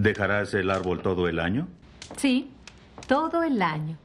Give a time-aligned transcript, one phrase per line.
[0.00, 1.68] ¿Dejarás el árbol todo el año?
[2.16, 2.50] Sí,
[3.06, 3.98] todo el año.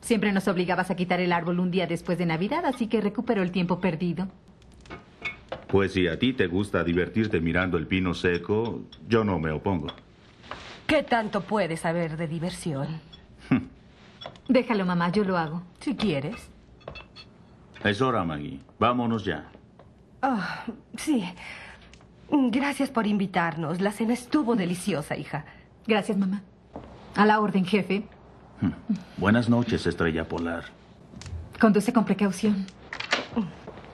[0.00, 3.44] Siempre nos obligabas a quitar el árbol un día después de Navidad, así que recuperó
[3.44, 4.26] el tiempo perdido.
[5.68, 9.86] Pues si a ti te gusta divertirte mirando el pino seco, yo no me opongo.
[10.88, 12.88] ¿Qué tanto puedes saber de diversión?
[14.48, 15.62] Déjalo, mamá, yo lo hago.
[15.78, 16.50] Si quieres.
[17.84, 18.58] Es hora, Maggie.
[18.80, 19.52] Vámonos ya.
[20.20, 20.64] Ah,
[20.96, 21.24] sí.
[22.30, 23.80] Gracias por invitarnos.
[23.80, 25.44] La cena estuvo deliciosa, hija.
[25.86, 26.42] Gracias, mamá.
[27.16, 28.02] A la orden, jefe.
[29.16, 30.64] Buenas noches, estrella polar.
[31.58, 32.66] Conduce con precaución.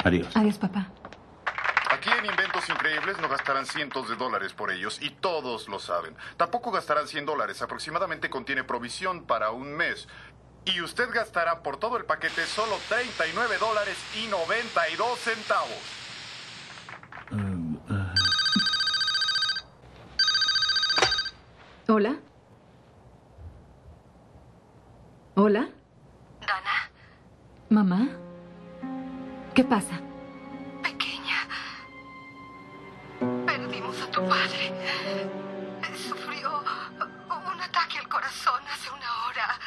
[0.04, 0.36] Adiós.
[0.36, 0.88] Adiós, papá.
[1.90, 6.14] Aquí en Inventos Increíbles no gastarán cientos de dólares por ellos y todos lo saben.
[6.36, 7.62] Tampoco gastarán 100 dólares.
[7.62, 10.08] Aproximadamente contiene provisión para un mes.
[10.66, 16.03] Y usted gastará por todo el paquete solo 39 dólares y 92 centavos.
[21.86, 22.16] Hola.
[25.34, 25.68] Hola.
[26.40, 26.90] Dana,
[27.68, 28.08] Mamá.
[29.54, 30.00] ¿Qué pasa?
[30.82, 31.46] pequeña.
[33.46, 34.72] Perdimos a tu padre.
[35.94, 36.50] Sufrió
[37.52, 39.58] un ataque al corazón hace una hora.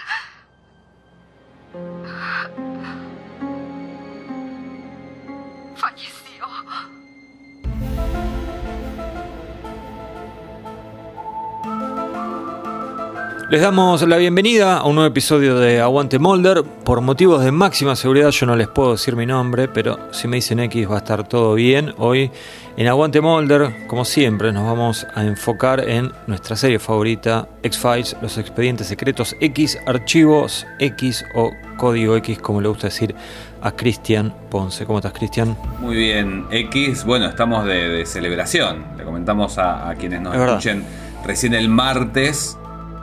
[13.49, 16.63] Les damos la bienvenida a un nuevo episodio de Aguante Molder.
[16.83, 20.35] Por motivos de máxima seguridad yo no les puedo decir mi nombre, pero si me
[20.35, 21.93] dicen X va a estar todo bien.
[21.97, 22.29] Hoy
[22.75, 28.37] en Aguante Molder, como siempre, nos vamos a enfocar en nuestra serie favorita, X-Files, los
[28.37, 33.15] expedientes secretos X, archivos X o código X, como le gusta decir
[33.61, 34.85] a Cristian Ponce.
[34.85, 35.57] ¿Cómo estás, Cristian?
[35.79, 38.83] Muy bien, X, bueno, estamos de, de celebración.
[38.97, 40.57] Le comentamos a, a quienes nos Es verdad.
[40.57, 40.83] escuchen
[41.25, 42.57] recién el martes,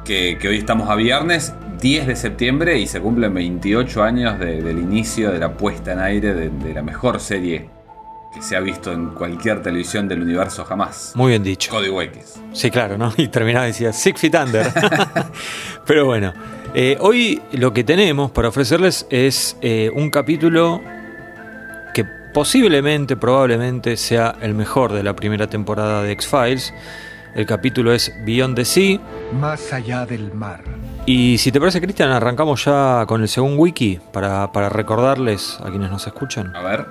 [0.05, 4.63] que, que hoy estamos a viernes, 10 de septiembre, y se cumplen 28 años de-
[4.63, 7.69] del inicio de la puesta en aire de, de la mejor serie
[8.35, 11.13] que se ha visto en cualquier televisión del universo jamás.
[11.15, 11.71] Muy bien dicho.
[11.71, 12.41] Código X.
[12.53, 13.13] Sí, claro, ¿no?
[13.17, 14.67] Y terminaba decía Six Feet Under.
[15.87, 16.33] Pero bueno,
[16.75, 20.81] eh, hoy lo que tenemos para ofrecerles es eh, un capítulo
[21.95, 26.75] que posiblemente, probablemente sea el mejor de la primera temporada de X-Files.
[27.35, 29.01] El capítulo es Beyond the Sea.
[29.39, 30.63] Más allá del mar.
[31.07, 35.69] Y si te parece, Cristian, arrancamos ya con el segundo wiki para, para recordarles a
[35.69, 36.55] quienes nos escuchan.
[36.57, 36.87] A ver.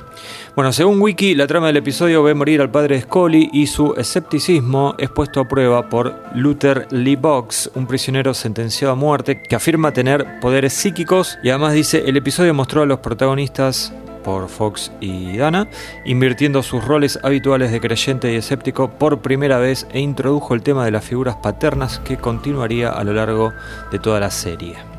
[0.56, 3.96] Bueno, según Wiki, la trama del episodio ve morir al padre de Scully y su
[3.98, 9.56] escepticismo es puesto a prueba por Luther Lee Box, un prisionero sentenciado a muerte que
[9.56, 13.92] afirma tener poderes psíquicos y además dice el episodio mostró a los protagonistas
[14.24, 15.68] por Fox y Dana,
[16.06, 20.86] invirtiendo sus roles habituales de creyente y escéptico por primera vez e introdujo el tema
[20.86, 23.54] de las figuras paternas que continuaría a lo largo
[23.92, 24.93] de toda la serie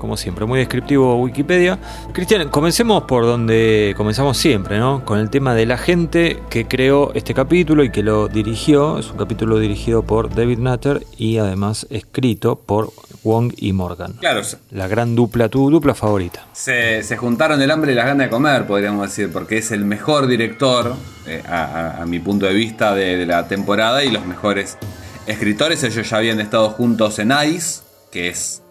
[0.00, 1.78] como siempre, muy descriptivo Wikipedia.
[2.12, 5.04] Cristian, comencemos por donde comenzamos siempre, ¿no?
[5.04, 8.98] Con el tema de la gente que creó este capítulo y que lo dirigió.
[8.98, 12.90] Es un capítulo dirigido por David Nutter y además escrito por
[13.22, 14.14] Wong y Morgan.
[14.14, 14.40] Claro,
[14.70, 16.46] La gran dupla, tu dupla favorita.
[16.52, 19.84] Se, se juntaron el hambre y las ganas de comer, podríamos decir, porque es el
[19.84, 20.94] mejor director,
[21.26, 21.64] eh, a,
[21.98, 24.78] a- a mi punto de vista, de, de la temporada y los mejores
[25.26, 25.82] escritores.
[25.84, 28.62] Ellos ya habían estado juntos en ICE, que es,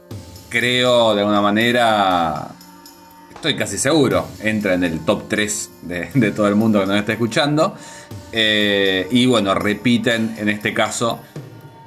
[0.49, 2.49] creo, de alguna manera,
[3.33, 6.97] estoy casi seguro, entra en el top 3 de, de todo el mundo que nos
[6.97, 7.75] está escuchando.
[8.31, 11.21] Eh, y bueno, repiten en este caso.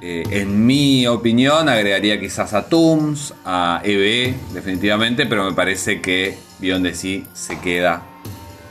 [0.01, 6.37] eh, en mi opinión, agregaría quizás a Tooms, a EBE, definitivamente, pero me parece que
[6.59, 8.03] Beyond Sea se queda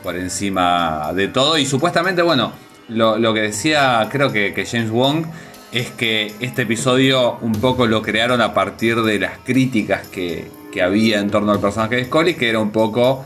[0.02, 1.56] por encima de todo.
[1.58, 2.52] Y supuestamente, bueno,
[2.88, 5.24] lo, lo que decía, creo que, que James Wong,
[5.72, 10.82] es que este episodio un poco lo crearon a partir de las críticas que, que
[10.82, 13.24] había en torno al personaje de Scully, que era un poco,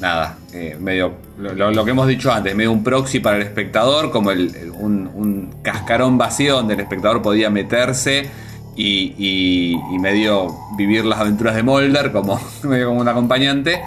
[0.00, 4.30] nada, eh, medio, lo, que hemos dicho antes, medio un proxy para el espectador, como
[4.30, 8.30] el, un, un cascarón vacío donde el espectador podía meterse.
[8.74, 10.46] Y, y- medio
[10.78, 13.82] vivir las aventuras de Mulder como, como un acompañante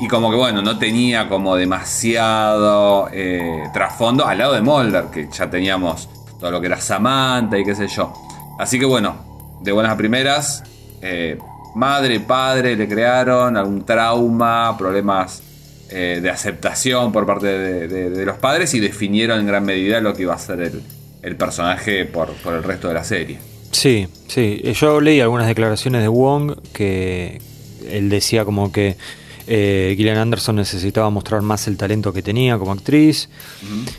[0.00, 5.28] y como que bueno, no tenía como demasiado eh, trasfondo al lado de Mulder, que
[5.36, 6.08] ya teníamos
[6.40, 8.12] todo lo que era Samantha y qué sé yo.
[8.58, 9.16] Así que bueno,
[9.62, 10.62] de buenas a primeras,
[11.02, 11.38] eh,
[11.74, 15.42] madre, padre le crearon algún trauma, problemas
[15.90, 20.00] eh, de aceptación por parte de, de- de los padres y definieron en gran medida
[20.00, 20.82] lo que iba a ser el,
[21.22, 23.38] el personaje por, por el resto de la serie.
[23.70, 24.62] Sí, sí.
[24.74, 27.40] Yo leí algunas declaraciones de Wong que
[27.90, 28.96] él decía como que
[29.50, 33.30] Eh, Gillian Anderson necesitaba mostrar más el talento que tenía como actriz.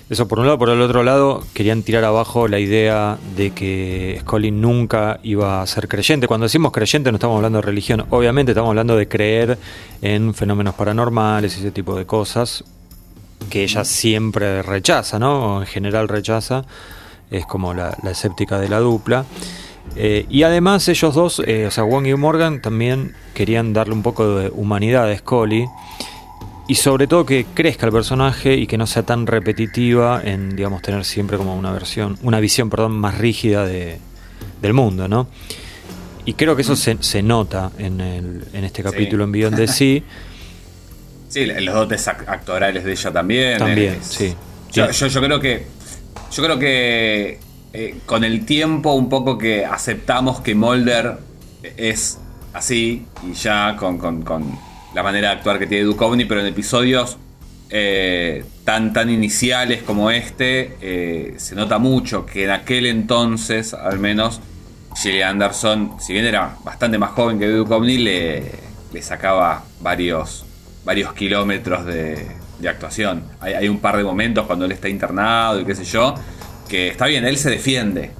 [0.07, 0.59] Eso por un lado.
[0.59, 5.67] Por el otro lado, querían tirar abajo la idea de que Scully nunca iba a
[5.67, 6.27] ser creyente.
[6.27, 8.05] Cuando decimos creyente no estamos hablando de religión.
[8.11, 9.57] Obviamente estamos hablando de creer
[10.03, 12.63] en fenómenos paranormales y ese tipo de cosas
[13.49, 15.55] que ella siempre rechaza, ¿no?
[15.55, 16.63] O en general rechaza.
[17.31, 19.25] Es como la, la escéptica de la dupla.
[19.95, 24.03] Eh, y además ellos dos, eh, o sea, Wong y Morgan, también querían darle un
[24.03, 25.65] poco de humanidad a Scully.
[26.67, 30.81] Y sobre todo que crezca el personaje y que no sea tan repetitiva en, digamos,
[30.83, 33.97] tener siempre como una versión, una visión, perdón, más rígida de,
[34.61, 35.27] del mundo, ¿no?
[36.25, 39.67] Y creo que eso se, se nota en, el, en este capítulo en Beyond the
[39.67, 40.01] Sea.
[41.27, 43.57] Sí, los dotes act- actorales de ella también.
[43.57, 44.35] También, es- sí.
[44.71, 45.65] Yo, yo, yo creo que.
[46.31, 47.39] Yo creo que
[47.73, 51.17] eh, con el tiempo, un poco que aceptamos que Mulder
[51.77, 52.19] es
[52.53, 54.57] así, y ya con, con-
[54.95, 57.17] la manera de actuar que tiene Duchovny, pero en episodios
[57.69, 63.99] eh, tan, tan iniciales como este, eh, se nota mucho que en aquel entonces, al
[63.99, 64.41] menos,
[64.99, 68.51] Gillian Anderson, si bien era bastante más joven que Duchovny, le,
[68.91, 70.43] le sacaba varios,
[70.83, 72.25] varios kilómetros de,
[72.57, 73.21] de actuación.
[73.39, 76.15] Hay, hay un par de momentos cuando él está internado y qué sé yo,
[76.69, 78.11] que está bien, él se defiende,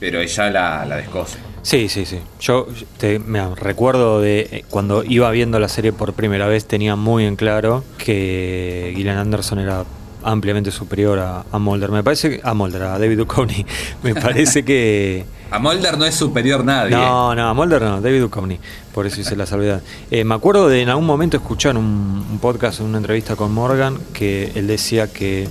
[0.00, 1.38] pero ella la, la descose.
[1.62, 2.18] Sí, sí, sí.
[2.40, 2.66] Yo
[2.96, 7.26] te, me recuerdo de eh, cuando iba viendo la serie por primera vez, tenía muy
[7.26, 9.84] en claro que Gillian Anderson era
[10.22, 11.90] ampliamente superior a, a Mulder.
[11.90, 13.66] Me parece que, a Mulder, a David Duchovny.
[14.02, 16.90] Me parece que A Mulder no es superior nadie.
[16.90, 18.58] no, no, a Mulder no, David Duchovny.
[18.92, 19.82] Por eso hice la salvedad.
[20.10, 21.84] Eh, me acuerdo de en algún momento escuchar un,
[22.30, 25.48] un podcast, una entrevista con Morgan, que él decía que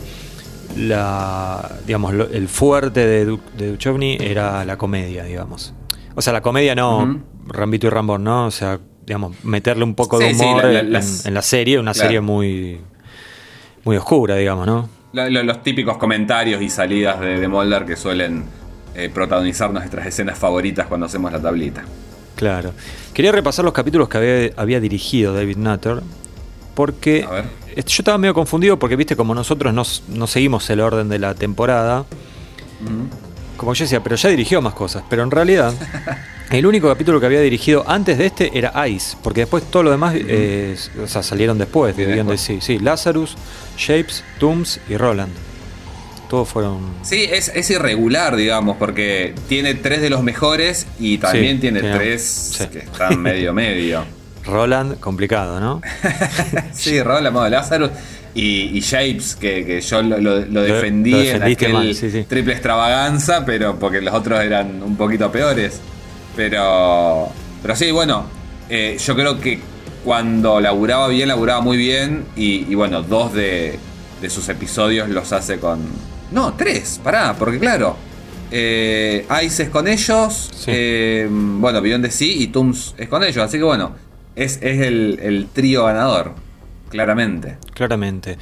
[0.77, 5.73] la, digamos, lo- el fuerte de, Du- de Duchovny era la comedia, digamos.
[6.15, 7.21] O sea, la comedia no.
[7.47, 8.45] Rambito y Rambón, ¿no?
[8.47, 11.41] O sea, digamos, meterle un poco de sí, humor la- la- en, las- en la
[11.41, 12.07] serie, una claro.
[12.07, 12.79] serie muy,
[13.83, 14.89] muy oscura, digamos, ¿no?
[15.13, 18.43] Lo- lo- los típicos comentarios y salidas de, de Mulder que suelen
[18.95, 21.83] eh, protagonizar nuestras escenas favoritas cuando hacemos la tablita.
[22.35, 22.73] Claro.
[23.13, 26.01] Quería repasar los capítulos que había, había dirigido David Nutter.
[26.75, 27.45] Porque A ver.
[27.85, 29.73] Yo estaba medio confundido porque, viste, como nosotros
[30.07, 32.05] no, seguimos el orden de la temporada,
[33.55, 35.03] como yo decía, pero ya dirigió más cosas.
[35.09, 35.73] Pero en realidad,
[36.51, 39.91] el único capítulo que había dirigido antes de este era Ice, porque después todo lo
[39.91, 42.37] demás eh, o sea, salieron después de.
[42.37, 42.61] Sea.
[42.61, 43.35] Sí, Lazarus,
[43.77, 45.33] Shapes, Tooms y Roland.
[46.29, 46.79] Todos fueron.
[47.03, 51.79] Sí, es, es irregular, digamos, porque tiene tres de los mejores y también Sí, tiene
[51.79, 52.23] tiene- tres
[52.57, 52.67] sí.
[52.67, 54.03] que están medio medio.
[54.47, 55.81] Roland, complicado, ¿no?
[56.73, 57.91] Sí, Raúl Amado Lazarus
[58.33, 62.09] y, y Shapes, que, que yo lo, lo- lo defendí lo en aquel mal, sí,
[62.11, 62.23] sí.
[62.27, 65.79] triple extravaganza, pero porque los otros eran un poquito peores.
[66.35, 67.29] Pero,
[67.61, 68.25] pero sí, bueno,
[68.69, 69.59] eh, yo creo que
[70.05, 72.25] cuando laburaba bien, laburaba muy bien.
[72.35, 73.79] Y, y bueno, dos de,
[74.21, 75.79] de sus episodios los hace con.
[76.31, 77.95] No, tres, pará, porque claro.
[78.51, 80.49] Eh, Ice es con ellos.
[80.55, 80.71] Sí.
[80.73, 83.37] eh, bueno, Beyond the Sea y Tooms es con ellos.
[83.43, 83.93] Así que bueno,
[84.37, 86.31] es, es el, el trío ganador.
[86.89, 87.57] Claramente.
[87.73, 88.37] Claramente.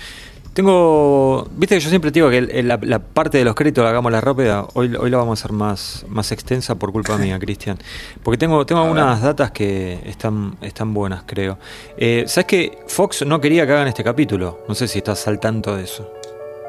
[0.53, 1.47] Tengo.
[1.51, 3.89] Viste que yo siempre te digo que el- la, la parte de los créditos la
[3.89, 4.65] hagamos la rápida.
[4.75, 7.77] Hoy, hoy la vamos a hacer más, más extensa por culpa mía, Cristian.
[8.23, 11.57] Porque tengo, tengo algunas datas que están, están buenas, creo.
[11.97, 14.59] Eh, ¿Sabes que Fox no quería que hagan este capítulo?
[14.69, 16.09] No sé si estás al tanto de eso.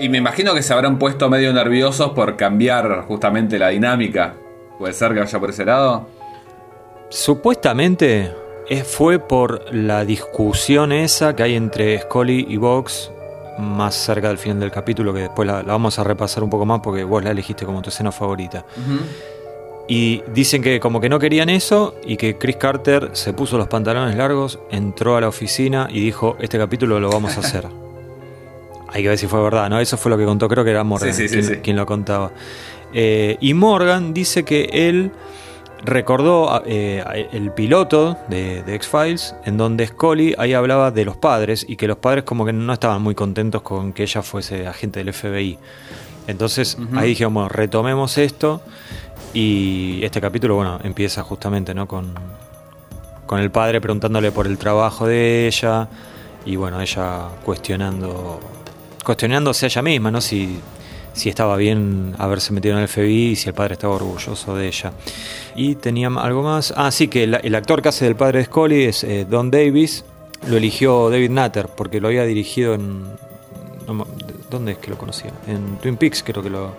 [0.00, 4.34] Y me imagino que se habrán puesto medio nerviosos por cambiar justamente la dinámica.
[4.78, 6.08] ¿Puede ser que vaya por ese lado?
[7.08, 8.32] Supuestamente
[8.84, 13.10] fue por la discusión esa que hay entre Scully y Vox
[13.58, 16.66] más cerca del final del capítulo, que después la, la vamos a repasar un poco
[16.66, 18.64] más porque vos la elegiste como tu escena favorita.
[19.88, 23.68] Y dicen que como que no querían eso y que Chris Carter se puso los
[23.68, 27.66] pantalones largos, entró a la oficina y dijo, este capítulo lo vamos a hacer.
[28.88, 29.78] Hay que ver si fue verdad, ¿no?
[29.78, 31.56] Eso fue lo que contó, creo que era Morgan Sí, sí, sí, quien, sí.
[31.62, 32.32] quien lo contaba.
[32.92, 35.12] Eh, y Morgan dice que él
[35.86, 41.64] recordó eh, el piloto de, de X-Files en donde Scully ahí hablaba de los padres
[41.66, 45.02] y que los padres como que no estaban muy contentos con que ella fuese agente
[45.02, 45.58] del FBI.
[46.26, 48.60] Entonces ahí dijimos, bueno, retomemos esto
[49.32, 51.86] y este capítulo, bueno, empieza justamente, ¿no?
[51.86, 52.14] Con,
[53.26, 55.88] con el padre preguntándole por el trabajo de ella
[56.44, 58.40] y bueno, ella cuestionando,
[59.04, 60.20] cuestionándose a ella misma, ¿no?
[60.20, 60.58] Si,
[61.16, 64.68] si estaba bien haberse metido en el FBI y si el padre estaba orgulloso de
[64.68, 64.92] ella.
[65.56, 66.72] Y tenían algo más.
[66.76, 69.50] Ah, sí, que el, el actor que hace del padre de Scully es eh, Don
[69.50, 70.04] Davis.
[70.48, 73.02] Lo eligió David Nutter porque lo había dirigido en.
[73.86, 74.06] no
[74.48, 75.32] ¿Dónde es que lo conocía?
[75.48, 76.70] En Twin Peaks creo que lo,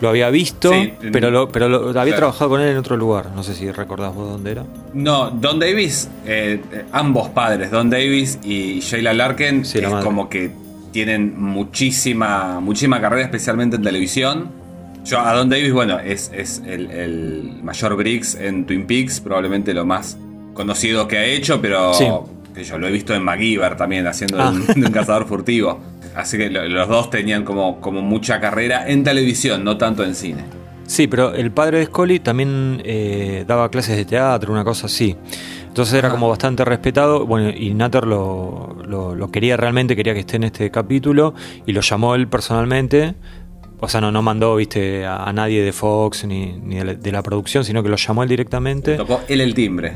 [0.00, 2.16] lo había visto, Sí, pero, lo, pero lo- había claro.
[2.16, 3.30] trabajado con él en otro lugar.
[3.36, 4.64] No sé si recordás vos dónde era.
[4.94, 6.62] No, Don Davis, eh,
[6.92, 10.50] ambos padres, Don Davis y Sheila Larkin, Sí, es como que
[10.94, 14.48] tienen muchísima, muchísima carrera, especialmente en televisión.
[15.04, 19.84] Yo Don Davis, bueno, es, es el, el mayor Briggs en Twin Peaks, probablemente lo
[19.84, 20.16] más
[20.54, 22.06] conocido que ha hecho, pero Sí.
[22.54, 24.50] que yo lo he visto en MacGyver también, haciendo de, Ah.
[24.50, 25.80] un, de un cazador furtivo.
[26.14, 30.14] Así que lo- los dos tenían como, como mucha carrera en televisión, no tanto en
[30.14, 30.44] cine.
[30.86, 35.16] Sí, pero el padre de Scully también eh, daba clases de teatro, una cosa así.
[35.74, 37.26] Entonces era como bastante respetado.
[37.26, 41.34] Bueno, y Natter lo, lo- lo quería realmente, quería que esté en este capítulo
[41.66, 43.14] y lo llamó él personalmente.
[43.80, 46.94] O sea, no, no mandó, viste, a, a nadie de Fox ni, ni de, la,
[46.94, 48.94] de la producción, sino que lo llamó él directamente.
[48.94, 49.94] Tocó él el timbre.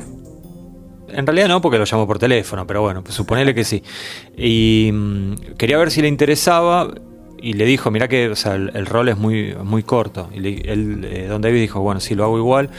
[1.07, 3.81] En realidad no, porque lo llamó por teléfono, pero bueno, pues suponele que sí.
[4.37, 6.93] Y mm, quería ver si le interesaba
[7.41, 10.29] y le dijo, mira que o sea, el, el rol es muy, muy corto.
[10.35, 12.69] Y le- él, eh, Don David dijo, bueno, sí, lo hago igual.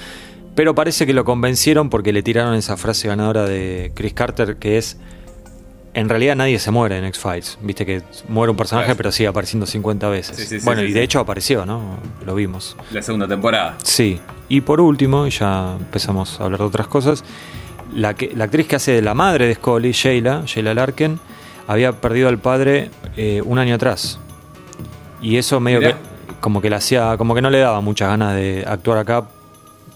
[0.61, 4.76] Pero parece que lo convencieron porque le tiraron esa frase ganadora de Chris Carter que
[4.76, 4.99] es,
[5.95, 7.57] en realidad nadie se muere en X-Files.
[7.62, 8.97] Viste que muere un personaje Claro.
[8.99, 10.37] pero sigue apareciendo 50 veces.
[10.37, 11.97] Sí, sí, sí, bueno, y de hecho apareció, ¿no?
[12.26, 12.76] Lo vimos.
[12.93, 13.79] La segunda temporada.
[13.83, 17.25] Sí, y por último, y ya empezamos a hablar de otras cosas,
[17.95, 21.19] la, que, la actriz que hace de la madre de Scully, Sheila, Sheila Larkin,
[21.69, 24.19] había perdido al padre eh, un año atrás.
[25.23, 25.93] Y eso medio Mirá.
[25.93, 29.25] que como que le hacía, como que no le daba muchas ganas de actuar acá,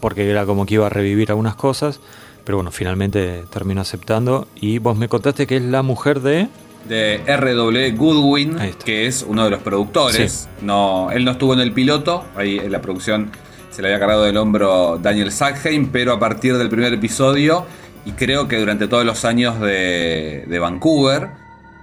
[0.04, 1.98] porque era como que iba a revivir algunas cosas.
[2.44, 4.46] Pero bueno, finalmente terminó aceptando.
[4.54, 6.48] Y vos me contaste que es la mujer de.
[6.86, 7.92] de R.W.
[7.92, 10.46] Goodwin, que es uno de los productores.
[10.60, 13.30] No, él no estuvo en el piloto, ahí en la producción
[13.70, 17.64] se le había cargado del hombro Daniel Sackheim, pero a partir del primer episodio,
[18.04, 21.30] y creo que durante todos los años de, de Vancouver,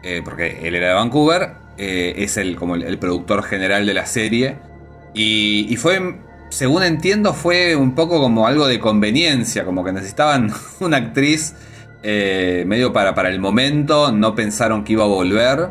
[0.03, 3.95] eh, porque él era de Vancouver, eh, es el, como el, el productor general de
[3.95, 4.57] la serie.
[5.15, 6.21] Y, y fue,
[6.51, 11.55] según entiendo, fue un poco como algo de conveniencia, como que necesitaban una actriz
[12.03, 15.69] eh, medio para, para el momento, no pensaron que iba a volver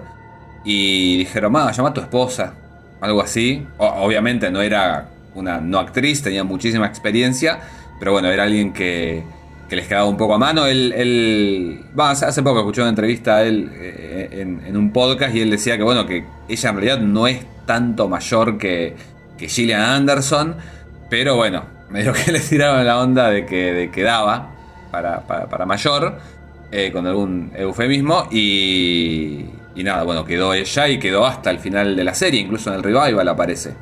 [0.65, 2.55] y dijeron, ma, llama a tu esposa,
[3.01, 3.67] algo así.
[3.77, 7.61] Obviamente no era una no actriz, tenía muchísima experiencia,
[7.99, 9.23] pero bueno, era alguien que,
[9.69, 10.65] que les quedaba un poco a mano.
[10.67, 15.43] Él, él hace poco escuché una entrevista a él eh, en, en un podcast y
[15.43, 18.97] él decía que bueno, que ella en realidad no es tanto mayor que,
[19.40, 20.56] que Gillian Anderson,
[21.09, 24.50] pero bueno, medio que le tiraron la onda de que, de que daba
[24.90, 26.18] para, para, mayor,
[26.70, 31.97] eh, con algún eufemismo, y, y nada, bueno, quedó ella y quedó hasta el final
[31.97, 33.75] de la serie, incluso en el revival aparece.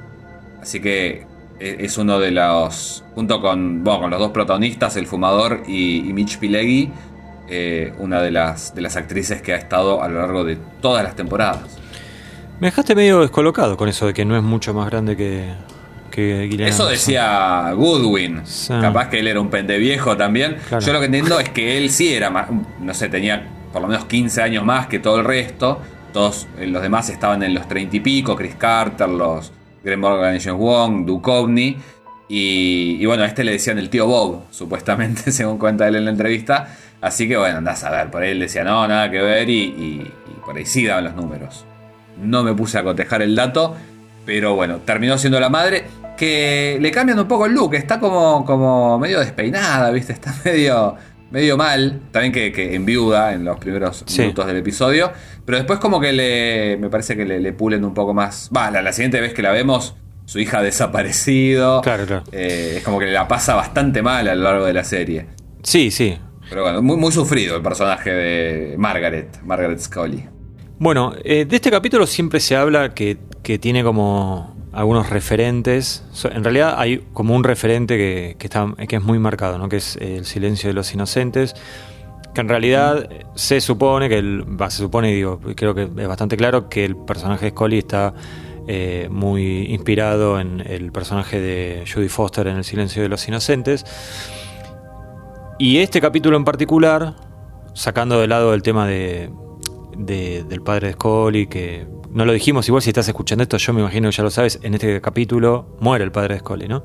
[0.62, 1.26] Así que
[1.58, 6.08] eh, es uno de los, junto con, bueno, con los dos protagonistas, el fumador y,
[6.08, 6.92] y Mitch Pileggi,
[7.48, 11.02] eh, una de las, de las actrices que ha estado a lo largo de todas
[11.02, 11.78] las temporadas.
[12.60, 15.44] Me dejaste medio descolocado con eso de que no es mucho más grande que,
[16.10, 18.40] que Gillian Eso decía Goodwin.
[18.44, 18.72] Sí.
[18.80, 20.56] Capaz que él era un pendeviejo también.
[20.68, 20.84] Claro.
[20.84, 22.48] Yo lo que entiendo es que él sí era más,
[22.80, 25.80] no sé, tenía por lo menos 15 años más que todo el resto.
[26.12, 29.52] Todos eh, los demás estaban en los 30 y pico, Chris Carter, los
[29.84, 31.76] Graham Morgan James Wong, Duchovny.
[32.30, 36.06] Y, y bueno, a este le decían el tío Bob, supuestamente, según cuenta él en
[36.06, 36.76] la entrevista.
[37.00, 39.58] Así que bueno, andás a ver, por ahí él decía no, nada que ver y,
[39.62, 41.64] y- y por ahí sí daban los números.
[42.20, 43.76] No me puse a cotejar el dato,
[44.26, 45.84] pero bueno, terminó siendo la madre.
[46.16, 50.12] Que le cambian un poco el look, está como, como medio despeinada, ¿viste?
[50.14, 50.96] Está medio,
[51.30, 52.00] medio mal.
[52.10, 54.22] También que, que en viuda en los primeros Sí.
[54.22, 55.12] minutos del episodio.
[55.44, 56.76] Pero después, como que le.
[56.80, 58.50] Me parece que le, le pulen un poco más.
[58.54, 59.94] Va, la, la siguiente vez que la vemos,
[60.24, 61.82] su hija ha desaparecido.
[61.82, 62.24] Claro, claro.
[62.32, 65.26] Eh, es como que la pasa bastante mal a lo largo de la serie.
[65.62, 66.18] Sí, sí.
[66.50, 70.26] Pero bueno, muy, muy sufrido el personaje de Margaret, Margaret Scully.
[70.80, 76.04] Bueno, eh, de este capítulo siempre se habla que, que tiene como algunos referentes.
[76.22, 78.36] En realidad hay como un referente que,
[78.86, 79.68] que es muy marcado, ¿no?
[79.68, 81.56] que es el silencio de los inocentes.
[82.32, 86.84] Que en realidad se supone que se supone, digo, creo que es bastante claro que
[86.84, 88.14] el personaje de Scully está
[88.68, 93.84] eh, muy inspirado en el personaje de Judy Foster en El silencio de los inocentes.
[95.58, 97.16] Y este capítulo en particular,
[97.74, 99.30] sacando de lado el tema de,
[99.98, 103.72] de- del padre de Scully, que no lo dijimos, igual si estás escuchando esto, yo
[103.74, 106.84] me imagino que ya lo sabes, en este capítulo muere el padre de Scully, ¿no?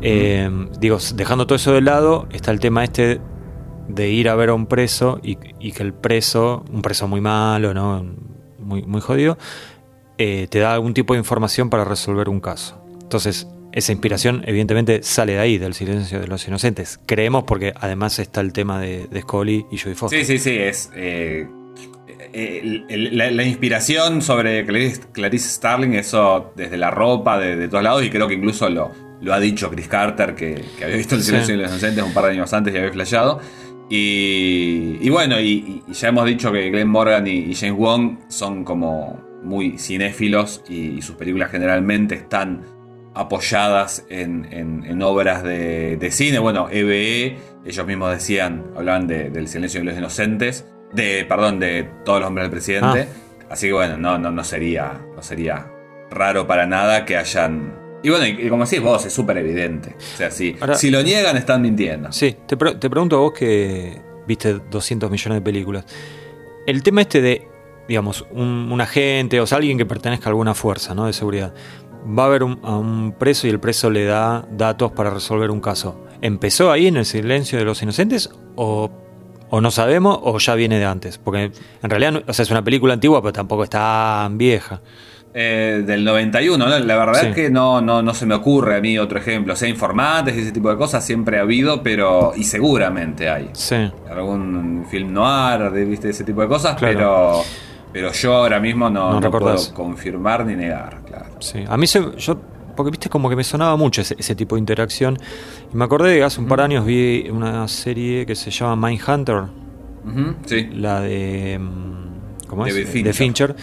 [0.00, 0.48] Eh,
[0.80, 3.20] digo, dejando todo eso de lado, está el tema este
[3.88, 7.74] de ir a ver a un preso y, que el preso, un preso muy malo,
[7.74, 8.04] ¿no?
[8.58, 9.38] Muy, muy jodido,
[10.18, 12.82] eh, te da algún tipo de información para resolver un caso.
[13.02, 16.98] Entonces, esa inspiración evidentemente sale de ahí, del silencio de los inocentes.
[17.06, 20.24] Creemos porque además está el tema de, de Scully y Judy Foster.
[20.24, 20.90] Sí, sí, sí, es.
[20.94, 21.46] eh,
[22.32, 27.68] el- el- la, la inspiración sobre Clarice, Clarice Starling, eso desde la ropa, de, de
[27.68, 30.96] todos lados, y creo que incluso lo, lo ha dicho Chris Carter, que, que había
[30.96, 33.40] visto El silencio de los inocentes un par de años antes y había flasheado.
[33.90, 38.18] Y, y bueno, y, y ya hemos dicho que Glenn Morgan y, y James Wong
[38.28, 42.64] son como muy cinéfilos y, y sus películas generalmente están
[43.14, 46.38] apoyadas en, en- en obras de, de cine.
[46.38, 51.88] Bueno, EBE, ellos mismos decían, hablaban de- del silencio de los inocentes, de, perdón, de
[52.04, 53.08] todos los hombres del presidente.
[53.50, 55.66] Así que bueno, no, no, no sería, no sería
[56.10, 57.74] raro para nada que hayan.
[58.02, 59.96] Y bueno, y, y como decís vos, es súper evidente.
[60.14, 62.12] O sea, si, Ahora- si lo niegan, están mintiendo.
[62.12, 65.84] Sí, te, pre- te pregunto a vos que viste 200 millones de películas.
[66.66, 67.48] El tema este de,
[67.88, 71.06] digamos, un, un agente o sea, alguien que pertenezca a alguna fuerza ¿no?
[71.06, 71.54] de seguridad,
[72.06, 75.50] va a ver un- a un preso y el preso le da datos para resolver
[75.50, 76.04] un caso.
[76.20, 78.90] ¿Empezó ahí en el silencio de los inocentes o,
[79.50, 81.18] o no sabemos o ya viene de antes?
[81.18, 81.50] Porque
[81.82, 84.80] en realidad o sea, es una película antigua, pero tampoco es tan vieja.
[85.34, 86.78] Eh, del 91, ¿no?
[86.78, 87.26] La verdad Sí.
[87.28, 89.52] es que no, no, no se me ocurre a mí otro ejemplo.
[89.52, 92.32] O sea, informantes y ese tipo de cosas siempre ha habido, pero.
[92.34, 93.50] Y seguramente hay.
[93.52, 93.90] Sí.
[94.10, 96.08] Algún film noir, de- ¿viste?
[96.10, 96.94] Ese tipo de cosas, Claro.
[96.96, 97.32] pero.
[97.92, 101.26] Pero yo ahora mismo no, No no puedo confirmar ni negar, claro.
[101.40, 102.38] Sí, a mí se, yo,
[102.78, 105.18] porque viste como que me sonaba mucho ese, ese tipo de interacción.
[105.70, 108.88] Y me acordé que hace un par de años vi una serie que se llama
[108.88, 109.42] Mindhunter,
[110.06, 110.68] Ujú, sí.
[110.72, 111.58] la de.
[111.60, 112.74] mm, ¿Cómo es?
[112.74, 113.14] De Fincher.
[113.14, 113.56] Fincher.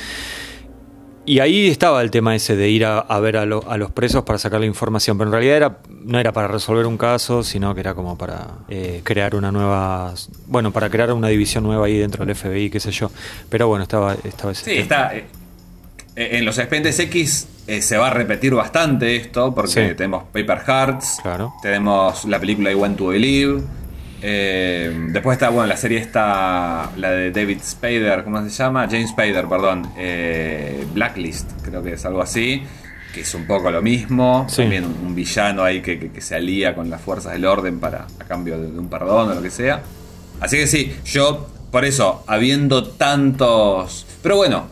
[1.28, 3.90] Y ahí estaba el tema ese de ir a, a ver a, lo- a los
[3.90, 7.74] presos para sacarle información, pero en realidad era, no era para resolver un caso, sino
[7.74, 10.14] que era como para eh, crear una nueva,
[10.46, 13.10] bueno, para crear una división nueva ahí dentro del FBI, qué sé yo.
[13.50, 14.82] Pero bueno, estaba, estaba ese Sí, tema.
[14.84, 15.14] está.
[16.16, 19.96] Eh, en los expedientes X eh, se va a repetir bastante esto, porque Sí.
[19.96, 21.54] tenemos Paper Hearts, Claro.
[21.62, 23.62] tenemos la película I Want to Believe.
[24.22, 28.88] eh, después está, bueno, la serie está la de David Spader, ¿cómo se llama?
[28.90, 29.92] James Spader, perdón.
[29.98, 32.64] eh, Blacklist, creo que es algo así.
[33.14, 34.46] Que es un poco lo mismo.
[34.50, 34.64] Sí.
[34.64, 37.80] También un, un villano ahí que, que- que se alía con las fuerzas del orden
[37.80, 39.82] para a cambio de, de un perdón o lo que sea.
[40.42, 44.06] Así que sí, yo, por eso, habiendo tantos.
[44.22, 44.68] Pero bueno,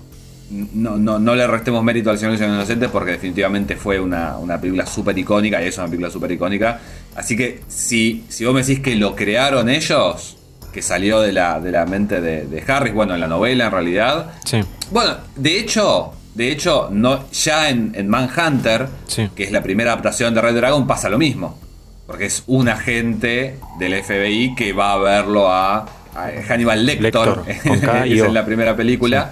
[0.73, 4.37] no, no, no le restemos mérito al Señor de los Inocentes porque definitivamente fue una,
[4.37, 6.79] una película súper icónica y es una película súper icónica.
[7.15, 10.37] Así que si, si vos me decís que lo crearon ellos,
[10.71, 13.71] que salió de la, de la mente de, de Harris, bueno, en la novela en
[13.71, 14.31] realidad.
[14.45, 14.61] Sí,
[14.91, 19.29] Bueno, de hecho, de hecho, no, ya en, en Manhunter, Sí.
[19.35, 21.59] que es la primera adaptación de Red Dragon, pasa lo mismo.
[22.07, 25.85] Porque es un agente del FBI que va a verlo a,
[26.15, 29.31] a Hannibal con K y es en la primera película.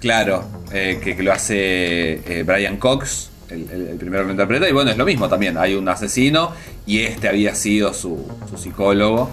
[0.00, 4.32] Claro, eh, que, que lo hace eh, Brian Cox, el, el- el primero que lo
[4.32, 4.68] interpreta.
[4.68, 5.56] Y bueno, es lo mismo también.
[5.58, 6.52] Hay un asesino
[6.86, 9.30] y este había sido su, su psicólogo.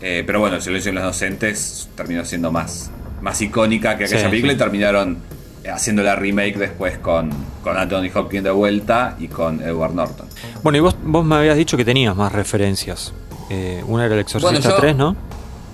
[0.00, 4.20] Eh, pero bueno, El silencio de los inocentes terminó siendo más, más icónica que aquella
[4.24, 4.56] Sí, película sí.
[4.56, 5.18] y terminaron
[5.64, 7.30] eh, haciendo la remake después con,
[7.62, 10.26] con Anthony Hopkins de vuelta y con Edward Norton.
[10.64, 13.14] Bueno, y vos, vos me habías dicho que tenías más referencias.
[13.48, 15.16] Eh, una era el Exorcista Bueno, yo- 3, ¿no?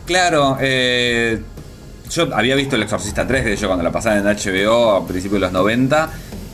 [0.05, 1.41] Claro, eh,
[2.11, 5.41] yo había visto El Exorcista 3, de hecho, cuando la pasaban en HBO a principios
[5.41, 6.11] de los 90.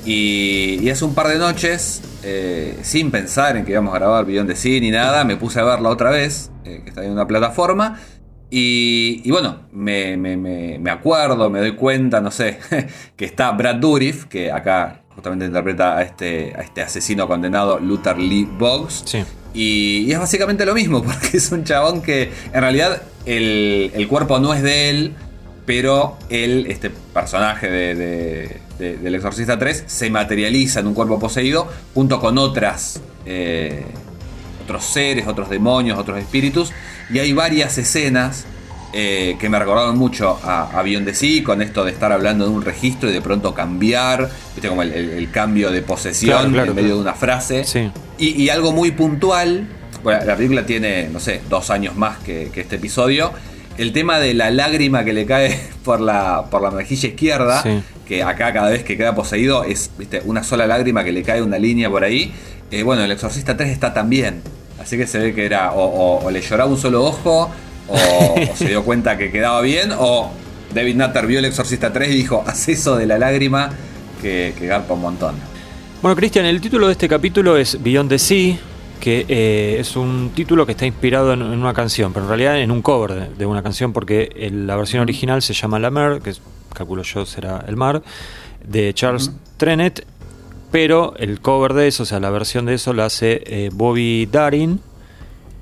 [0.06, 4.26] Y, y hace un par de noches, eh, sin pensar en que íbamos a grabar
[4.26, 7.12] Billón de Cine ni nada, me puse a verla otra vez, eh, que está en
[7.12, 7.98] una plataforma.
[8.50, 12.58] Y, y bueno, me, me- me- me acuerdo, me doy cuenta, no sé,
[13.16, 18.18] que está Brad Dourif, que acá justamente interpreta a este, a este asesino condenado, Luther
[18.18, 19.02] Lee Boggs.
[19.06, 19.24] Sí.
[19.54, 24.06] Y, y es básicamente lo mismo, porque es un chabón que en realidad el, el
[24.08, 25.14] cuerpo no es de él,
[25.66, 31.18] pero él, este personaje de, de- de- del Exorcista 3, se materializa en un cuerpo
[31.18, 33.84] poseído junto con otras, eh,
[34.64, 36.72] otros seres, otros demonios, otros espíritus.
[37.12, 38.44] Y hay varias escenas
[38.92, 42.44] eh, que me recordaron mucho a, a Beyond the Sea, con esto de estar hablando
[42.46, 46.36] de un registro y de pronto cambiar, viste como el, el- el cambio de posesión
[46.38, 46.96] Claro, claro, en medio claro.
[46.96, 47.64] de una frase.
[47.64, 47.90] Sí.
[48.18, 49.66] Y, y algo muy puntual,
[50.02, 53.32] bueno, la película tiene, no sé, dos años más que, que este episodio.
[53.78, 57.82] El tema de la lágrima que le cae por la, por la mejilla izquierda, Sí.
[58.06, 60.22] que acá cada vez que queda poseído es ¿viste?
[60.24, 62.32] una sola lágrima que le cae una línea por ahí.
[62.70, 64.42] Eh, bueno, el Exorcista 3 está también.
[64.80, 67.50] Así que se ve que era o, o- o le lloraba un solo ojo,
[67.88, 70.30] o, o se dio cuenta que quedaba bien, o
[70.74, 73.70] David Nutter vio el Exorcista 3 y dijo, haz eso de la lágrima
[74.20, 75.34] que, que garpa un montón.
[76.02, 78.56] Bueno, Cristian, el título de este capítulo es Beyond the Sea,
[79.00, 82.58] que eh, es un título que está inspirado en, en una canción, pero en realidad
[82.60, 85.90] en un cover de, de una canción, porque el- la versión original se llama La
[85.90, 86.40] Mer, que es-
[86.72, 88.02] calculo yo será El Mar,
[88.66, 90.06] de Charles Trenet,
[90.70, 94.26] pero el cover de eso, o sea, la versión de eso la hace eh, Bobby
[94.26, 94.80] Darin,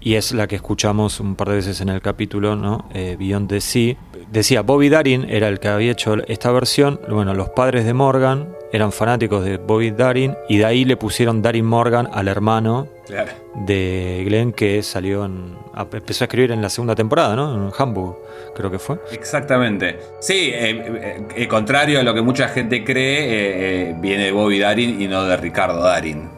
[0.01, 2.89] y es la que escuchamos un par de veces en el capítulo, ¿no?
[2.95, 3.97] Eh, Beyond the Sea.
[4.33, 6.99] Decía, Bobby Darin era el que había hecho esta versión.
[7.09, 11.43] Bueno, los padres de Morgan eran fanáticos de Bobby Darin y de ahí le pusieron
[11.43, 13.31] Darin Morgan al hermano Claro.
[13.67, 15.57] de Glenn que salió en.
[15.93, 17.55] empezó a escribir en la segunda temporada, ¿no?
[17.69, 18.17] En Hamburg,
[18.55, 18.97] creo que fue.
[19.13, 19.99] Exactamente.
[20.21, 24.59] Sí, eh, eh, eh, contrario a lo que mucha gente cree, eh, viene de Bobby
[24.59, 26.31] Darin y no de Ricardo Darin.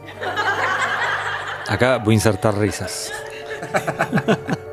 [1.67, 3.11] Acá voy a insertar risas.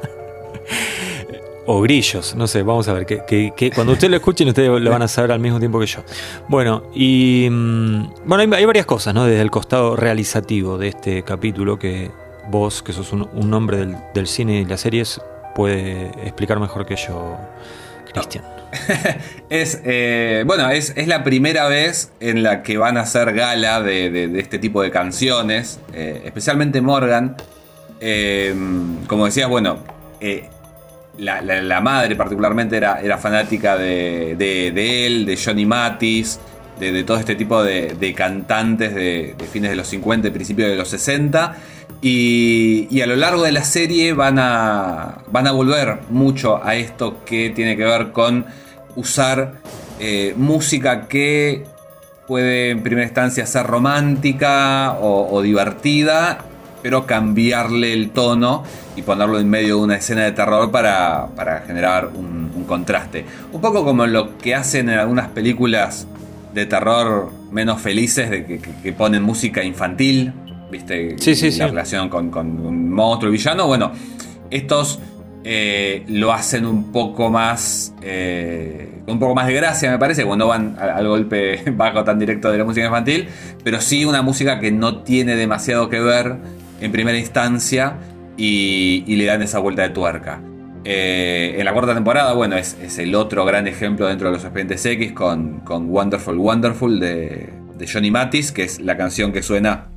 [1.66, 3.06] o grillos, no sé, vamos a ver.
[3.06, 5.86] Que, que- cuando ustedes lo escuchen, ustedes lo van a saber al mismo tiempo que
[5.86, 6.00] yo.
[6.48, 7.48] Bueno, y.
[7.50, 9.24] mm, Bueno, hay, varias cosas, ¿no?
[9.24, 12.10] Desde el costado realizativo de este capítulo que
[12.48, 15.20] vos, que sos un, un hombre del, del cine y las series,
[15.54, 17.36] puede explicar mejor que yo,
[18.12, 18.44] Cristian.
[19.50, 23.82] Es, eh, bueno, es, es la primera vez en la que van a hacer gala
[23.82, 27.36] de, de- este tipo de canciones, eh, especialmente Morgan.
[28.00, 28.54] Eh,
[29.06, 29.78] como decías, bueno,
[31.18, 36.40] la, madre particularmente era, era fanática de, de- de él, de Johnny Mathis,
[36.80, 40.76] de, de todo este tipo de, cantantes de, fines de los 50 y principios de
[40.76, 41.56] los 60.
[42.00, 46.74] Y, y a lo largo de la serie van a, van a volver mucho a
[46.74, 48.44] esto que tiene que ver con
[48.96, 49.54] usar
[50.00, 51.64] eh, música que
[52.26, 56.38] puede en primera instancia ser romántica o divertida,
[56.82, 58.64] pero cambiarle el tono
[58.96, 63.24] y ponerlo en medio de una escena de terror para, para generar un, un contraste.
[63.52, 66.06] Un poco como lo que hacen en algunas películas
[66.52, 70.32] de terror menos felices, de que, que- que ponen música infantil,
[70.70, 71.16] ¿viste?
[71.18, 71.60] Sí, sí, la sí.
[71.62, 73.66] relación con, con un monstruo y villano.
[73.66, 73.92] Bueno,
[74.50, 74.98] estos
[75.44, 77.94] eh, lo hacen un poco más.
[78.02, 82.18] eh, un poco más de gracia, me parece, cuando van al, al golpe bajo tan
[82.18, 83.28] directo de la música infantil.
[83.64, 86.36] Pero sí una música que no tiene demasiado que ver
[86.84, 87.94] en primera instancia
[88.36, 90.40] y, y le dan esa vuelta de tuerca.
[90.84, 94.42] Eh, en la cuarta temporada, bueno, es, es el otro gran ejemplo dentro de los
[94.44, 99.42] expedientes X con, con Wonderful Wonderful de, de Johnny Mathis, que es la canción que
[99.42, 99.88] suena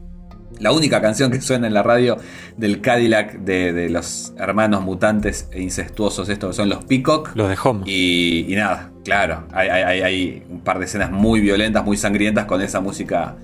[0.59, 2.15] la única canción que suena en la radio
[2.55, 7.31] del Cadillac de, de los hermanos mutantes e incestuosos, estos son los Peacock.
[7.35, 7.81] Los de Home.
[7.85, 11.97] Y, y nada, claro, hay, hay- hay- hay un par de escenas muy violentas, muy
[11.97, 13.35] sangrientas con esa música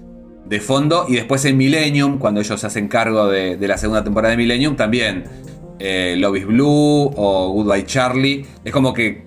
[0.52, 1.06] de fondo.
[1.08, 4.38] Y después en Millennium, cuando ellos se hacen cargo de, de la segunda temporada de
[4.38, 5.24] Millennium, también
[5.80, 8.46] eh, Love is Blue o Goodbye Charlie.
[8.66, 9.24] Es como que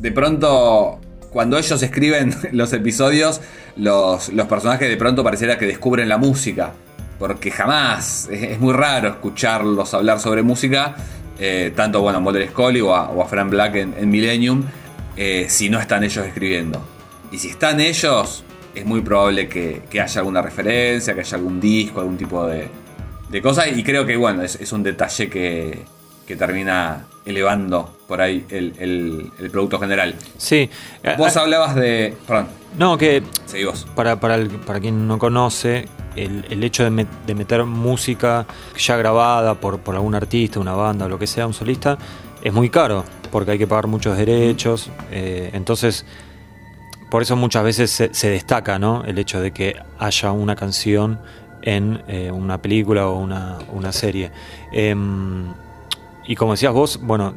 [0.00, 3.42] de pronto, cuando ellos escriben los episodios,
[3.76, 6.72] los, los personajes de pronto pareciera que descubren la música.
[7.18, 10.96] Porque jamás, es, muy raro escucharlos hablar sobre música,
[11.38, 14.64] eh, tanto bueno, a Mulder Scully o a, o Frank Black en, en Millennium,
[15.14, 16.80] eh, si no están ellos escribiendo.
[17.30, 18.44] Y si están ellos,
[18.78, 22.68] es muy probable que, que haya alguna referencia, que haya algún disco, algún tipo de,
[23.28, 23.68] de cosa.
[23.68, 25.84] Y creo que bueno, es, es un detalle que,
[26.26, 30.14] que termina elevando por ahí el, el- el producto general.
[30.38, 30.70] Sí.
[31.18, 32.16] Vos Ah, hablabas de.
[32.26, 33.86] Perdón, No, que seguí vos.
[33.94, 35.86] para, para, el- para quien no conoce,
[36.16, 38.46] el, el hecho de, met- de meter música
[38.78, 41.98] ya grabada por, por algún artista, una banda o lo que sea, un solista,
[42.42, 44.90] es muy caro, porque hay que pagar muchos derechos.
[45.10, 46.06] eh, entonces,
[47.10, 49.04] por eso muchas veces se, se destaca ¿no?
[49.04, 51.18] el hecho de que haya una canción
[51.62, 54.30] en eh, una película o una, una serie.
[54.72, 55.44] Em,
[56.26, 57.34] y como decías vos, bueno,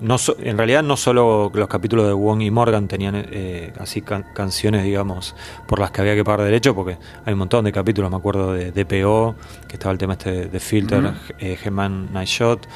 [0.00, 4.00] no so- en realidad no solo los capítulos de Wong y Morgan tenían eh, así
[4.02, 7.72] can- canciones, digamos, por las que había que pagar derecho, porque hay un montón de
[7.72, 9.34] capítulos, me acuerdo de DPO,
[9.68, 12.66] que estaba el tema este de, de Filter, eh, G-Man Night Shot.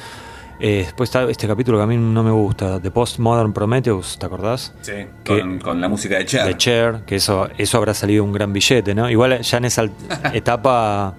[0.59, 4.25] Eh, después está este capítulo que a mí no me gusta, The Postmodern Prometheus, ¿te
[4.25, 4.73] acordás?
[4.81, 4.93] Sí,
[5.23, 6.45] Que- con, con la música de Cher.
[6.45, 9.09] De Cher, que eso, eso habrá salido un gran billete, ¿no?
[9.09, 9.85] Igual ya en esa
[10.33, 11.13] etapa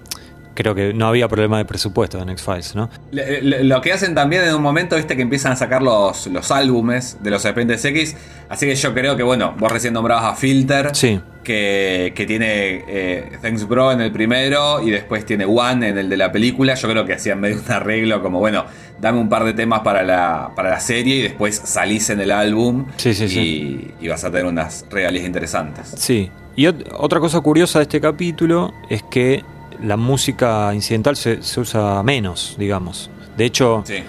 [0.59, 2.89] creo que no había problema de presupuesto en X-Files, ¿no?
[3.11, 7.17] Lo que hacen también en un momento, viste, que empiezan a sacar los, los álbumes
[7.21, 8.17] de los Expedientes X.
[8.49, 10.93] Así que yo creo que, bueno, vos recién nombrabas a Filter.
[10.93, 11.21] Sí.
[11.43, 16.09] Que, que tiene eh, Thanks Bro en el primero y después tiene One en el
[16.09, 16.75] de la película.
[16.75, 18.65] Yo creo que hacían medio un arreglo como, bueno,
[18.99, 22.31] dame un par de temas para la, para la serie y después salís en el
[22.31, 22.85] álbum.
[22.97, 23.91] Sí, sí, y, sí.
[24.01, 25.93] y vas a tener unas regalías interesantes.
[25.97, 26.29] Sí.
[26.55, 29.43] Y ot- otra cosa curiosa de este capítulo es que
[29.83, 33.09] la música incidental se, se usa menos, digamos.
[33.37, 34.03] De hecho, Sí.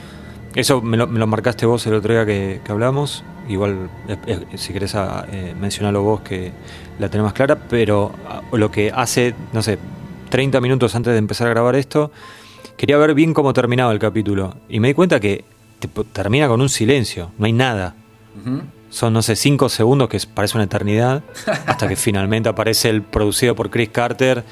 [0.55, 3.23] eso me lo, me lo marcaste vos el otro día que, que hablamos.
[3.49, 6.53] Igual, eh, eh, si querés ah, eh, mencionarlo vos, que
[6.99, 7.57] la tenés más clara.
[7.69, 9.79] Pero ah, lo que hace, no sé,
[10.29, 12.13] 30 minutos antes de empezar a grabar esto,
[12.77, 14.57] quería ver bien cómo terminaba el capítulo.
[14.69, 15.45] Y me di cuenta que
[16.13, 17.95] termina con un silencio, no hay nada.
[18.91, 21.23] Son, no sé, 5 segundos, que parece una eternidad,
[21.67, 24.45] hasta que finalmente aparece el producido por Chris Carter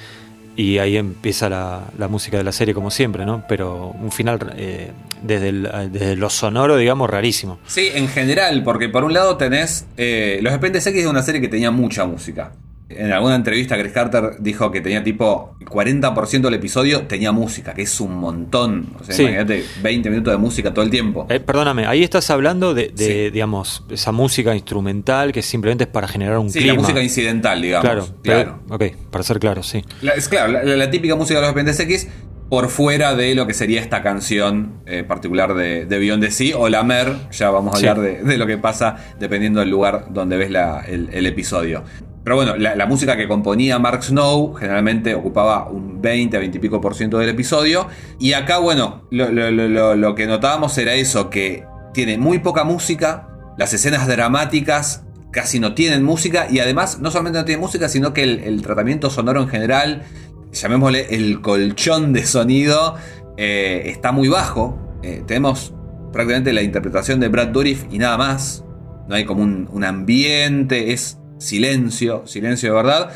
[0.58, 3.44] y ahí empieza la, la música de la serie como siempre, ¿no?
[3.48, 4.90] Pero un final eh,
[5.22, 7.60] desde, el- desde lo sonoro, digamos, rarísimo.
[7.66, 9.86] Sí, en general, porque por un lado tenés.
[9.96, 12.52] eh, Los Expedientes X es una serie que tenía mucha música.
[12.90, 17.82] En alguna entrevista, Chris Carter dijo que tenía tipo 40% del episodio tenía música, que
[17.82, 18.94] es un montón.
[18.98, 19.22] O sea, Sí.
[19.22, 21.26] imagínate 20 minutos de música todo el tiempo.
[21.28, 23.30] Eh, perdóname, ahí estás hablando de, de, Sí.
[23.30, 26.74] digamos, esa música instrumental que simplemente es para generar un sí, clima.
[26.74, 27.84] la música incidental, digamos.
[27.84, 28.58] Claro, claro.
[28.66, 29.84] pero- ok, para ser claro, sí.
[30.00, 32.08] La- es claro, la, la típica música de los Expedientes X
[32.48, 36.56] por fuera de lo que sería esta canción eh, particular de, de Beyond the Sea
[36.56, 37.14] o la Mer.
[37.32, 37.86] Ya vamos a Sí.
[37.86, 41.84] hablar de, de lo que pasa dependiendo del lugar donde ves la- el, el episodio.
[42.28, 46.60] Pero bueno, la, música que componía Mark Snow generalmente ocupaba un 20 a 20 y
[46.60, 47.86] pico por ciento del episodio.
[48.20, 51.64] Y acá, bueno, lo, que notábamos era eso, que
[51.94, 57.38] tiene muy poca música, las escenas dramáticas casi no tienen música y además no solamente
[57.38, 60.02] no tiene música, sino que el, el tratamiento sonoro en general,
[60.52, 62.96] llamémosle el colchón de sonido,
[63.38, 64.78] eh, está muy bajo.
[65.02, 65.72] Eh, tenemos
[66.12, 68.66] prácticamente la interpretación de Brad Dourif y nada más.
[69.08, 73.10] No hay como un, un ambiente, es silencio, silencio de verdad.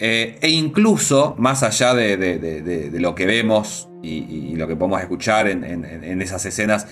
[0.00, 5.46] Eh, e incluso, más allá de, de- lo que vemos y, lo que podemos escuchar
[5.48, 6.88] en, en- esas escenas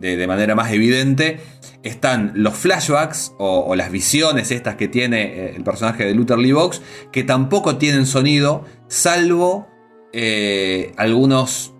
[0.00, 1.38] de, manera más evidente,
[1.82, 6.52] están los flashbacks o, las visiones estas que tiene eh, el personaje de Luther Lee
[6.52, 6.80] Box,
[7.12, 9.68] que tampoco tienen sonido, salvo
[10.12, 11.74] eh, algunos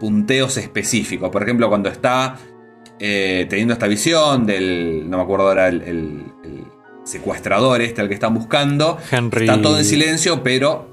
[0.00, 1.30] punteos específicos.
[1.30, 2.36] Por ejemplo, cuando está
[2.98, 6.24] teniendo esta visión del, no me acuerdo ahora, el
[7.06, 9.48] secuestrador este al que están buscando, Henry.
[9.48, 10.90] está todo en silencio, pero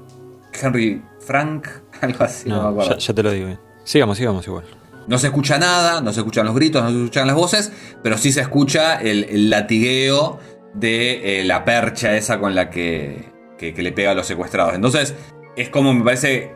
[0.58, 1.66] Henry Frank,
[2.00, 2.90] algo así, no, me No, acuerdo.
[2.92, 3.58] ya, ya te lo digo bien.
[3.84, 4.64] Sigamos, sigamos igual.
[5.06, 7.72] No se escucha nada, no se escuchan los gritos, no se escuchan las voces,
[8.02, 10.38] pero sí se escucha el, el latigueo
[10.72, 13.24] de eh, la percha esa con la que,
[13.58, 14.74] que- que le pega a los secuestrados.
[14.74, 15.14] Entonces,
[15.56, 16.52] es como me parece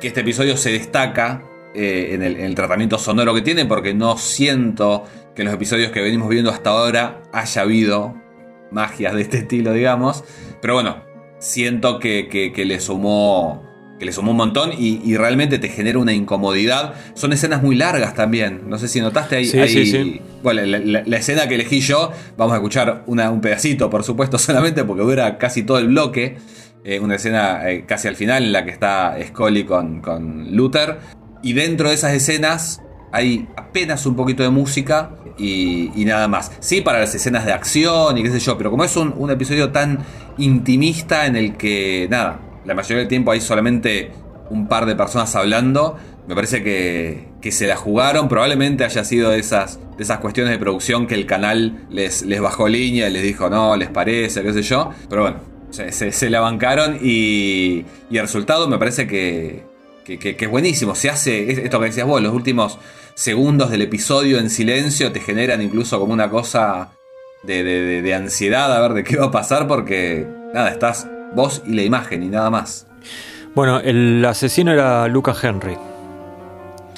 [0.00, 1.42] que este episodio se destaca
[1.74, 5.54] eh, en, el, en el tratamiento sonoro que tiene, porque no siento que en los
[5.54, 8.14] episodios que venimos viendo hasta ahora haya habido
[8.70, 10.24] magias de este estilo, digamos.
[10.60, 11.02] Pero bueno,
[11.38, 13.68] siento que, que- que le sumó.
[13.98, 16.94] Que le sumó un montón y, y realmente te genera una incomodidad.
[17.12, 18.62] Son escenas muy largas también.
[18.66, 19.44] No sé si notaste ahí.
[19.44, 20.20] Sí, ahí- sí, sí.
[20.42, 24.02] Bueno, la, la- la escena que elegí yo, vamos a escuchar una- un pedacito, por
[24.02, 26.38] supuesto, solamente porque dura casi todo el bloque.
[26.82, 30.96] Eh, una escena eh, casi al final en la que está Scully con, con Luther.
[31.42, 32.80] Y dentro de esas escenas
[33.12, 36.52] hay apenas un poquito de música y, nada más.
[36.60, 39.30] Sí, para las escenas de acción y qué sé yo, pero como es un, un
[39.30, 40.00] episodio tan
[40.38, 44.12] intimista en el que, nada, la mayoría del tiempo hay solamente
[44.50, 45.96] un par de personas hablando,
[46.28, 48.28] me parece que, que se la jugaron.
[48.28, 52.40] Probablemente haya sido de esas, de esas cuestiones de producción que el canal les, les
[52.40, 54.90] bajó línea y les dijo, no, les parece, qué sé yo.
[55.08, 55.36] Pero bueno,
[55.70, 59.64] se, se- se la bancaron y, y el resultado me parece que,
[60.18, 60.94] que, que- buenísimo.
[60.94, 62.78] Se hace, es esto que decías vos, los últimos
[63.14, 66.90] segundos del episodio en silencio te generan incluso como una cosa
[67.42, 67.62] de,
[68.02, 71.82] de- ansiedad a ver de qué va a pasar porque, nada, estás vos y la
[71.82, 72.86] imagen y nada más.
[73.54, 75.76] Bueno, el asesino era Luca Henry,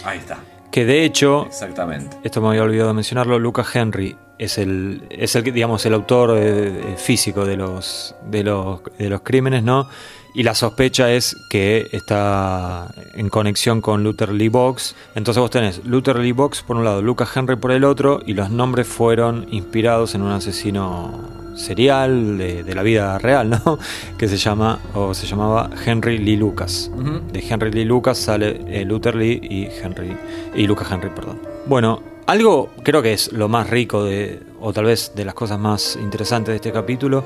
[0.04, 0.38] Ahí está,
[0.70, 2.16] que de hecho, exactamente.
[2.24, 6.94] esto me había olvidado mencionarlo, Luca Henry es el, es el digamos, el autor eh,
[6.96, 9.88] físico de los, de, los, de los crímenes, ¿no?
[10.34, 14.94] Y la sospecha es que está en conexión con Luther Lee Box.
[15.14, 18.32] Entonces vos tenés Luther Lee Box por un lado, Luca Henry por el otro, y
[18.32, 23.78] los nombres fueron inspirados en un asesino serial de, de la vida real, ¿no?
[24.18, 26.90] Que se llama, o se llamaba Henry Lee Lucas.
[27.30, 30.16] De Henry Lee Lucas sale eh, Luther Lee y Henry
[30.54, 31.40] y Luca Henry, perdón.
[31.66, 35.58] Bueno, algo creo que es lo más rico de, o tal vez de las cosas
[35.58, 37.24] más interesantes de este capítulo,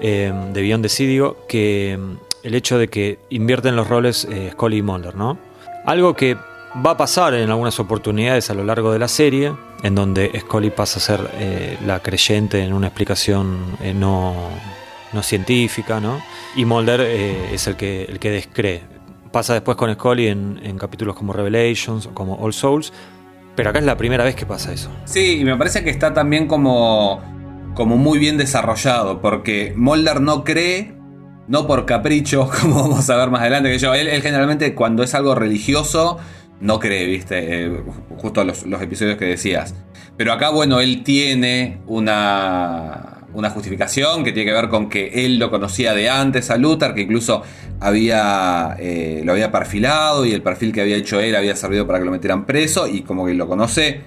[0.00, 1.98] eh, de Beyond the Sea, digo, que
[2.42, 5.38] el hecho de que invierten los roles eh, Scully y Mulder, ¿no?
[5.84, 6.36] Algo que
[6.84, 10.70] va a pasar en algunas oportunidades a lo largo de la serie, en donde Scully
[10.70, 14.34] pasa a ser eh, la creyente en una explicación eh, no,
[15.12, 16.20] no científica, ¿no?
[16.56, 18.82] Y Mulder eh, es el que, el que descree.
[19.32, 22.92] Pasa después con Scully en, en capítulos como Revelations o como All Souls,
[23.54, 24.90] pero acá es la primera vez que pasa eso.
[25.04, 27.20] Sí, y me parece que está también como,
[27.74, 30.94] como muy bien desarrollado, porque Mulder no cree,
[31.48, 35.14] no por capricho, como vamos a ver más adelante, que yo, él, generalmente cuando es
[35.14, 36.18] algo religioso,
[36.60, 37.82] no cree, viste, Eh,
[38.18, 39.74] justo los, los episodios que decías.
[40.16, 45.38] Pero acá, bueno, él tiene una, una justificación que tiene que ver con que él
[45.38, 47.42] lo conocía de antes a Luther, que incluso
[47.80, 51.98] había, eh, lo había perfilado y el perfil que había hecho él había servido para
[51.98, 54.00] que lo metieran preso y como que lo conoce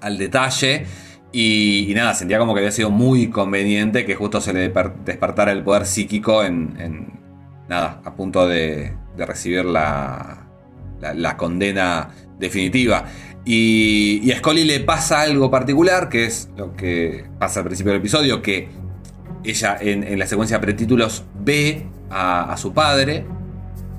[0.00, 0.84] al detalle.
[1.32, 5.52] Y, nada, sentía como que había sido muy conveniente que justo se le desper- despertara
[5.52, 7.20] el poder psíquico en, en-
[7.68, 10.46] nada, a punto de, de recibir la,
[11.00, 13.06] la, condena definitiva.
[13.46, 18.00] Y, a Scully le pasa algo particular, que es lo que pasa al principio del
[18.00, 18.68] episodio, que
[19.42, 23.24] ella en, la secuencia pretítulos ve a, a su padre,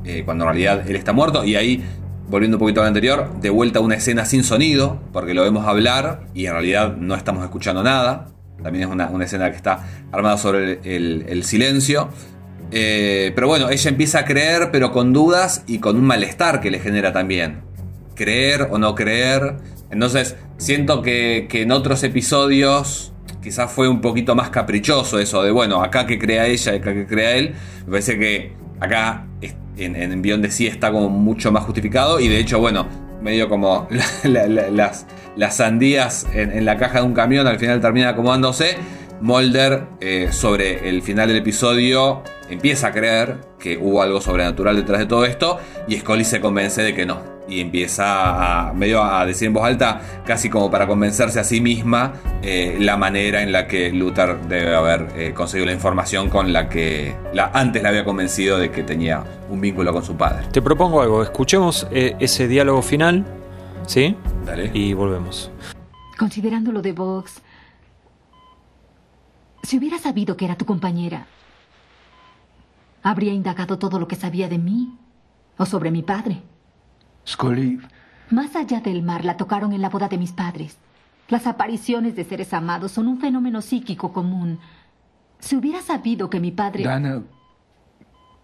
[0.05, 1.83] eh, cuando en realidad él está muerto, y ahí,
[2.33, 6.21] volviendo un poquito al anterior, de vuelta una escena sin sonido, porque lo vemos hablar
[6.33, 8.29] y en realidad no estamos escuchando nada.
[8.63, 12.09] También es una, una escena que está armada sobre el, silencio.
[12.71, 16.71] Eh, pero bueno, ella empieza a creer, pero con dudas y con un malestar que
[16.71, 17.61] le genera también
[18.15, 19.57] creer o no creer.
[19.91, 25.51] Entonces, siento que, que, en otros episodios quizás fue un poquito más caprichoso eso de,
[25.51, 27.53] bueno, acá que crea ella, acá que crea él.
[27.85, 29.25] Me parece que acá
[29.77, 32.85] en, en de sí está como mucho más justificado y de hecho, bueno,
[33.21, 33.87] medio como
[34.23, 38.09] la, la, las, las, sandías en, en, la caja de un camión al final termina
[38.09, 38.77] acomodándose.
[39.23, 44.99] Mulder, eh, sobre el final del episodio, empieza a creer que hubo algo sobrenatural detrás
[44.99, 49.25] de todo esto y Scully se convence de que no y empieza a medio a
[49.25, 53.53] decir en voz alta, casi como para convencerse a sí misma, eh, la manera en
[53.53, 57.89] la que Luther debe haber eh, conseguido la información con la que la, antes la
[57.89, 60.47] había convencido de que tenía un vínculo con su padre.
[60.51, 63.25] Te propongo algo, escuchemos eh, ese diálogo final,
[63.87, 64.17] ¿sí?
[64.45, 64.69] Dale.
[64.73, 65.49] Y volvemos.
[66.17, 67.41] Considerando lo de Vox,
[69.63, 71.25] si hubiera sabido que era tu compañera,
[73.01, 74.97] ¿habría indagado todo lo que sabía de mí
[75.57, 76.43] o sobre mi padre?
[77.25, 77.79] Scully.
[78.29, 80.77] Más allá del mar, la tocaron en la boda de mis padres.
[81.29, 84.59] Las apariciones de seres amados son un fenómeno psíquico común.
[85.39, 86.83] Si hubiera sabido que mi padre.
[86.83, 87.23] Dana,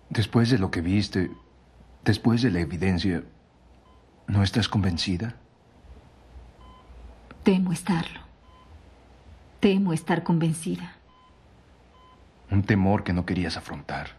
[0.09, 1.31] después de lo que viste,
[2.05, 3.23] después de la evidencia,
[4.27, 5.35] ¿no estás convencida?
[7.43, 8.21] Temo estarlo.
[9.59, 10.98] Temo estar convencida.
[12.51, 14.17] Un temor que no querías afrontar.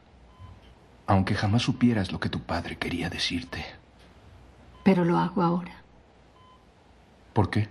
[1.06, 3.64] Aunque jamás supieras lo que tu padre quería decirte.
[4.84, 5.82] Pero lo hago ahora.
[7.32, 7.68] ¿Por qué?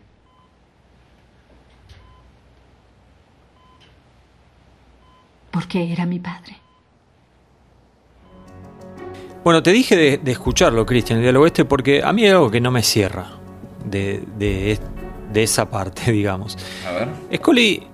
[5.51, 6.57] Porque era mi padre.
[9.43, 12.51] Bueno, te dije de, de escucharlo, Cristian, el diálogo este, porque a mí hay algo
[12.51, 13.31] que no me cierra
[13.85, 14.77] de, de,
[15.31, 16.57] de esa parte, digamos.
[16.85, 17.09] A ver.
[17.35, 17.87] Scully,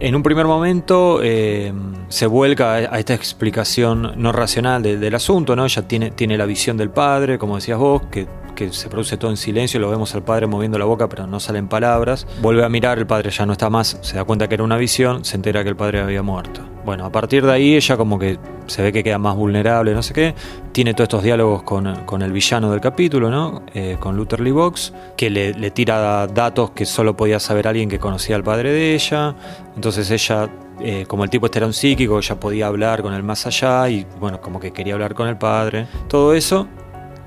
[0.00, 1.72] en un primer momento, eh,
[2.08, 5.64] se vuelca a, esta explicación no racional de, del asunto, ¿no?
[5.64, 9.30] Ella tiene, tiene la visión del padre, como decías vos, que que se produce todo
[9.30, 12.26] en silencio, lo vemos al padre moviendo la boca pero no salen palabras.
[12.40, 14.78] Vuelve a mirar, el padre ya no está más, se da cuenta que era una
[14.78, 16.75] visión, se entera que el padre había muerto.
[16.86, 20.04] Bueno, a partir de ahí ella como que se ve que queda más vulnerable, no
[20.04, 20.36] sé qué.
[20.70, 23.62] Tiene todos estos diálogos con, con el villano del capítulo, ¿no?
[23.74, 27.88] Eh, con Luther Lee Box, que le, le tira datos que solo podía saber alguien
[27.88, 29.34] que conocía al padre de ella.
[29.74, 33.24] Entonces ella eh, como el tipo este era un psíquico, ya podía hablar con el
[33.24, 35.88] más allá y bueno, como que quería hablar con el padre.
[36.08, 36.68] Todo eso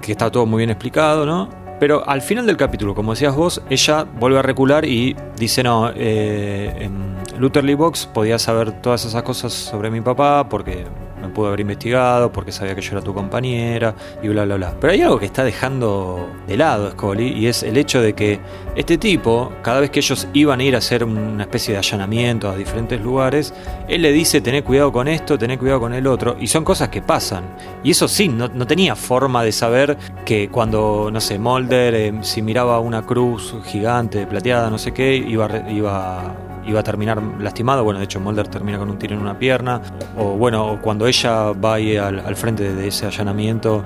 [0.01, 1.49] que está todo muy bien explicado, ¿no?
[1.79, 5.91] Pero al final del capítulo, como decías vos, ella vuelve a recular y dice, no,
[5.95, 6.89] eh,
[7.37, 10.85] Luther Lee Box podía saber todas esas cosas sobre mi papá porque
[11.21, 14.73] me pudo haber investigado, porque sabía que yo era tu compañera y bla, bla, bla.
[14.79, 18.39] Pero hay algo que está dejando de lado Scully y es el hecho de que
[18.75, 22.49] este tipo, cada vez que ellos iban a ir a hacer una especie de allanamiento
[22.49, 23.53] a diferentes lugares,
[23.87, 26.89] él le dice, tené cuidado con esto, tené cuidado con el otro, y son cosas
[26.89, 27.43] que pasan.
[27.83, 32.13] Y eso sí, no, no tenía forma de saber que cuando, no sé, Mulder, eh,
[32.21, 36.35] si miraba una cruz gigante, plateada, no sé qué, iba, iba
[36.69, 37.83] iba a terminar lastimado.
[37.83, 39.81] Bueno, de hecho, Mulder termina con un tiro en una pierna.
[40.17, 43.83] O bueno, cuando ella va ahí al, al frente de ese allanamiento,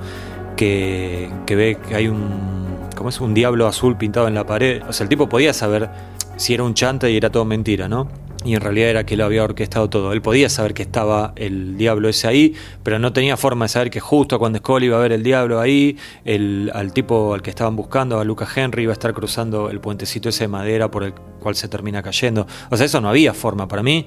[0.56, 2.90] que, que, ve que hay un.
[2.96, 3.20] ¿Cómo es?
[3.20, 4.82] Un diablo azul pintado en la pared.
[4.88, 5.90] O sea, el tipo podía saber
[6.36, 8.08] si era un chante y era todo mentira, ¿no?
[8.46, 10.14] Y en realidad era que lo había orquestado todo.
[10.14, 13.90] Él podía saber que estaba el diablo ese ahí, pero no tenía forma de saber
[13.90, 17.50] que justo cuando Scully iba a ver el diablo ahí, el, al tipo al que
[17.50, 21.04] estaban buscando, a Luca Henry, iba a estar cruzando el puentecito ese de madera por
[21.04, 22.46] el cual se termina cayendo.
[22.70, 23.68] O sea, eso no había forma.
[23.68, 24.06] Para mí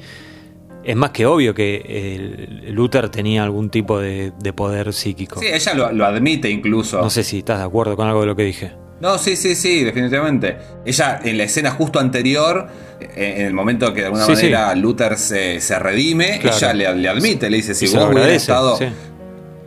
[0.85, 5.41] es más que obvio que Luther tenía algún tipo de, de poder psíquico.
[5.41, 7.01] Sí, ella lo, lo admite incluso.
[7.01, 8.86] No sé si estás de acuerdo con algo de lo que dije.
[9.01, 10.57] No, sí, sí, sí, definitivamente.
[10.85, 12.67] Ella en la escena justo anterior,
[13.15, 14.79] en el momento que de alguna Sí, manera sí.
[14.81, 16.57] Luther se, se redime, Claro.
[16.57, 18.77] ella le, le admite, le dice, si vos hubieras estado...
[18.79, 18.87] sí.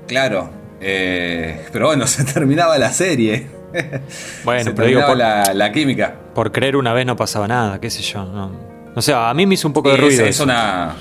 [0.08, 0.50] Claro.
[0.82, 3.48] eh, pero bueno, se terminaba la serie.
[4.44, 6.16] Bueno, se pero digo, por, la, la química.
[6.34, 8.26] por creer una vez no pasaba nada, qué sé yo.
[8.26, 8.52] No,
[8.96, 10.26] no sé, a mí me hizo un poco de ruido.
[10.26, 10.96] es, una...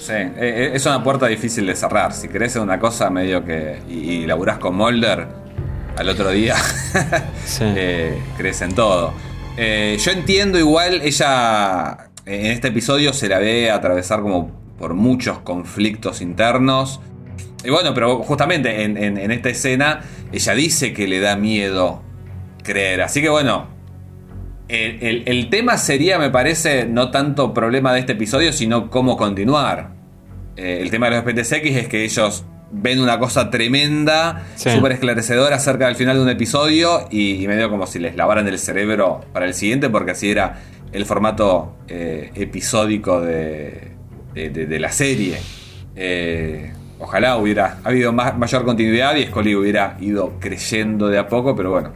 [0.00, 2.14] Sí, eh, es una puerta difícil de cerrar.
[2.14, 3.78] Si querés una cosa medio que...
[3.90, 5.26] Y, y laburás con Mulder,
[5.96, 6.56] al otro día
[7.44, 7.64] Sí.
[7.64, 9.12] eh, crees en todo.
[9.56, 15.38] Eh, yo entiendo igual, ella en este episodio se la ve atravesar como por muchos
[15.40, 17.00] conflictos internos.
[17.64, 20.00] Y bueno, pero justamente en, en- en esta escena
[20.32, 22.02] ella dice que le da miedo
[22.62, 23.02] creer.
[23.02, 23.68] Así que bueno,
[24.68, 29.16] el, el- el tema sería, me parece, no tanto problema de este episodio, sino cómo
[29.16, 29.90] continuar.
[30.56, 32.44] Eh, el tema de los PTSX es que ellos
[32.76, 34.70] ven una cosa tremenda, Sí.
[34.70, 38.46] súper esclarecedora acerca del final de un episodio y, y medio como si les lavaran
[38.48, 40.60] el cerebro para el siguiente, porque así era
[40.92, 43.92] el formato eh, episódico de,
[44.34, 45.38] de- de- de la serie.
[45.96, 51.54] Eh, ojalá hubiera habido más, mayor continuidad y Scully hubiera ido creyendo de a poco,
[51.56, 51.92] pero bueno.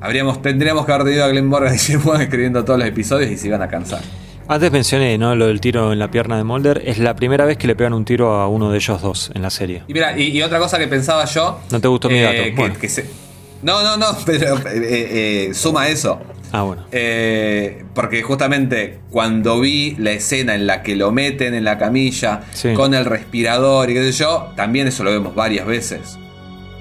[0.00, 3.38] Habríamos, tendríamos que haber tenido a Glenn Morgan y Jim escribiendo todos los episodios y
[3.38, 4.02] se iban a cansar.
[4.46, 5.34] Antes mencioné, ¿no?
[5.34, 6.82] Lo del tiro en la pierna de Mulder.
[6.84, 9.40] Es la primera vez que le pegan un tiro a uno de ellos dos en
[9.42, 9.82] la serie.
[9.88, 11.60] Y mira, y, y otra cosa que pensaba yo.
[11.70, 12.42] No te gustó mi dato.
[12.42, 12.74] que- Bueno.
[12.78, 13.06] que se-
[13.62, 16.20] no, no, no, pero eh, eh, eh, suma eso.
[16.52, 16.84] Ah, bueno.
[16.92, 22.42] Eh, porque justamente cuando vi la escena en la que lo meten en la camilla
[22.52, 22.74] Sí.
[22.74, 26.18] con el respirador y qué sé yo, también eso lo vemos varias veces.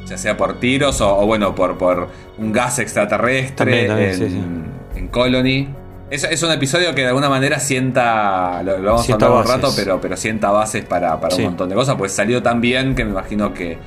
[0.08, 4.18] Ya sea por tiros o, o bueno, por, por un gas extraterrestre También, también, en,
[4.18, 5.00] sí, sí.
[5.00, 5.70] en Colony.
[6.14, 9.46] Es, es un episodio que de alguna manera sienta, lo, lo vamos Sienta a hablar
[9.46, 11.42] un rato, pero, pero sienta bases para, para Sí.
[11.42, 13.78] un montón de cosas, pues salió tan bien que me imagino que,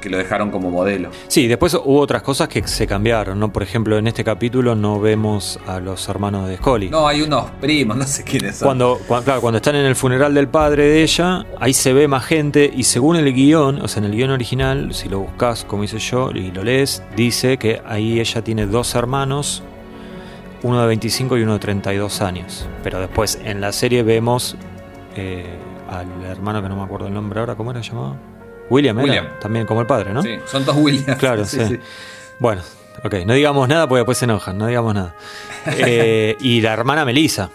[0.00, 1.10] que lo dejaron como modelo.
[1.28, 3.52] Sí, después hubo otras cosas que se cambiaron, ¿no?
[3.52, 6.88] Por ejemplo, en este capítulo no vemos a los hermanos de Scully.
[6.90, 8.66] No, hay unos primos, no sé quiénes son.
[8.66, 12.06] Cuando, cua- claro, cuando están en el funeral del padre de ella, ahí se ve
[12.06, 15.64] más gente y según el guion, o sea, en el guion original, si lo buscas
[15.64, 19.62] como hice yo y lo lees, dice que ahí ella tiene dos hermanos,
[20.62, 22.66] uno de 25 y uno de 32 años.
[22.82, 24.56] Pero después en la serie vemos
[25.16, 25.58] eh,
[25.88, 28.16] al hermano que no me acuerdo el nombre ahora, ¿cómo era llamado?
[28.70, 29.26] William, era William.
[29.40, 30.22] también como el padre, ¿no?
[30.22, 31.18] Sí, son dos Williams.
[31.18, 31.78] Claro, sí.
[32.38, 32.62] Bueno,
[33.04, 35.14] ok, no digamos nada porque después se enojan, no digamos nada.
[35.64, 37.48] Eh, y la hermana Melissa.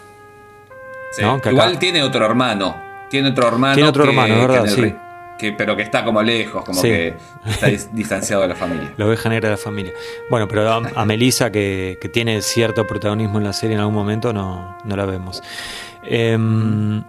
[1.12, 1.22] Sí.
[1.22, 1.40] ¿no?
[1.42, 2.74] Que Igual tiene otro hermano.
[3.10, 3.74] Tiene otro hermano.
[3.74, 4.96] Tiene otro hermano, es verdad, en el sí.
[5.38, 6.88] Que- pero que está como lejos, como Sí.
[6.88, 7.14] que
[7.46, 8.92] está dis- distanciado de la familia.
[8.96, 9.92] La oveja negra de la familia.
[10.30, 13.94] Bueno, pero a, a Melissa, que, que tiene cierto protagonismo en la serie en algún
[13.94, 15.42] momento, no, no la vemos.
[16.04, 17.02] Em,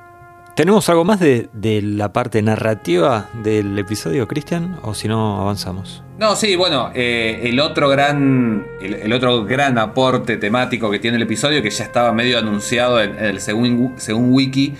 [0.55, 4.77] ¿Tenemos algo más de, de la parte narrativa del episodio, Cristian?
[4.82, 6.03] O si no, avanzamos.
[6.17, 8.65] No, sí, bueno, eh, el otro gran.
[8.82, 13.01] El, el otro gran aporte temático que tiene el episodio, que ya estaba medio anunciado
[13.01, 14.73] en, en el según, según Wiki,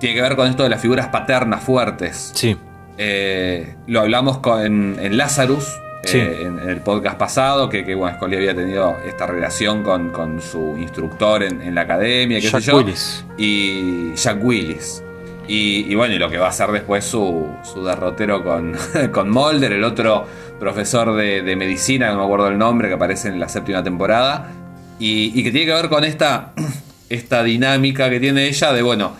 [0.00, 2.30] tiene que ver con esto de las figuras paternas fuertes.
[2.34, 2.56] Sí,
[2.98, 7.94] Eh, lo hablamos con, en, en Lazarus, eh, en, en el podcast pasado, que, que
[7.94, 12.48] bueno, Scully había tenido esta relación con, con su instructor en, en la academia, qué
[12.48, 12.76] Jack sé yo.
[12.78, 13.24] Willis.
[13.36, 15.02] Y Jack Willis.
[15.48, 18.76] Y, y bueno, y lo que va a ser después su, su derrotero con,
[19.12, 20.26] con Mulder, el otro
[20.58, 24.50] profesor de, de medicina, no me acuerdo el nombre, que aparece en la séptima temporada.
[24.98, 26.52] Y, y que tiene que ver con esta,
[27.10, 29.12] esta dinámica que tiene ella de, bueno,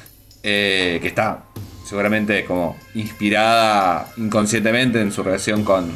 [0.43, 1.43] eh, que está
[1.87, 5.91] seguramente como inspirada inconscientemente en su relación con,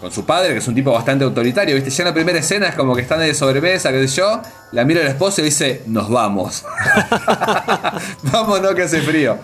[0.00, 1.90] con su padre, que es un tipo bastante autoritario, ¿viste?
[1.90, 4.84] Ya en la primera escena es como que están de sobremesa, qué sé yo, la
[4.84, 6.64] mira el esposo y dice, nos vamos.
[8.22, 9.38] Vámonos que hace frío.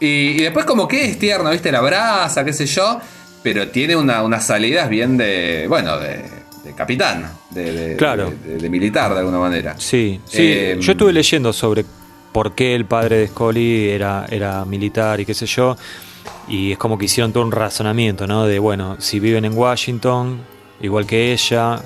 [0.00, 1.70] Y, y después como que es tierno, ¿viste?
[1.70, 3.00] La abraza, qué sé yo,
[3.42, 6.24] pero tiene una- unas salidas bien de, bueno, de,
[6.64, 8.32] de capitán, de, de- Claro.
[8.44, 9.74] de- militar de alguna manera.
[9.78, 10.38] sí, sí.
[10.42, 11.84] Eh, Yo estuve leyendo sobre
[12.32, 15.76] por qué el padre de Scully era, era militar y qué sé yo.
[16.48, 18.46] Y es como que hicieron todo un razonamiento, ¿no?
[18.46, 20.40] De, bueno, si viven en Washington,
[20.80, 21.80] igual que ella,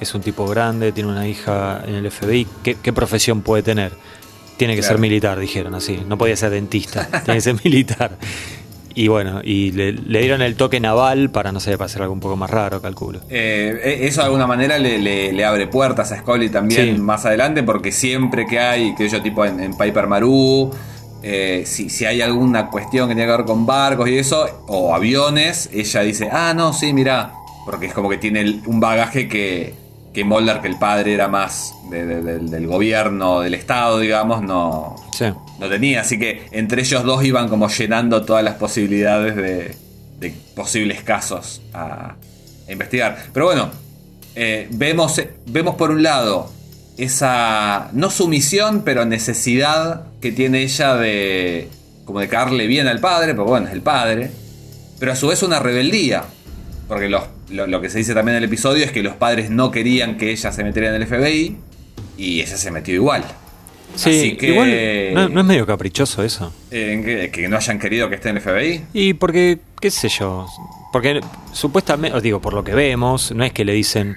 [0.00, 3.92] es un tipo grande, tiene una hija en el FBI, ¿qué, qué profesión puede tener?
[4.56, 4.94] Tiene que Claro.
[4.94, 6.02] ser militar, dijeron así.
[6.06, 8.16] No podía ser dentista, tiene que ser militar.
[8.94, 12.14] Y bueno, y le, le dieron el toque naval para, no sé, para hacer algo
[12.14, 13.20] un poco más raro, calculo.
[13.30, 17.00] Eh, eso de alguna manera le, le- le abre puertas a Scully también Sí.
[17.02, 20.70] más adelante, porque siempre que hay, que yo tipo en, en Piper Maru,
[21.22, 24.94] eh, si, si hay alguna cuestión que tiene que ver con barcos y eso, o
[24.94, 27.32] aviones, ella dice, ah, no, sí, mira,
[27.64, 29.74] porque es como que tiene un bagaje que,
[30.12, 34.42] que Mulder, que el padre era más de- de- del- del gobierno, del Estado, digamos,
[34.42, 35.26] no, Sí.
[35.58, 39.74] no tenía, así que entre ellos dos iban como llenando todas las posibilidades de,
[40.20, 42.14] de posibles casos a,
[42.68, 43.16] a investigar.
[43.32, 43.70] Pero bueno,
[44.34, 46.50] eh, vemos, vemos por un lado
[46.98, 51.68] esa, no sumisión, pero necesidad que tiene ella de
[52.04, 54.30] como de caerle bien al padre, porque bueno, es el padre,
[54.98, 56.24] pero a su vez una rebeldía,
[56.88, 59.50] porque los- lo, lo que se dice también en el episodio es que los padres
[59.50, 61.56] no querían que ella se metiera en el FBI
[62.18, 63.24] y ella se metió igual.
[63.94, 66.52] Sí, Así que- igual no, no es medio caprichoso eso.
[66.70, 68.84] Eh, que no hayan querido que esté en el FBI.
[68.94, 70.46] Y porque, qué sé yo,
[70.92, 71.20] porque
[71.52, 74.16] supuestamente, os digo, por lo que vemos, no es que le dicen,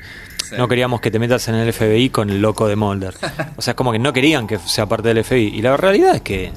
[0.50, 0.56] Sí.
[0.58, 3.16] no queríamos que te metas en el FBI con el loco de Mulder.
[3.58, 5.48] O sea, es como que no querían que sea parte del FBI.
[5.56, 6.52] Y la realidad es que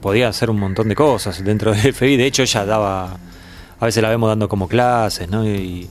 [0.00, 2.16] podía hacer un montón de cosas dentro del FBI.
[2.16, 3.16] De hecho, ella daba
[3.78, 5.44] a veces la vemos dando como clases, ¿no?
[5.46, 5.88] Y,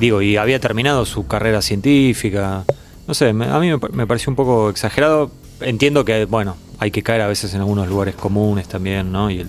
[0.00, 2.64] Digo, y había terminado su carrera científica.
[3.06, 5.30] No sé, me- a mí me, pa- me pareció un poco exagerado.
[5.60, 9.30] Entiendo que, bueno, hay que caer a veces en algunos lugares comunes también, ¿no?
[9.30, 9.48] Y el,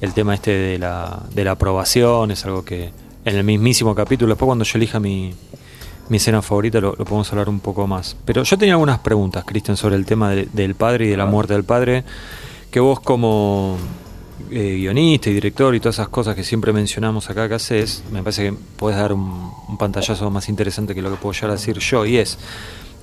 [0.00, 2.90] el tema este de la, de la aprobación es algo que
[3.24, 5.34] en el mismísimo capítulo, después cuando yo elija mi,
[6.08, 8.16] mi escena favorita lo, lo podemos hablar un poco más.
[8.24, 11.26] Pero yo tenía algunas preguntas, Cristian, sobre el tema de- del padre y de la
[11.26, 12.02] muerte del padre,
[12.70, 13.76] que vos como
[14.50, 18.22] eh, guionista y director y todas esas cosas que siempre mencionamos acá que haces, me
[18.22, 21.54] parece que puedes dar un, un pantallazo más interesante que lo que puedo llegar a
[21.54, 22.38] decir yo, y es,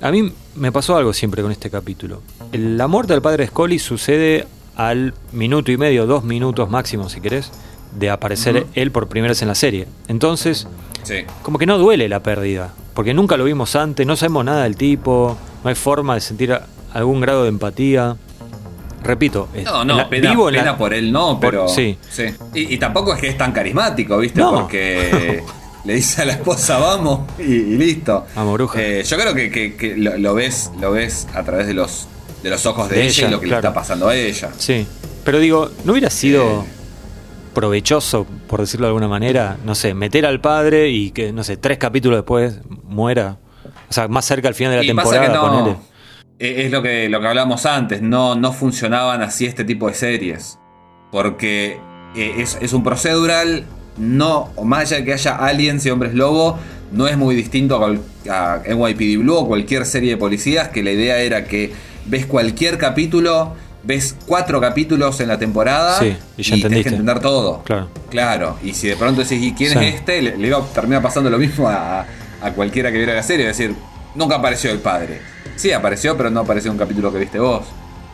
[0.02, 2.22] a mí me pasó algo siempre con este capítulo.
[2.52, 7.22] El- La muerte del padre Scully sucede al minuto y medio, dos minutos máximo si
[7.22, 7.52] querés,
[7.98, 9.88] de aparecer él por primera vez en la serie.
[10.08, 10.68] Entonces,
[11.04, 11.18] Sí.
[11.44, 14.76] como que no duele la pérdida, porque nunca lo vimos antes, no sabemos nada del
[14.76, 16.58] tipo, no hay forma de sentir
[16.94, 18.18] algún grado de empatía.
[19.04, 21.68] Repito, No, no, la- pena, vivo la- por él no, por- pero.
[21.68, 21.98] sí.
[22.54, 24.40] Y, y tampoco es que es tan carismático, ¿viste?
[24.40, 24.54] No.
[24.54, 25.44] Porque
[25.86, 28.26] le dice a la esposa vamos y, y listo.
[28.36, 28.82] Vamos, bruja.
[28.82, 32.08] Eh, yo creo que, que- que lo, lo ves, lo ves a través de los,
[32.42, 33.62] de los ojos de, De ella, y lo que claro.
[33.62, 34.50] le está pasando a ella.
[34.58, 34.88] Sí,
[35.26, 36.66] pero digo, ¿no hubiera sido Eh.
[37.54, 41.58] provechoso, por decirlo de alguna manera, no sé, meter al padre y que, no sé,
[41.58, 43.38] tres capítulos después muera?
[43.90, 45.80] O sea, más cerca al final de la Y pasa temporada, que no,
[46.46, 50.60] Es lo que, lo que hablábamos antes, no, no funcionaban así este tipo de series.
[51.12, 51.78] Porque
[52.16, 53.66] eh, es, es un procedural,
[53.98, 56.58] no, más allá de que haya aliens y hombres lobo,
[56.92, 57.94] no es muy distinto a,
[58.56, 61.72] a NYPD Blue o cualquier serie de policías, que la idea era que
[62.06, 67.20] ves cualquier capítulo, ves cuatro capítulos en la temporada Sí, y ya tenés que entender
[67.20, 67.64] todo.
[67.64, 67.90] Claro.
[68.10, 69.80] Claro, y si de pronto decís, ¿y quién Sí.
[69.86, 70.22] es este?
[70.22, 72.06] Le, le iba a terminar pasando lo mismo a,
[72.42, 73.50] a cualquiera que viera la serie.
[73.50, 73.76] Es decir,
[74.16, 75.20] nunca apareció el padre.
[75.56, 77.64] Sí, apareció, pero no apareció en un capítulo que viste vos.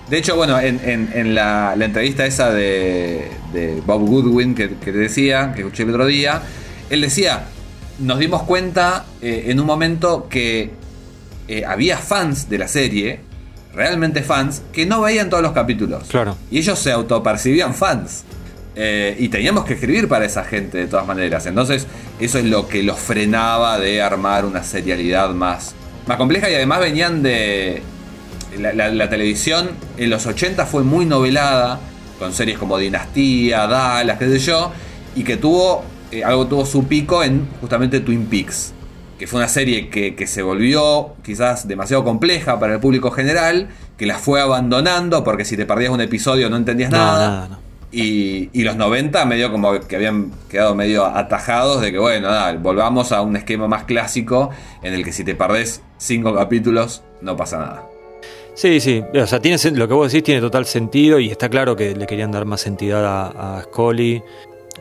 [0.10, 4.70] De hecho, bueno, en, en- en la, la entrevista esa de, de Bob Goodwin que,
[4.70, 6.42] que te decía, que escuché el otro día,
[6.90, 7.44] él decía,
[8.00, 10.72] nos dimos cuenta eh, en un momento que
[11.48, 13.20] eh, había fans de la serie,
[13.74, 16.06] realmente fans, que no veían todos los capítulos.
[16.10, 16.36] Claro.
[16.50, 18.24] Y ellos se autopercibían fans.
[18.76, 21.46] Eh, y teníamos que escribir para esa gente de todas maneras.
[21.46, 21.86] Entonces,
[22.20, 25.76] eso es lo que los frenaba de armar una serialidad más,
[26.08, 26.50] más compleja.
[26.50, 27.82] Y además venían de.
[28.60, 31.80] La, la- la televisión en los 80 fue muy novelada,
[32.18, 34.72] con series como Dinastía, Dallas, qué sé yo,
[35.16, 35.84] y que tuvo.
[36.12, 38.74] eh, algo tuvo su pico en justamente Twin Peaks.
[39.20, 43.68] Que fue una serie que, que se volvió quizás demasiado compleja para el público general,
[43.98, 47.30] que la fue abandonando porque si te perdías un episodio no entendías No, nada.
[47.30, 47.60] nada, no.
[47.92, 53.12] Y, los 90 medio como que habían quedado medio atajados de que bueno, nada, volvamos
[53.12, 54.52] a un esquema más clásico
[54.84, 57.86] en el que si te perdés cinco capítulos no pasa nada.
[58.54, 61.76] Sí, sí, o sea, tiene, lo que vos decís tiene total sentido y está claro
[61.76, 64.22] que le querían dar más entidad a, a Scully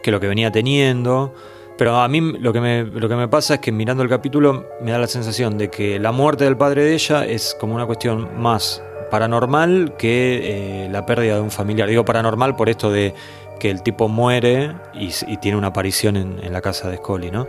[0.03, 1.33] que lo que venía teniendo.
[1.79, 4.67] Pero a mí lo que, me, lo que me pasa es que mirando el capítulo
[4.83, 7.87] me da la sensación de que la muerte del padre de ella es como una
[7.87, 11.89] cuestión más paranormal que eh, la pérdida de un familiar.
[11.89, 13.15] Digo paranormal por esto de
[13.59, 17.47] que el tipo muere y, tiene una aparición en, en la casa de Scully, ¿no?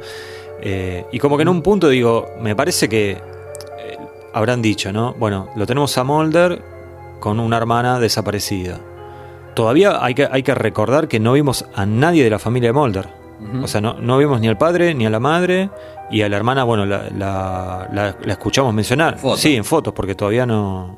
[0.61, 3.19] Eh, y como que en un punto digo, me parece que eh,
[4.33, 5.13] habrán dicho, ¿no?
[5.19, 6.61] Bueno, lo tenemos a Mulder
[7.19, 8.79] con una hermana desaparecida.
[9.55, 12.73] Todavía hay que, hay que recordar que no vimos a nadie de la familia de
[12.73, 13.19] Mulder.
[13.63, 15.69] O sea, no, no vimos ni al padre ni a la madre.
[16.11, 19.17] Y a la hermana, bueno, la, la- la- la escuchamos mencionar.
[19.37, 20.97] Sí, en fotos, porque todavía no,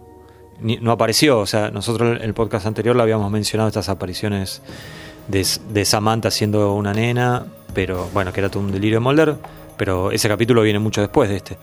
[0.61, 1.39] ni- no apareció.
[1.39, 4.61] O sea, nosotros en el podcast anterior le habíamos mencionado estas apariciones
[5.27, 9.35] de, de Samantha siendo una nena, pero bueno, que era todo un delirio de Mulder.
[9.77, 11.57] Pero ese capítulo viene mucho después de este.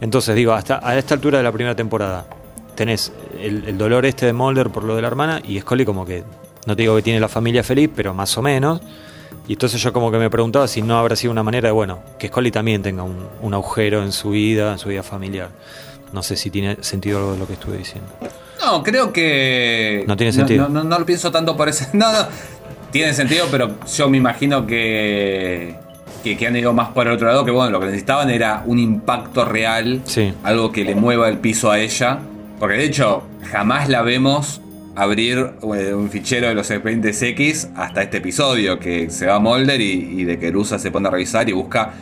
[0.00, 2.26] Entonces, digo, hasta a esta altura de la primera temporada,
[2.74, 6.06] tenés el, el dolor este de Mulder por lo de la hermana y Scully como
[6.06, 6.24] que,
[6.66, 8.80] no te digo que tiene la familia feliz, pero más o menos.
[9.46, 11.98] Y entonces yo como que me preguntaba si no habrá sido una manera de, bueno,
[12.18, 15.50] que Scully también tenga un, un agujero en su vida, en su vida familiar.
[16.12, 18.08] No sé si tiene sentido algo de lo que estuve diciendo.
[18.64, 20.04] No, creo que.
[20.06, 20.68] No tiene sentido.
[20.68, 21.88] No, no- no lo pienso tanto por ese.
[21.92, 22.18] No, no.
[22.90, 25.74] Tiene sentido, pero yo me imagino que,
[26.24, 26.36] que.
[26.38, 27.44] que han ido más por el otro lado.
[27.44, 30.00] Que bueno, lo que necesitaban era un impacto real.
[30.04, 30.32] Sí.
[30.42, 32.18] Algo que le mueva el piso a ella.
[32.58, 34.60] Porque de hecho, jamás la vemos
[34.96, 35.38] abrir
[35.76, 38.78] eh, un fichero de los expedientes X hasta este episodio.
[38.80, 41.52] Que se va a Molder y, y de que Rusa se pone a revisar y
[41.52, 41.92] busca.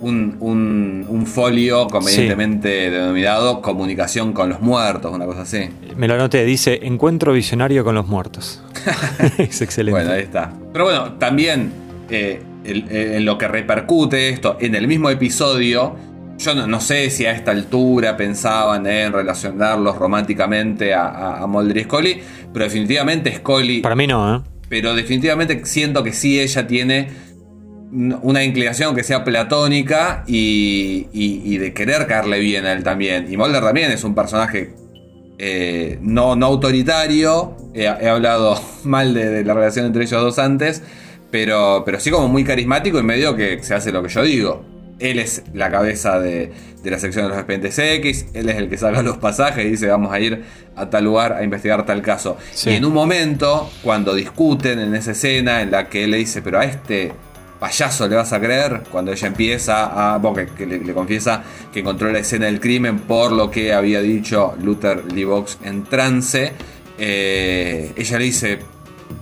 [0.00, 5.68] Un, un- un folio convenientemente denominado comunicación con los muertos, una cosa así.
[5.96, 8.62] Me lo anoté, dice encuentro visionario con los muertos.
[9.38, 9.98] es excelente.
[10.00, 10.52] Bueno, ahí está.
[10.72, 11.72] Pero bueno, también
[12.10, 15.96] eh, el- el- en lo que repercute esto, en el mismo episodio,
[16.38, 21.46] yo no, no sé si a esta altura pensaban en relacionarlos románticamente a, a, a
[21.48, 22.20] Mulder y Scully,
[22.52, 24.40] pero definitivamente Scully, Para mí no, ¿eh?
[24.68, 27.08] pero definitivamente siento que sí ella tiene
[27.90, 33.32] una inclinación que sea platónica y, y- y de querer caerle bien a él también.
[33.32, 34.74] Y Mulder también es un personaje
[35.38, 37.56] eh, no, no autoritario.
[37.74, 40.82] He, he hablado mal de, de la relación entre ellos dos antes,
[41.30, 44.64] pero, pero sí como muy carismático y medio que se hace lo que yo digo.
[44.98, 46.50] Él es la cabeza de,
[46.82, 49.68] de la sección de los expedientes X, él es el que saca los pasajes y
[49.70, 50.42] dice vamos a ir
[50.74, 52.36] a tal lugar a investigar tal caso.
[52.52, 52.70] Sí.
[52.70, 56.42] Y en un momento, cuando discuten en esa escena en la que él le dice,
[56.42, 57.12] pero a este
[57.58, 61.42] payaso le vas a creer, cuando ella empieza a, bueno, que, le, le confiesa
[61.72, 65.84] que encontró la escena del crimen por lo que había dicho Luther Lee Box en
[65.84, 66.52] trance,
[66.98, 68.58] eh, ella le dice,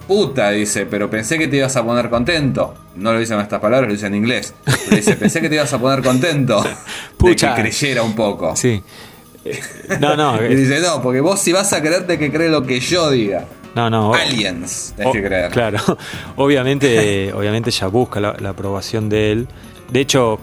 [0.06, 2.74] puta, dice, pero pensé que te ibas a poner contento.
[2.96, 4.54] No lo dice en estas palabras, lo dice en inglés.
[4.64, 6.70] Pero dice, pensé que te ibas a poner contento de
[7.18, 7.54] Pucha.
[7.54, 8.56] que creyera un poco.
[8.56, 8.82] Sí.
[10.00, 12.80] No, no, Y dice, no, porque vos si vas a creerte que cree lo que
[12.80, 13.44] yo diga.
[13.76, 14.14] No, no.
[14.14, 15.50] Aliens, tenés que creer.
[15.52, 15.78] Claro,
[16.36, 19.48] obviamente, obviamente ella busca la, la aprobación de él.
[19.90, 20.38] De hecho,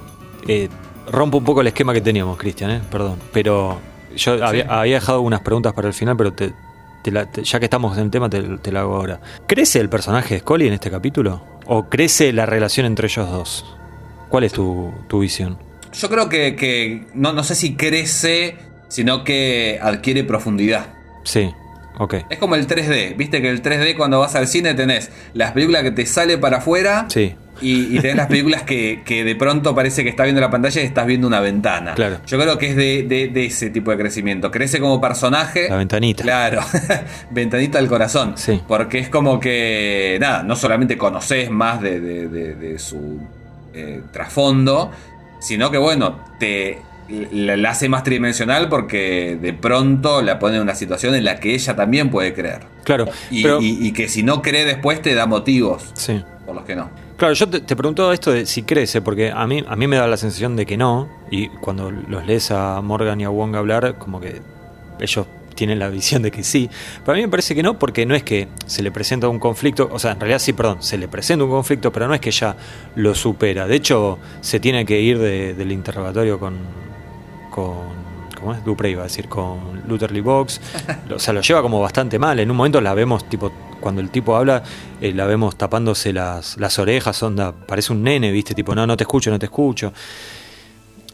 [0.47, 0.69] eh,
[1.11, 2.81] rompo un poco el esquema que teníamos, Cristian, ¿eh?
[2.91, 3.17] perdón.
[3.31, 3.77] Pero
[4.15, 6.53] yo había, había dejado unas preguntas para el final, pero te,
[7.03, 9.19] te la- te- ya que estamos en el tema, te, te la hago ahora.
[9.47, 11.43] ¿Crece el personaje de Scully en este capítulo?
[11.65, 13.65] ¿O crece la relación entre ellos dos?
[14.29, 15.57] ¿Cuál es tu, tu visión?
[15.93, 18.57] Yo creo que, que no, no sé si crece,
[18.87, 20.87] sino que adquiere profundidad.
[21.23, 21.51] Sí,
[21.97, 22.15] ok.
[22.29, 25.83] Es como el 3D, viste que el 3D cuando vas al cine tenés las películas
[25.83, 29.75] que te sale para afuera Sí, y, y tenés las películas que, que de pronto
[29.75, 31.93] parece que estás viendo la pantalla y estás viendo una ventana.
[31.93, 32.17] Claro.
[32.25, 34.49] Yo creo que es de, de- de ese tipo de crecimiento.
[34.51, 35.69] Crece como personaje.
[35.69, 36.23] la ventanita.
[36.23, 36.61] Claro,
[37.31, 38.33] ventanita al corazón.
[38.37, 38.59] Sí.
[38.67, 43.19] Porque es como que, nada, no solamente conoces más de, de- de- de su
[43.73, 44.91] eh, trasfondo,
[45.39, 46.79] sino que, bueno, te
[47.09, 51.39] la, la hace más tridimensional porque de pronto la pone en una situación en la
[51.39, 52.61] que ella también puede creer.
[52.83, 53.61] Claro, Y, pero...
[53.61, 56.21] y- y que si no cree después te da motivos Sí.
[56.45, 56.89] por los que no.
[57.17, 59.95] Claro, yo te, te pregunto esto de si crece, porque a mí, a mí me
[59.97, 63.55] da la sensación de que no, y cuando los lees a Morgan y a Wong
[63.55, 64.41] hablar, como que
[64.99, 65.25] ellos
[65.55, 66.67] tienen la visión de que sí,
[67.05, 69.37] pero a mí me parece que no, porque no es que se le presenta un
[69.37, 72.19] conflicto, o sea, en realidad sí, perdón, se le presenta un conflicto, pero no es
[72.19, 72.55] que ella
[72.95, 76.55] lo supera, de hecho se tiene que ir de- del interrogatorio con,
[77.53, 78.03] con
[78.39, 78.65] ¿cómo es?
[78.65, 80.59] Duprey iba a decir, con Luther Lee Box,
[81.15, 84.09] o sea, lo lleva como bastante mal, en un momento la vemos tipo cuando el
[84.09, 84.63] tipo habla,
[85.01, 88.53] eh, la vemos tapándose las, las orejas, onda, parece un nene, ¿viste?
[88.53, 89.91] Tipo, no, no te escucho, no te escucho.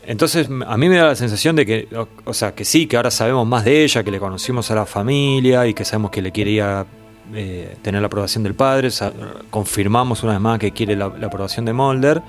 [0.06, 2.96] Entonces, a mí me da la sensación de que, o, o sea, que sí, que
[2.96, 6.22] ahora sabemos más de ella, que le conocimos a la familia y que sabemos que
[6.22, 6.86] le quería
[7.34, 8.90] eh, tener la aprobación del padre.
[9.50, 12.22] confirmamos una vez más que quiere la, la aprobación de Mulder.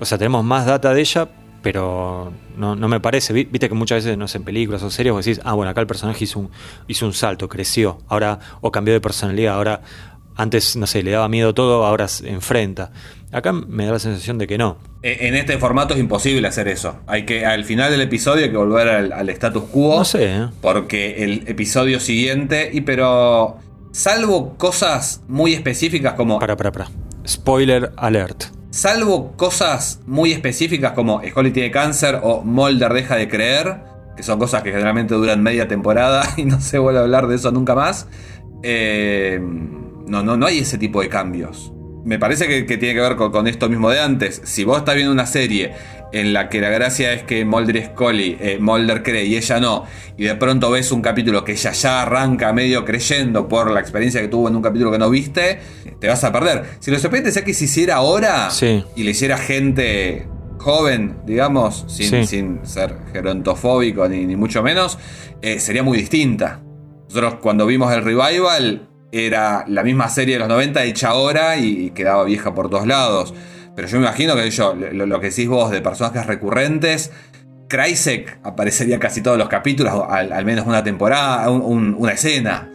[0.00, 1.28] O sea, tenemos más data de ella,
[1.62, 3.32] pero no, no me parece.
[3.32, 5.70] Vi- Viste que muchas veces, no sé, en películas o series, vos decís, ah, bueno,
[5.70, 6.50] acá el personaje hizo un,
[6.88, 9.80] hizo un salto, creció, ahora, o cambió de personalidad, ahora,
[10.36, 12.90] antes, no sé, le daba miedo todo, ahora se enfrenta.
[13.32, 14.76] Acá me da la sensación de que no.
[15.02, 16.96] E- En este formato es imposible hacer eso.
[17.06, 19.98] Hay que, al final del episodio hay que volver al, al status quo.
[19.98, 20.48] No sé, ¿eh?
[20.60, 23.56] Porque el episodio siguiente, y pero
[23.92, 26.88] salvo cosas muy específicas como Para, para, para.
[27.26, 28.44] Spoiler alert.
[28.72, 33.80] Salvo cosas muy específicas como Scully tiene cáncer o Mulder deja de creer,
[34.16, 37.36] que son cosas que generalmente duran media temporada y no se vuelve a hablar de
[37.36, 38.08] eso nunca más.
[38.62, 41.72] eh, no, no, no hay ese tipo de cambios.
[42.04, 44.40] Me parece que, que tiene que ver con, con esto mismo de antes.
[44.44, 45.72] Si vos estás viendo una serie
[46.12, 49.60] en la que la gracia es que Mulder y Scully, eh, Mulder cree y ella
[49.60, 49.84] no,
[50.18, 54.20] y de pronto ves un capítulo que ella ya arranca medio creyendo por la experiencia
[54.20, 55.60] que tuvo en un capítulo que no viste,
[56.00, 56.64] te vas a perder.
[56.80, 58.84] Si los expedientes X se hiciera ahora Sí.
[58.96, 60.26] y le hiciera gente
[60.58, 62.26] joven, digamos, sin, Sí.
[62.26, 64.98] sin ser gerontofóbico ni, ni mucho menos,
[65.40, 66.60] eh, sería muy distinta.
[67.08, 71.86] Nosotros cuando vimos el revival era la misma serie de los 90 hecha ahora y,
[71.86, 73.34] y quedaba vieja por todos lados.
[73.76, 77.12] Pero yo me imagino que yo, lo, lo que decís vos de personajes recurrentes,
[77.68, 82.68] Kreisek aparecería casi todos los capítulos, al, al menos una temporada, un- un- una escena.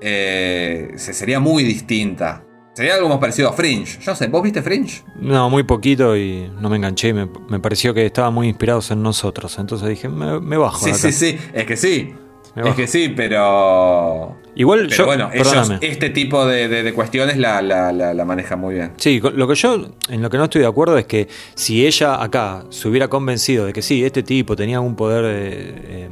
[0.00, 2.42] Eh, se- sería muy distinta.
[2.74, 3.98] Sería algo más parecido a Fringe.
[4.00, 5.02] Yo no sé, ¿vos viste Fringe?
[5.20, 7.12] No, muy poquito y no me enganché.
[7.12, 9.58] Me, me pareció que estaban muy inspirados en nosotros.
[9.58, 10.84] Entonces dije, me, me bajo.
[10.86, 11.38] Sí, sí, sí.
[11.52, 12.14] Es que sí.
[12.54, 14.36] Es que sí, pero.
[14.54, 15.06] Igual Pero yo.
[15.06, 18.92] bueno, ellos este tipo de, de- de cuestiones la, la- la- la manejan muy bien.
[18.98, 22.22] Sí, lo que yo en lo que no estoy de acuerdo es que si ella
[22.22, 25.74] acá se hubiera convencido de que sí, este tipo tenía un poder eh,
[26.04, 26.08] eh,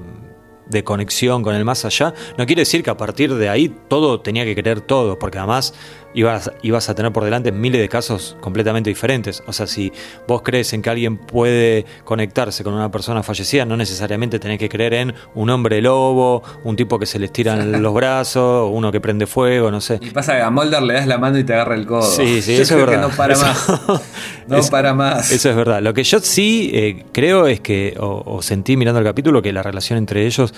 [0.68, 4.20] de conexión con el más allá, no quiere decir que a partir de ahí todo
[4.20, 5.74] tenía que creer todo, porque además
[6.14, 9.42] ibas, ibas a tener por delante miles de casos completamente diferentes.
[9.46, 9.92] O sea, si
[10.26, 14.68] vos crees en que alguien puede conectarse con una persona fallecida, no necesariamente tenés que
[14.68, 19.00] creer en un hombre lobo, un tipo que se les tiran los brazos, uno que
[19.00, 19.98] prende fuego, no sé.
[20.02, 22.02] Y pasa que a Mulder le das la mano y te agarra el codo.
[22.02, 23.08] Sí, sí, Yo eso creo es que verdad.
[23.10, 24.02] no para Eso- más.
[24.48, 25.30] No eso- para más.
[25.30, 25.80] Eso es verdad.
[25.80, 29.52] Lo que yo sí eh, creo es que, o, o sentí mirando el capítulo, que
[29.52, 30.52] la relación entre ellos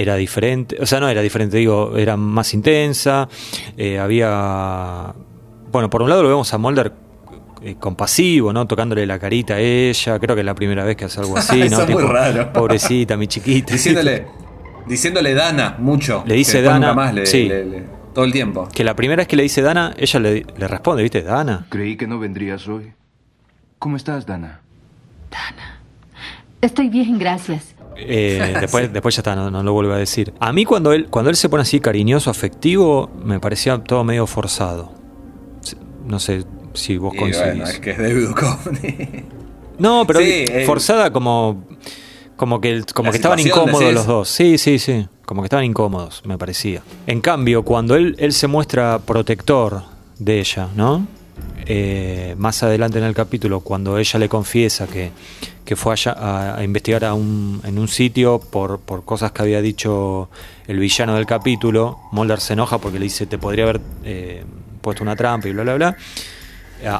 [0.00, 0.76] era diferente.
[0.80, 3.28] O sea, no era diferente, digo, era más intensa.
[3.76, 5.14] eh, había.
[5.72, 6.92] Bueno, por un lado lo vemos a Mulder.
[7.62, 8.66] eh, compasivo, ¿no?
[8.66, 10.18] Tocándole la carita a ella.
[10.20, 11.82] Creo que es la primera vez que hace algo así, Eso ¿no?
[11.82, 12.52] es muy raro.
[12.52, 13.72] Pobrecita, mi chiquita.
[13.72, 14.26] Diciéndole,
[14.86, 16.22] diciéndole Dana mucho.
[16.26, 17.48] Le dice Dana, más le- sí.
[17.48, 17.82] le- le-
[18.14, 18.68] todo el tiempo.
[18.72, 21.22] Que la primera vez que le dice Dana, ella le, le responde, ¿viste?
[21.22, 21.66] Dana.
[21.68, 22.92] Creí que no vendrías hoy.
[23.80, 24.60] ¿Cómo estás, Dana?
[26.60, 27.74] Estoy bien, gracias.
[27.98, 30.32] Eh, después, después ya está, no, no lo vuelvo a decir.
[30.40, 34.26] A mí cuando él, cuando él se pone así cariñoso, afectivo, me parecía todo medio
[34.26, 34.92] forzado.
[36.06, 36.44] No sé
[36.74, 37.46] si vos Y coincidís.
[37.48, 39.24] bueno, es que es David Duchovny.
[39.78, 41.64] No, pero Sí, forzada como,
[42.36, 43.94] como que, como La que estaban incómodos decís.
[43.94, 44.28] los dos.
[44.28, 45.06] Sí, sí, sí.
[45.24, 46.82] Como que estaban incómodos, me parecía.
[47.06, 49.82] En cambio, cuando él, él se muestra protector
[50.18, 51.06] de ella, ¿no?
[51.66, 55.12] Eh, más adelante en el capítulo, cuando ella le confiesa que,
[55.68, 59.42] que fue allá a, a investigar a un, en un sitio por, por cosas que
[59.42, 60.30] había dicho
[60.66, 64.44] el villano del capítulo, Mulder se enoja porque le dice te podría haber eh,
[64.80, 65.96] puesto una trampa y bla, bla, bla.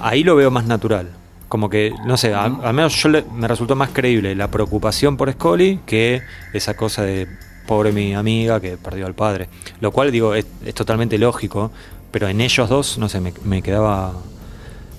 [0.02, 1.08] Ahí lo veo más natural.
[1.48, 5.16] Como que, no sé, a- al menos yo le- me resultó más creíble la preocupación
[5.16, 6.20] por Scully que
[6.52, 7.26] esa cosa de
[7.66, 9.48] pobre mi amiga que perdió al padre.
[9.80, 11.70] Lo cual, digo, es, es totalmente lógico,
[12.10, 14.12] pero en ellos dos, no sé, me, me quedaba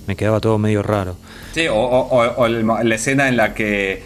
[0.09, 1.15] me quedaba todo medio raro.
[1.53, 2.47] Sí, o,
[2.83, 4.01] la escena en la que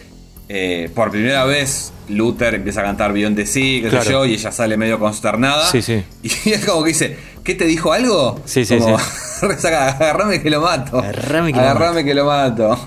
[0.50, 4.12] eh, por primera vez Luther empieza a cantar Beyond the Sea, qué sé Claro.
[4.12, 5.66] yo, y ella sale medio consternada.
[5.72, 6.04] Sí, sí.
[6.46, 8.42] Y es como que dice, ¿qué te dijo algo?
[8.44, 9.06] Sí, sí, Como, sí.
[9.48, 11.00] resaca, agarrame que lo mato.
[11.00, 12.78] Agarrame que lo Agarrame que lo mato.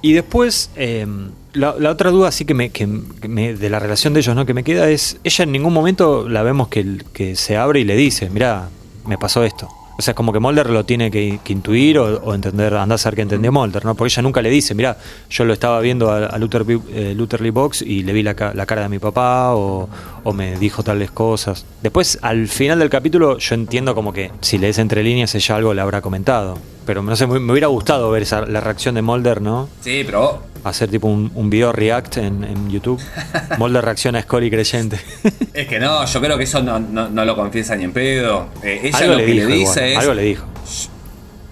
[0.00, 1.06] Y después, eh,
[1.52, 4.46] la, la otra duda así que me, que, me- de la relación de ellos, ¿no?
[4.46, 7.84] Que me queda es, ella en ningún momento la vemos que, que se abre y
[7.84, 8.68] le dice, mira,
[9.06, 9.68] me pasó esto.
[9.98, 12.98] O sea, como que Mulder lo tiene que, que intuir o, o entender, anda a
[12.98, 13.94] ser que entendió Mulder, ¿no?
[13.94, 14.96] Porque ella nunca le dice, mira,
[15.28, 18.34] yo lo estaba viendo a, a Luther, eh, Luther Lee Box y le vi la,
[18.54, 19.88] la cara de mi papá o,
[20.24, 21.64] o me dijo tales cosas.
[21.82, 25.74] Después, al final del capítulo, yo entiendo como que si lees entre líneas, ella algo
[25.74, 26.58] le habrá comentado.
[26.86, 29.68] Pero no sé, me, me hubiera gustado ver esa, la reacción de Mulder, ¿no?
[29.82, 33.00] Sí, pero hacer tipo un, un video react en, en YouTube.
[33.58, 34.98] Mulder reacciona a Scully creyente.
[35.54, 38.46] es que no, yo creo que eso no, no- no lo confiesa ni en pedo.
[38.62, 40.44] Eh, ella algo lo le que dijo, le igual, dice es algo le dijo.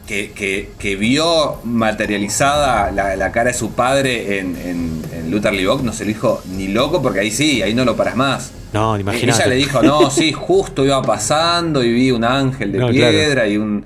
[0.07, 5.53] que, que- que vio materializada la, la cara de su padre en, en, en Luther
[5.53, 8.17] Lee Box, no se lo dijo ni loco, porque ahí sí, ahí no lo paras
[8.17, 8.53] más.
[8.73, 9.41] No, imagínate.
[9.41, 13.11] Ella le dijo, no, sí, justo iba pasando y vi un ángel de No, claro.
[13.13, 13.85] piedra y un...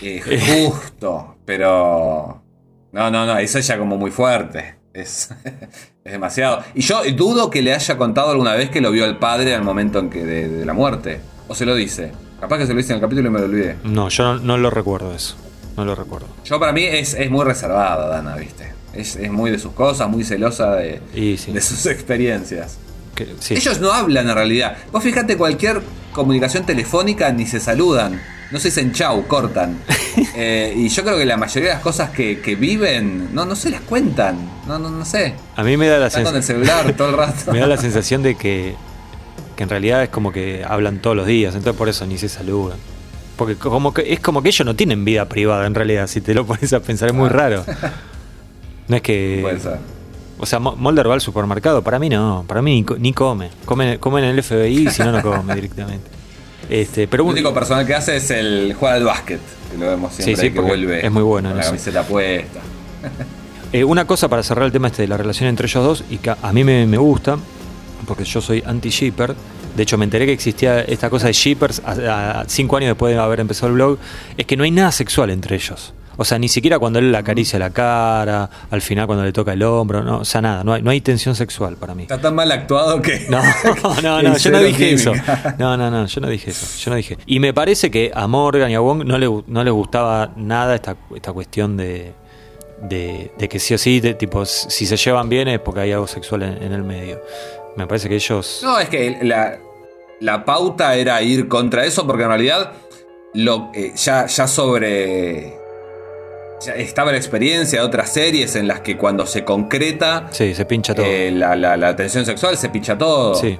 [0.00, 2.42] justo, pero...
[2.92, 4.74] No, no, no, eso es ya como muy fuerte.
[4.92, 5.30] Es,
[6.04, 6.62] es demasiado.
[6.74, 9.62] Y yo dudo que le haya contado alguna vez que lo vio al padre al
[9.64, 11.20] momento en que de, de la muerte.
[11.48, 12.12] O se lo dice.
[12.40, 13.76] Capaz que se lo dice en el capítulo y me lo olvidé.
[13.84, 15.36] No, yo no, no lo recuerdo eso.
[15.76, 16.26] No lo recuerdo.
[16.44, 18.72] Yo para mí es, es muy reservada, Dana, ¿viste?
[18.92, 21.50] Es, es muy de sus cosas, muy celosa de, Y sí.
[21.52, 22.76] de sus experiencias.
[23.14, 23.54] Que- sí.
[23.54, 24.76] Ellos no hablan en realidad.
[24.92, 25.80] Vos fíjate, cualquier
[26.12, 28.20] comunicación telefónica ni se saludan.
[28.52, 29.78] No se dicen chau, cortan.
[30.34, 33.54] Eh, y yo creo que la mayoría de las cosas que, que viven, no, no
[33.56, 34.36] se las cuentan.
[34.66, 35.34] No, no, no sé.
[35.56, 36.42] A mí me da la con el sensación.
[36.42, 37.52] celular todo el rato.
[37.52, 38.74] Me da la sensación de que,
[39.56, 42.28] que en realidad es como que hablan todos los días, entonces por eso ni se
[42.28, 42.78] saludan.
[43.36, 46.34] Porque como que, es como que ellos no tienen vida privada en realidad, si te
[46.34, 47.64] lo pones a pensar, es muy raro.
[48.88, 49.38] No es que.
[49.42, 49.78] Puede ser.
[50.38, 53.12] O sea, Mo- Mulder va al supermercado, para mí no, para mí ni, co- ni
[53.12, 53.50] come.
[53.64, 53.98] come.
[53.98, 56.10] Come en el FBI y si no, no come directamente.
[56.72, 59.40] Este, pero El único personal que hace es el jugar al básquet.
[59.70, 62.02] Que lo vemos siempre Sí, sí, ahí que vuelve es muy bueno con la camiseta
[62.02, 62.60] puesta.
[63.74, 66.18] Eh, una cosa para cerrar el tema este de la relación entre ellos dos, y
[66.18, 67.38] que a- a mí me, me gusta,
[68.06, 69.34] porque yo soy anti-shipper.
[69.74, 73.14] De hecho, me enteré que existía esta cosa de shippers a- a- cinco años después
[73.14, 73.98] de haber empezado el blog.
[74.36, 75.94] Es que no hay nada sexual entre ellos.
[76.22, 79.52] O sea, ni siquiera cuando él le acaricia la cara, al final cuando le toca
[79.52, 82.02] el hombro, no, o sea, nada, no hay, no hay tensión sexual para mí.
[82.04, 83.26] Está tan mal actuado que.
[83.28, 83.40] No,
[84.02, 85.12] no, no, yo no dije eso.
[85.58, 86.66] No, no, no, yo no dije eso.
[86.78, 87.18] Yo no dije.
[87.26, 90.32] Y me parece que a Morgan y a Wong no, le, gu- no les gustaba
[90.36, 92.12] nada esta, esta cuestión de,
[92.82, 95.92] de, de que sí o sí, de, tipo, si se llevan bien es porque hay
[95.92, 97.20] algo sexual en, en el medio.
[97.76, 98.60] Me parece que ellos.
[98.62, 99.58] No, es que la,
[100.20, 102.72] la pauta era ir contra eso porque en realidad
[103.34, 105.60] lo, eh, ya, ya sobre...
[106.68, 110.94] estaba la experiencia de otras series en las que cuando se concreta Sí, se pincha
[110.94, 111.04] todo.
[111.06, 113.34] eh, la, la- la tensión sexual se pincha todo.
[113.34, 113.58] sí.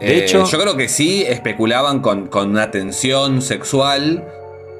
[0.00, 4.24] De Eh, hecho, yo creo que sí especulaban con, con una tensión sexual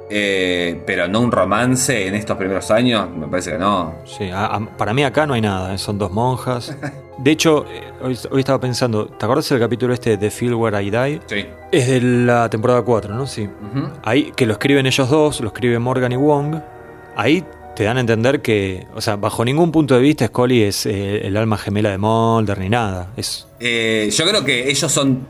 [0.09, 3.93] eh, pero no un romance en estos primeros años, me parece que no.
[4.05, 6.77] Sí, a- a- para mí acá no hay nada, son dos monjas.
[7.19, 7.65] De hecho,
[8.03, 11.21] hoy, hoy estaba pensando, ¿te acuerdas del capítulo este de The Feel Where I Die?
[11.27, 11.47] Sí.
[11.73, 13.27] Es de la temporada 4, ¿no?
[13.27, 13.49] Sí.
[14.05, 16.57] Ahí, que lo escriben ellos dos, lo escriben Morgan y Wong.
[17.17, 17.43] Ahí
[17.77, 21.27] te dan a entender que, o sea, bajo ningún punto de vista Scully es eh,
[21.27, 23.09] el alma gemela de Mulder ni nada.
[23.17, 25.27] Es, Eh, yo creo que ellos son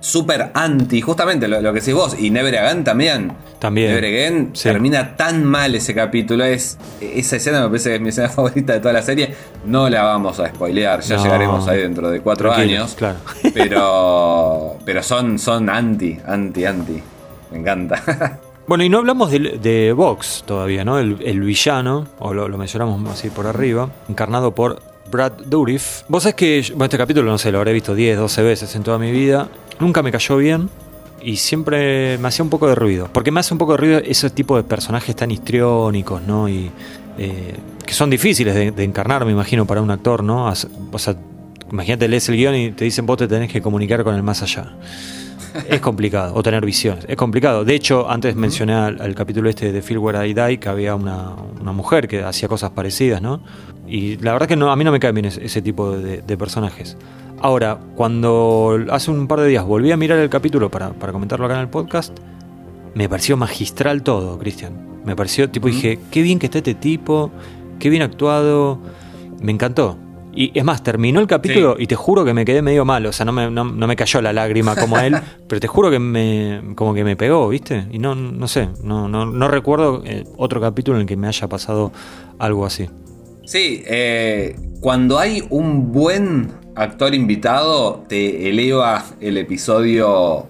[0.00, 3.32] súper anti, justamente lo, lo que decís vos, y Never Again también.
[3.58, 3.88] También.
[3.88, 4.62] Never Again Sí.
[4.68, 6.44] termina tan mal ese capítulo.
[6.44, 9.34] Es, esa escena me parece que es mi escena favorita de toda la serie.
[9.66, 11.24] No la vamos a spoilear, ya No.
[11.24, 12.94] llegaremos ahí dentro de cuatro Tranquilos, años.
[12.94, 13.18] claro.
[13.52, 17.02] Pero, pero son, son anti, anti, anti.
[17.50, 18.38] Me encanta.
[18.68, 20.98] Bueno, y no hablamos de, Vox todavía, ¿no?
[20.98, 26.02] El, villano, o lo, lo mencionamos así por arriba, encarnado por Brad Dourif.
[26.08, 28.76] Vos sabés que, yo- bueno, este capítulo, no sé, lo habré visto 10, 12 veces
[28.76, 29.48] en toda mi vida.
[29.80, 30.68] Nunca me cayó bien
[31.22, 33.08] y siempre me hacía un poco de ruido.
[33.10, 36.46] Porque me hace un poco de ruido ese tipo de personajes tan histriónicos, ¿no?
[36.46, 36.70] Y
[37.16, 37.54] eh,
[37.86, 40.44] que son difíciles de, de encarnar, me imagino, para un actor, ¿no?
[40.92, 41.16] O sea,
[41.72, 44.42] imagínate, lees el guion y te dicen, vos te tenés que comunicar con el más
[44.42, 44.74] allá.
[45.68, 47.04] Es complicado, o tener visiones.
[47.08, 47.64] Es complicado.
[47.64, 50.94] De hecho, antes mencioné al, al capítulo este de Feel Where I Die que había
[50.94, 53.40] una, una mujer que hacía cosas parecidas, ¿no?
[53.86, 56.22] Y la verdad que no, a mí no me caen bien ese, ese tipo de,
[56.22, 56.96] de personajes.
[57.40, 61.46] Ahora, cuando hace un par de días volví a mirar el capítulo para, para comentarlo
[61.46, 62.16] acá en el podcast,
[62.94, 65.02] me pareció magistral todo, Cristian.
[65.04, 67.30] Me pareció, tipo, dije, qué bien que está este tipo,
[67.78, 68.80] qué bien actuado,
[69.40, 69.96] me encantó.
[70.40, 73.12] Y es más, terminó el capítulo y te juro que me quedé medio mal, o
[73.12, 75.16] sea, no me, no, no me cayó la lágrima como a él,
[75.48, 77.86] pero te juro que me, como que me pegó, ¿viste?
[77.90, 81.26] Y no, no sé, no, no, no recuerdo eh, otro capítulo en el que me
[81.26, 81.90] haya pasado
[82.38, 82.88] algo así.
[83.44, 90.46] Sí, eh, cuando hay un buen actor invitado, te eleva el episodio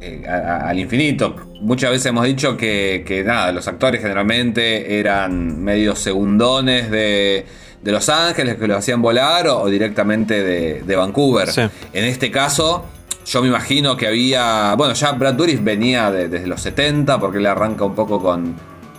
[0.00, 1.36] eh, a- a- al infinito.
[1.60, 7.44] Muchas veces hemos dicho que, que nada, los actores generalmente eran medios segundones de,
[7.82, 11.48] de Los Ángeles que los hacían volar o, o directamente de, de Vancouver.
[11.50, 11.62] Sí.
[11.92, 12.84] En este caso,
[13.26, 14.74] yo me imagino que había.
[14.76, 18.54] Bueno, ya Brad Dourif venía de- desde los 70, porque él arranca un poco con,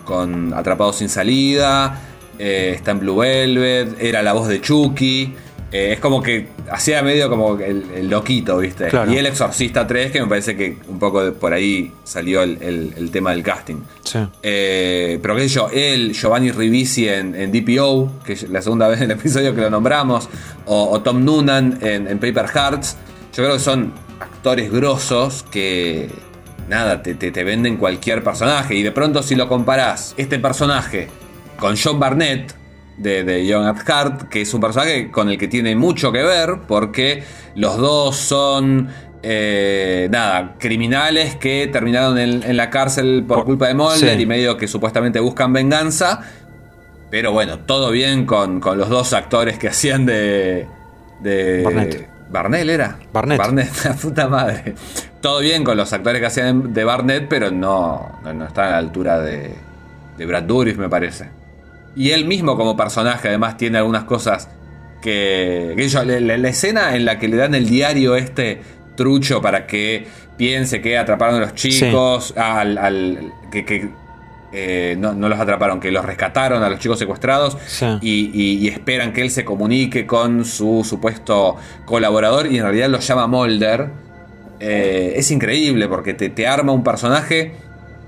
[0.06, 2.00] con Atrapados sin salida.
[2.40, 5.34] eh, está en Blue Velvet, era la voz de Chucky.
[5.74, 8.88] Eh, es como que hacía medio como el, el loquito, ¿viste?
[8.88, 9.12] Claro.
[9.12, 12.58] Y el Exorcista 3, que me parece que un poco de- por ahí salió el,
[12.62, 13.78] el- el tema del casting.
[14.04, 14.20] Sí.
[14.44, 18.88] Eh, pero qué sé yo, él, Giovanni Ribisi en, en DPO, que es la segunda
[18.88, 20.30] vez en el episodio que lo nombramos,
[20.66, 22.96] o, o Tom Noonan en, en Paper Hearts,
[23.36, 26.08] yo creo que son actores grosos que,
[26.70, 28.76] nada, te, te- te venden cualquier personaje.
[28.76, 31.08] Y de pronto si lo comparás, este personaje,
[31.60, 32.54] con John Barnett,
[32.98, 36.24] de, de Young at Heart, que es un personaje con el que tiene mucho que
[36.24, 37.24] ver, porque
[37.56, 38.90] los dos son,
[39.24, 44.22] eh, nada, criminales que terminaron en, en la cárcel por Por- culpa de Mulder sí.
[44.22, 46.22] y medio que supuestamente buscan venganza.
[47.10, 50.66] Pero bueno, todo bien con, con los dos actores que hacían de.
[51.22, 52.10] de Barnett.
[52.32, 52.98] ¿Barnell era?
[53.12, 53.38] Barnett.
[53.38, 54.74] Barnett, la puta madre.
[55.22, 58.72] Todo bien con los actores que hacían de Barnett, pero no, no, no está a
[58.72, 59.54] la altura de,
[60.18, 61.30] de Brad Dourif, me parece.
[61.96, 64.50] Y él mismo como personaje además tiene algunas cosas
[65.02, 65.74] que...
[65.78, 68.62] que yo, la, la- la escena en la que le dan el diario este
[68.96, 73.90] trucho para que piense que atraparon a los chicos, al, al- que, que,
[74.52, 77.86] eh, no, no los atraparon, que los rescataron a los chicos secuestrados Sí.
[78.02, 82.90] y, y- y esperan que él se comunique con su supuesto colaborador y en realidad
[82.90, 83.90] lo llama Mulder.
[84.60, 87.54] Eh, es increíble porque te, te arma un personaje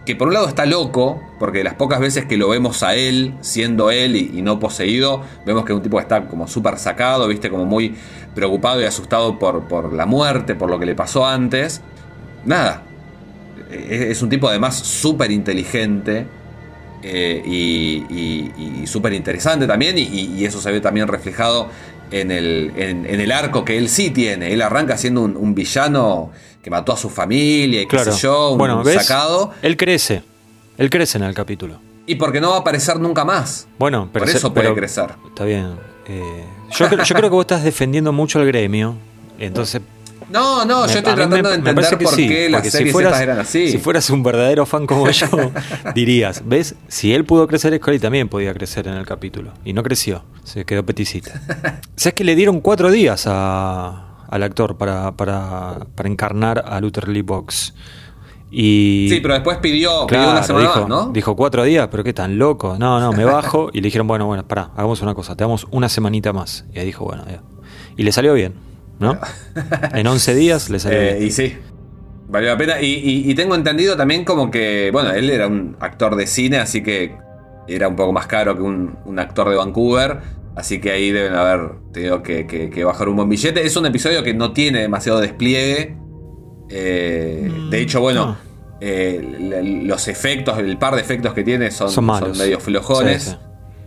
[0.05, 3.33] que por un lado está loco, porque las pocas veces que lo vemos a él,
[3.41, 7.27] siendo él y, no poseído, vemos que es un tipo que está como súper sacado,
[7.27, 7.95] viste, como muy
[8.35, 11.81] preocupado y asustado por, por la muerte, por lo que le pasó antes.
[12.45, 12.83] Nada,
[13.71, 16.27] es, es un tipo además súper inteligente
[17.01, 21.69] eh, y, y- súper interesante también, y, eso se ve también reflejado
[22.11, 24.53] en el, en, el arco que él sí tiene.
[24.53, 26.29] Él arranca siendo un villano
[26.65, 28.11] que mató a su familia y qué Claro.
[28.11, 29.05] sé yo, un bueno, ¿ves?
[29.05, 29.51] sacado.
[29.61, 30.23] Él crece.
[30.79, 31.77] Él crece en el capítulo.
[32.07, 33.67] Y porque no va a aparecer nunca más.
[33.77, 35.11] Bueno, pero Por se- eso puede pero- crecer.
[35.27, 35.75] Está bien.
[36.07, 36.43] Eh,
[36.75, 38.95] yo, creo- yo creo que vos estás defendiendo mucho al gremio.
[39.37, 39.79] Entonces.
[40.31, 42.91] No, no, me- yo estoy tratando me- de entender por sí, qué las si series
[42.93, 43.69] fueras- estas eran así.
[43.71, 45.27] Si fueras un verdadero fan como yo,
[45.93, 46.73] dirías, ¿ves?
[46.87, 49.51] Si él pudo crecer, Scully también podía crecer en el capítulo.
[49.63, 51.31] Y no creció, se quedó peticita.
[51.95, 57.07] ¿Sabes que le dieron cuatro días a- al actor para, para, para encarnar a Luther
[57.07, 57.73] Lee Box?
[58.51, 61.09] Y Sí, pero después pidió, pidió Claro, una semana dijo, más, ¿no?
[61.11, 62.77] dijo cuatro días, pero qué tan loco.
[62.79, 65.67] No, no, me bajo y le dijeron, bueno, bueno, pará, hagamos una cosa, te damos
[65.71, 66.65] una semanita más.
[66.73, 67.41] Y ahí dijo, bueno, ya.
[67.97, 68.53] Y le salió bien,
[68.99, 69.17] ¿no?
[69.93, 71.27] En 11 días le salió Eh, bien.
[71.27, 71.57] y sí.
[72.27, 72.81] Valió la pena.
[72.81, 76.57] Y, y- y tengo entendido también como que, bueno, él era un actor de cine,
[76.57, 77.15] así que
[77.67, 80.19] era un poco más caro que un, un actor de Vancouver.
[80.55, 83.65] Así que ahí deben haber tenido que, que- que bajar un buen billete.
[83.65, 85.97] Es un episodio que no tiene demasiado despliegue.
[86.69, 88.37] Eh, de hecho, bueno, no.
[88.81, 93.23] eh, los efectos, el par de efectos que tiene son, Son medio flojones.
[93.23, 93.37] Sí, sí.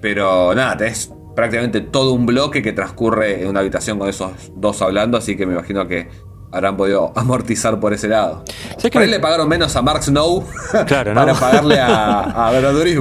[0.00, 4.80] Pero nada, tenés prácticamente todo un bloque que transcurre en una habitación con esos dos
[4.82, 6.08] hablando, así que me imagino que
[6.50, 8.44] habrán podido amortizar por ese lado.
[8.70, 10.44] ¿Sabes que Por ahí me- le pagaron menos a Mark Snow
[10.86, 11.20] Claro, ¿no?
[11.20, 12.52] para pagarle a, a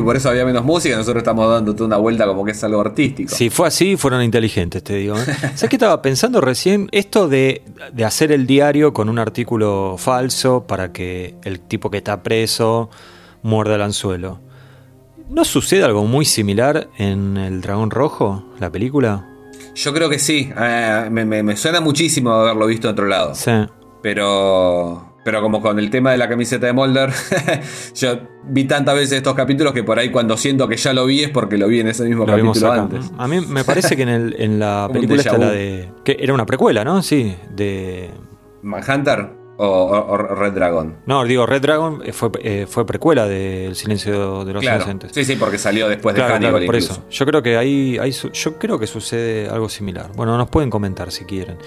[0.04, 0.96] por eso había menos música.
[0.98, 3.34] Nosotros estamos dándote una vuelta como que es algo artístico.
[3.34, 5.18] Si fue así, fueron inteligentes, te digo.
[5.18, 5.24] ¿eh?
[5.56, 6.90] ¿Sabes qué estaba pensando recién?
[6.92, 11.98] Esto de, de hacer el diario con un artículo falso para que el tipo que
[11.98, 12.90] está preso
[13.44, 14.40] muerda el anzuelo.
[15.30, 19.28] ¿No sucede algo muy similar en El Dragón Rojo, la película?
[19.78, 20.52] Yo creo que sí.
[20.60, 23.34] Eh, me, me- me suena muchísimo haberlo visto en otro lado.
[23.36, 23.52] Sí.
[24.02, 25.04] Pero.
[25.24, 27.12] Pero como con el tema de la camiseta de Mulder,
[27.96, 31.22] yo vi tantas veces estos capítulos que por ahí cuando siento que ya lo vi
[31.24, 33.12] es porque lo vi en ese mismo Lo capítulo antes.
[33.18, 35.90] A mí me parece que en, el- en la película la de...
[36.06, 37.04] que era una precuela, ¿no?
[37.04, 38.10] Sí, de...
[38.62, 40.98] ¿Manhunter o, o- o Red Dragon?
[41.06, 44.78] No, digo, Red Dragon eh, fue, eh, fue precuela de El silencio de los Claro.
[44.78, 45.12] inocentes.
[45.14, 46.94] Sí, sí, porque salió después de Hannibal claro, por incluso.
[46.94, 47.04] eso.
[47.10, 50.12] Yo creo que ahí, ahí yo creo que sucede algo similar.
[50.16, 51.58] Bueno, nos pueden comentar si quieren.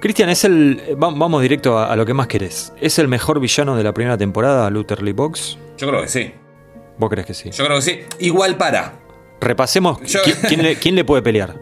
[0.00, 0.80] Cristian, es el.
[0.86, 2.72] eh, va- Vamos directo a, a lo que más querés.
[2.80, 5.58] ¿Es el mejor villano de la primera temporada, Luther Lee Box?
[5.78, 6.32] Yo creo que sí.
[6.98, 7.50] ¿Vos crees que sí?
[7.50, 8.00] Yo creo que sí.
[8.20, 8.92] Igual para.
[9.40, 11.54] Repasemos Yo- ¿quién, quién le, quién le puede pelear.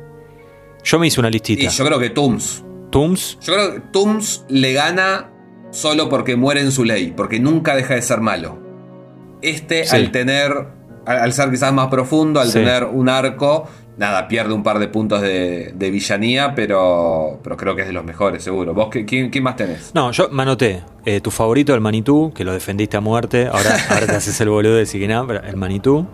[0.85, 1.63] Yo me hice una listita.
[1.65, 2.63] Y yo creo que Tooms.
[2.91, 3.39] Tooms.
[3.41, 5.31] Yo creo que Tooms le gana
[5.75, 8.59] solo porque muere en su ley, porque nunca deja de ser malo.
[9.43, 9.97] Este, Sí.
[9.97, 10.53] al tener,
[11.05, 12.55] al, al ser quizás más profundo, al Sí.
[12.61, 13.67] tener un arco,
[13.99, 17.93] nada, pierde un par de puntos de, de villanía, pero, pero creo que es de
[17.93, 18.73] los mejores, seguro.
[18.73, 19.91] ¿Vos qué, quién, quién más tenés?
[19.95, 20.83] No, yo me anoté.
[21.05, 23.47] eh, tu favorito, el Manitú, que lo defendiste a muerte.
[23.49, 26.07] Ahora, ahora te haces el boludo de decir que nada, pero el Manitú.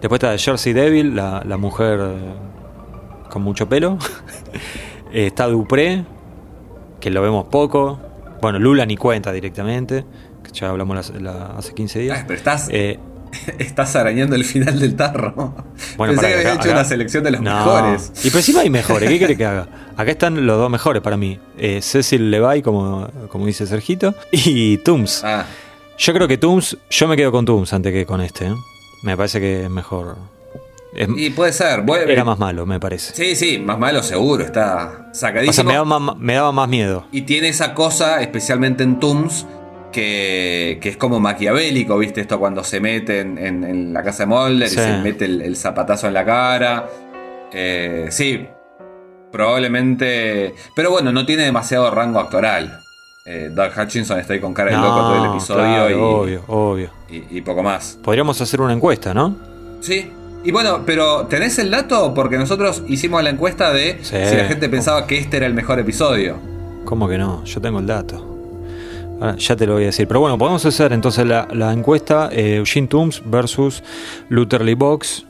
[0.00, 3.98] Después está Jersey Devil, la, la mujer eh, con mucho pelo.
[5.12, 6.04] Eh, está Dupré,
[7.00, 7.98] que lo vemos poco.
[8.40, 10.04] Bueno, Lula ni cuenta directamente,
[10.42, 12.18] que ya hablamos la- hace 15 días.
[12.20, 12.98] Ah, pero estás, Eh,
[13.58, 15.34] estás arañando el final del tarro.
[15.96, 17.54] bueno, Pensé que habías hecho acá- una selección de los No.
[17.54, 18.12] mejores.
[18.24, 19.68] Y por encima hay mejores, ¿qué quiere que haga?
[19.96, 21.38] Acá están los dos mejores para mí.
[21.58, 25.22] Eh, Cecil Levay, como, como dice Sergito, y Tooms.
[25.24, 25.44] Ah,
[25.98, 28.46] Yo creo que Tooms, yo me quedo con Tooms antes que con este.
[28.46, 28.54] ¿eh?
[29.02, 30.16] Me parece que es mejor.
[30.94, 31.82] Es- y puede ser.
[31.82, 33.14] vuelve- era más malo, me parece.
[33.14, 35.52] Sí, sí, más malo seguro, está O sacadísimo.
[35.52, 37.06] sea, me daba, más, me daba más miedo.
[37.12, 39.46] Y tiene esa cosa, especialmente en Tooms,
[39.92, 42.20] que, que es como maquiavélico, ¿viste?
[42.20, 44.76] Esto cuando se mete en, en- en la casa de Mulder Sí.
[44.76, 46.88] y se mete el, el zapatazo en la cara.
[47.52, 48.46] Eh, sí,
[49.32, 50.54] probablemente.
[50.74, 52.80] Pero bueno, no tiene demasiado rango actoral.
[53.26, 56.44] Eh, Doug Hutchinson está ahí con cara de loco todo el episodio claro, y, obvio,
[56.48, 56.90] obvio.
[57.08, 57.98] y- y poco más.
[58.02, 59.36] Podríamos hacer una encuesta, ¿no?
[59.80, 60.10] Sí.
[60.42, 62.14] Y bueno, pero ¿tenés el dato?
[62.14, 64.16] Porque nosotros hicimos la encuesta de Sí.
[64.28, 66.36] si la gente pensaba que este era el mejor episodio.
[66.84, 67.44] ¿Cómo que no?
[67.44, 68.26] Yo tengo el dato.
[69.20, 70.08] Ahora, ya te lo voy a decir.
[70.08, 73.82] Pero bueno, podemos hacer entonces la, la encuesta eh, Eugene Tooms versus
[74.30, 75.26] Luther Lee Box.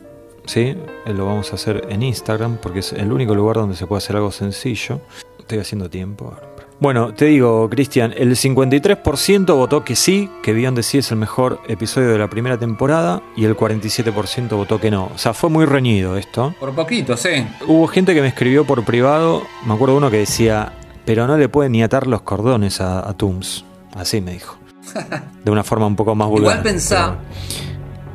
[0.47, 0.61] ¿Sí?
[1.07, 3.99] Eh, Lo vamos a hacer en Instagram porque es el único lugar donde se puede
[3.99, 5.01] hacer algo sencillo.
[5.41, 6.37] Estoy haciendo tiempo.
[6.81, 11.61] Bueno, te digo, Cristian, el 53% votó que sí, que Beyond Sea es el mejor
[11.69, 15.11] episodio de la primera temporada y el 47% votó que no.
[15.15, 16.55] O sea, fue muy reñido esto.
[16.59, 17.47] Por poquito, sí.
[17.67, 20.73] Hubo gente que me escribió por privado, me acuerdo uno que decía,
[21.05, 23.63] pero no le pueden ni atar los cordones a, a Tooms.
[23.95, 24.57] Así me dijo.
[25.45, 26.53] De una forma un poco más vulgar.
[26.57, 27.19] Igual pensá,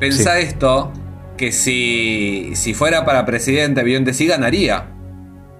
[0.00, 0.42] pensá Sí.
[0.46, 0.92] esto,
[1.36, 4.86] que si, si fuera para presidente Beyond Sea ganaría.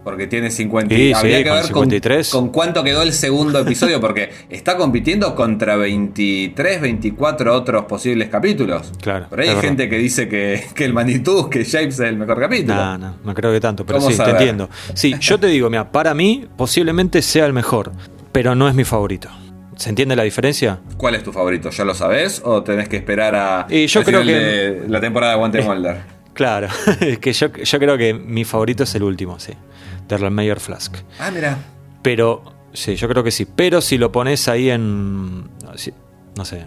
[0.06, 0.94] Porque tiene 50.
[0.94, 2.30] Sí, habría sí, que con ver 53.
[2.30, 8.28] Con, con cuánto quedó el segundo episodio, porque está compitiendo contra 23, 24 otros posibles
[8.28, 8.92] capítulos.
[9.02, 9.62] Claro, es hay verdad.
[9.62, 12.76] gente que dice que, que el Manitou, que James es el mejor capítulo.
[12.76, 14.70] No, no, no creo que tanto, pero ¿Cómo sí, te entiendo.
[14.94, 17.90] Sí, yo te digo, mira, para mí posiblemente sea el mejor,
[18.30, 19.28] pero no es mi favorito.
[19.74, 20.78] ¿Se entiende la diferencia?
[20.96, 21.70] ¿Cuál es tu favorito?
[21.70, 22.40] ¿Ya lo sabés?
[22.44, 25.96] ¿O tenés que esperar a Y yo creo que- la temporada de Guante Mulder?
[26.36, 26.68] Claro,
[27.00, 29.54] es que yo, yo creo que mi favorito es el último, sí.
[30.08, 30.96] De Mayer Flask.
[31.18, 31.58] Ah, mira.
[32.02, 32.42] Pero,
[32.72, 33.44] sí, yo creo que sí.
[33.46, 35.42] Pero si lo pones ahí en.
[36.36, 36.66] No sé.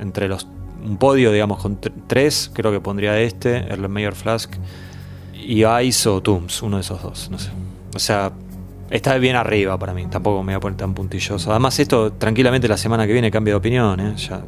[0.00, 0.46] Entre los.
[0.84, 4.52] Un podio, digamos, con tr- tres, creo que pondría este, Erlenmeyer Flask
[5.34, 7.50] y Ice o Tooms, uno de esos dos, no sé.
[7.94, 8.32] O sea,
[8.90, 11.50] está bien arriba para mí, tampoco me voy a poner tan puntilloso.
[11.52, 14.14] Además, esto tranquilamente la semana que viene cambia de opinión, ¿eh?
[14.16, 14.42] Ya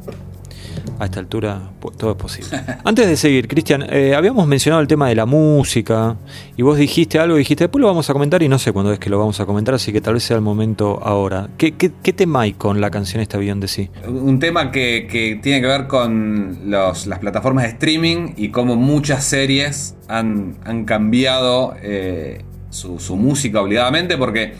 [0.99, 2.51] A esta altura todo es posible.
[2.85, 6.17] Antes de seguir, Cristian, eh, habíamos mencionado el tema de la música
[6.57, 8.99] y vos dijiste algo, dijiste, después lo vamos a comentar y no sé cuándo es
[8.99, 11.49] que lo vamos a comentar, así que tal vez sea el momento ahora.
[11.59, 13.91] ¿Qué, tema hay con la canción esta Beyond de sí?
[14.07, 15.09] Un tema que,
[15.43, 22.45] tiene que ver con las plataformas de streaming y cómo muchas series han, cambiado eh,
[22.71, 24.55] su música obligadamente, porque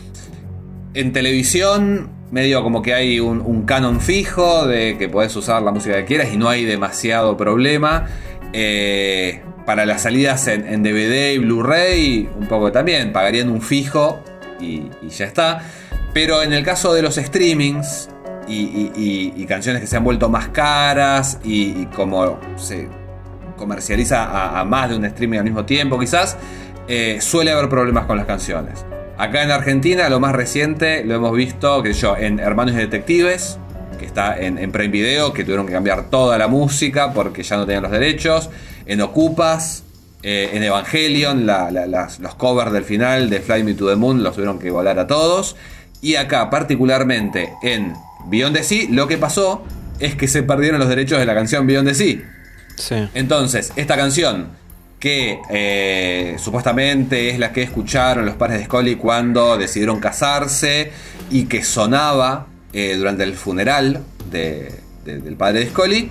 [0.95, 5.95] en televisión medio como que hay un, canon fijo de que podés usar la música
[5.95, 8.07] que quieras y no hay demasiado problema.
[8.51, 14.19] Eh, para las salidas en, DVD y Blu-ray, un poco también, pagarían un fijo
[14.59, 15.61] y, ya está.
[16.13, 18.09] Pero en el caso de los streamings
[18.49, 22.89] y, canciones que se han vuelto más caras y, como se
[23.55, 26.37] comercializa a, a más de un streaming al mismo tiempo quizás,
[26.89, 28.85] eh, suele haber problemas con las canciones.
[29.17, 33.57] Acá en Argentina lo más reciente lo hemos visto, que yo, en Hermanos y Detectives,
[33.97, 37.55] que está en, en Prime Video, que tuvieron que cambiar toda la música porque ya
[37.55, 38.49] no tenían los derechos,
[38.85, 39.83] en Ocupas,
[40.21, 43.95] eh, en Evangelion, la- la- las- los covers del final de Fly Me to the
[43.95, 45.55] Moon los tuvieron que volar a todos.
[46.01, 47.93] Y acá, particularmente en
[48.27, 49.63] Beyond the Sea, lo que pasó
[49.99, 52.17] es que se perdieron los derechos de la canción Beyond the Sea.
[52.75, 53.07] Sí.
[53.13, 54.49] Entonces, esta canción,
[55.05, 60.91] que eh, supuestamente es la que escucharon los padres de Scully cuando decidieron casarse
[61.29, 64.01] y que sonaba eh, durante el funeral
[64.31, 64.73] de-
[65.05, 66.09] de- del padre de Scully,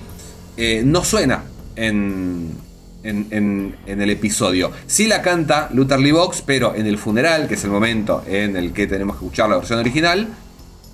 [0.56, 1.42] eh, no suena
[1.74, 2.52] en,
[3.02, 4.70] en, el episodio.
[4.86, 8.56] Sí la canta Luther Lee Box, pero en el funeral, que es el momento en
[8.56, 10.28] el que tenemos que escuchar la versión original,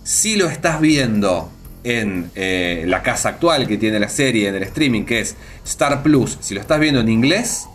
[0.04, 1.50] si lo estás viendo
[1.84, 2.30] en
[2.90, 5.36] la casa actual que tiene la serie en el streaming, que es
[5.66, 7.66] Star Plus, si lo estás viendo en inglés,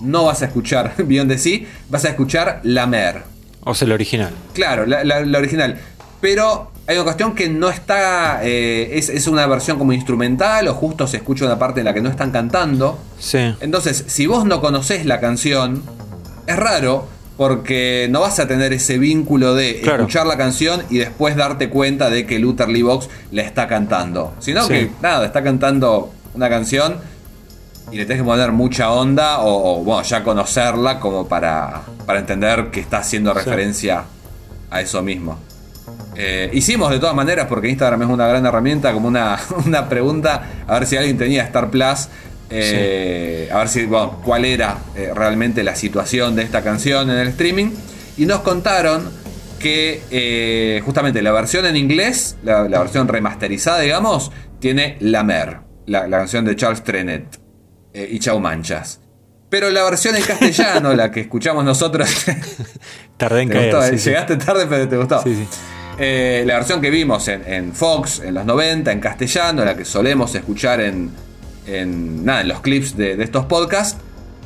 [0.00, 3.22] no vas a escuchar Beyond the Sea, vas a escuchar La Mer.
[3.62, 4.30] O sea, el original.
[4.54, 5.78] Claro, la, la- la original.
[6.20, 8.40] Pero hay una cuestión que no está.
[8.42, 11.94] eh, es, es una versión como instrumental o justo se escucha una parte en la
[11.94, 12.98] que no están cantando.
[13.18, 13.54] Sí.
[13.60, 15.82] Entonces, si vos no conocés la canción,
[16.46, 20.02] es raro porque no vas a tener ese vínculo de Claro.
[20.02, 24.34] escuchar la canción y después darte cuenta de que Luther Lee Box la está cantando.
[24.40, 24.68] Sino Sí.
[24.68, 26.96] que, nada, está cantando una canción
[27.90, 32.20] y le tenés que poner mucha onda o, o, bueno, ya conocerla como para, para
[32.20, 33.38] entender que está haciendo Sí.
[33.38, 34.04] referencia
[34.70, 35.38] a eso mismo.
[36.16, 40.42] Eh, hicimos de todas maneras, porque Instagram es una gran herramienta, como una, una pregunta,
[40.66, 42.08] a ver si alguien tenía Star Plus,
[42.50, 47.18] eh, a ver si, bueno, cuál era eh, realmente la situación de esta canción en
[47.18, 47.70] el streaming.
[48.16, 49.10] Y nos contaron
[49.58, 56.06] que justamente la versión en inglés, la, la versión remasterizada, digamos, tiene La Mer, la,
[56.08, 57.24] la canción de Charles Trenet
[57.94, 59.00] eh, y Chau Manchas.
[59.48, 62.08] Pero la versión en castellano, la que escuchamos nosotros,
[63.16, 63.74] Tardé en ¿Te caer.
[63.74, 63.90] gustó?
[63.90, 64.08] sí, sí.
[64.10, 65.22] Llegaste tarde, pero te gustó.
[65.22, 65.46] Sí, sí.
[65.98, 69.84] Eh, la versión que vimos en, en Fox en los 90, en castellano, la que
[69.84, 71.10] solemos escuchar en,
[71.66, 73.98] en, nada, en los clips de, de estos podcasts,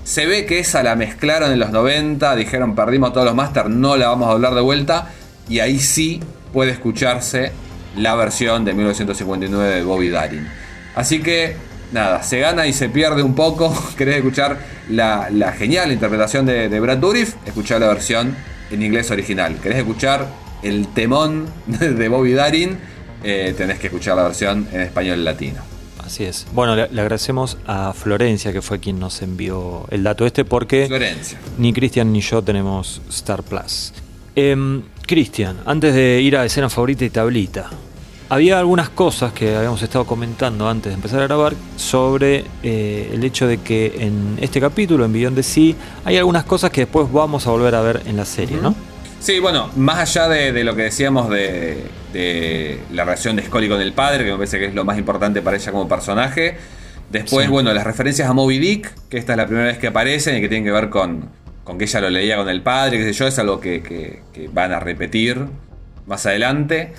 [0.04, 3.96] se ve que esa la mezclaron en los 90, dijeron perdimos todos los masters, no
[3.96, 5.10] la vamos a hablar de vuelta,
[5.48, 6.20] y ahí sí
[6.52, 7.52] puede escucharse
[7.96, 10.48] la versión de 1959 de Bobby Darin.
[10.96, 11.56] Así que,
[11.94, 13.72] nada, se gana y se pierde un poco.
[13.96, 14.58] ¿Querés escuchar
[14.90, 17.34] la, la genial interpretación de, de Brad Dourif?
[17.46, 18.36] Escuchar la versión
[18.70, 19.56] en inglés original.
[19.62, 20.28] ¿Querés escuchar
[20.62, 22.76] el temón de Bobby Darin?
[23.22, 25.62] Eh, tenés que escuchar la versión en español latino.
[26.04, 26.46] Así es.
[26.52, 30.86] Bueno, le, le agradecemos a Florencia, que fue quien nos envió el dato este, porque
[30.86, 31.38] Florencia.
[31.56, 33.94] ni Cristian ni yo tenemos Star Plus.
[34.36, 37.70] Em, Cristian, antes de ir a escena favorita y tablita,
[38.34, 43.22] había algunas cosas que habíamos estado comentando antes de empezar a grabar sobre eh, el
[43.22, 45.74] hecho de que en este capítulo, en Beyond the Sea,
[46.04, 48.74] hay algunas cosas que después vamos a volver a ver en la serie, ¿no?
[49.20, 53.68] Sí, bueno, más allá de, de lo que decíamos de, de la relación de Scully
[53.68, 56.56] con el padre, que me parece que es lo más importante para ella como personaje.
[57.10, 57.52] Después, Sí.
[57.52, 60.40] bueno, las referencias a Moby Dick, que esta es la primera vez que aparecen y
[60.40, 61.28] que tienen que ver con,
[61.62, 64.22] con que ella lo leía con el padre, qué sé yo, es algo que, que-
[64.32, 65.38] que van a repetir
[66.06, 66.92] más adelante.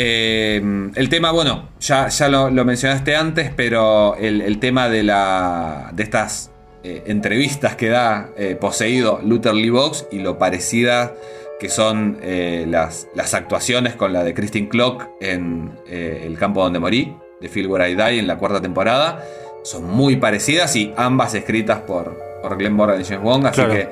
[0.00, 5.02] Eh, el tema, bueno, ya, ya lo, lo mencionaste antes, pero el, el tema de,
[5.02, 6.52] la, de estas
[6.84, 11.14] eh, entrevistas que da eh, poseído Luther Lee Box y lo parecida
[11.58, 16.78] que son eh, las, las actuaciones con la de Christine Clock en El campo donde
[16.78, 19.24] morí, de Feel Where I Die en la cuarta temporada,
[19.64, 23.72] son muy parecidas y ambas escritas por, por Glenn Morgan y James Wong, así Claro.
[23.72, 23.88] que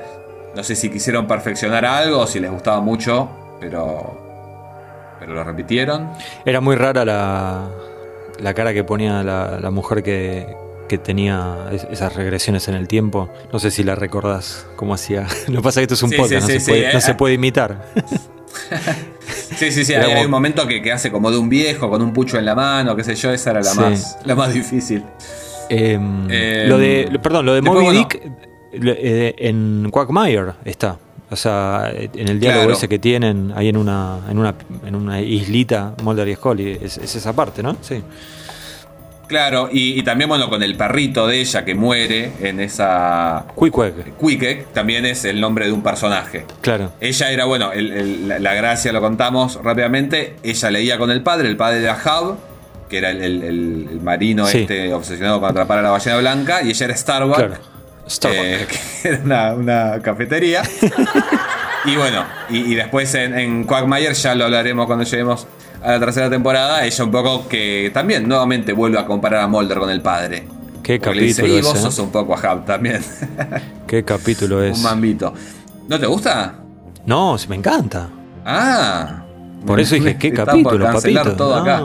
[0.54, 3.28] no sé si quisieron perfeccionar algo o si les gustaba mucho,
[3.60, 4.25] pero,
[5.18, 6.10] pero lo repitieron.
[6.44, 7.68] Era muy rara la,
[8.40, 10.46] la cara que ponía la, la mujer que,
[10.88, 13.28] que tenía es- esas regresiones en el tiempo.
[13.52, 15.26] No sé si la recordás cómo hacía.
[15.48, 16.70] Lo que pasa es que esto es un Sí, podcast, sí, no, sí, se, sí,
[16.70, 17.84] puede, eh, no se puede imitar.
[19.56, 19.94] Sí, sí, sí.
[19.94, 22.54] Hay, un momento que, que hace como de un viejo con un pucho en la
[22.54, 23.30] mano, qué sé yo.
[23.32, 25.02] Esa era la, más, la más difícil.
[25.68, 27.96] Em, Em, lo de, lo- perdón, lo de Moby.
[27.98, 28.22] Dick
[28.72, 30.98] eh, en Quagmire está.
[31.28, 32.72] O sea, en el diálogo Claro.
[32.76, 34.54] ese que tienen ahí en una, en una,
[34.86, 37.76] en una islita, Mulder y Scully, es, es esa parte, ¿no?
[37.80, 38.02] Sí.
[39.26, 43.44] Claro, y, y también, bueno, con el perrito de ella que muere en esa.
[43.58, 46.44] Queequeg, Queequeg, también es el nombre de un personaje.
[46.60, 46.92] claro.
[47.00, 50.36] Ella era, bueno, el- el- la, la gracia lo contamos rápidamente.
[50.44, 52.36] Ella leía con el padre, el padre era Hub,
[52.88, 54.58] que era el, marino Sí.
[54.58, 57.54] este obsesionado con atrapar a la ballena blanca, y ella era Starbucks, Claro.
[58.08, 58.44] Starbucks.
[58.44, 58.66] eh,
[59.02, 60.62] que era una, una cafetería.
[61.84, 65.46] y bueno, y, y después en, en Quagmire, ya lo hablaremos cuando lleguemos
[65.82, 69.78] a la tercera temporada, ella un poco que también nuevamente vuelve a comparar a Mulder
[69.78, 70.44] con el padre.
[70.82, 72.02] Qué Porque le dice, capítulo y vos ese, sos ¿eh?
[72.02, 73.02] un poco a Hub también.
[73.86, 74.76] Qué capítulo es.
[74.76, 75.34] un mambito.
[75.88, 76.54] ¿No te gusta?
[77.04, 78.08] No, sí, me encanta.
[78.44, 79.22] Ah.
[79.66, 81.36] Por eso dije, ¿qué Está por capítulo, cancelar papito?
[81.44, 81.82] todo acá.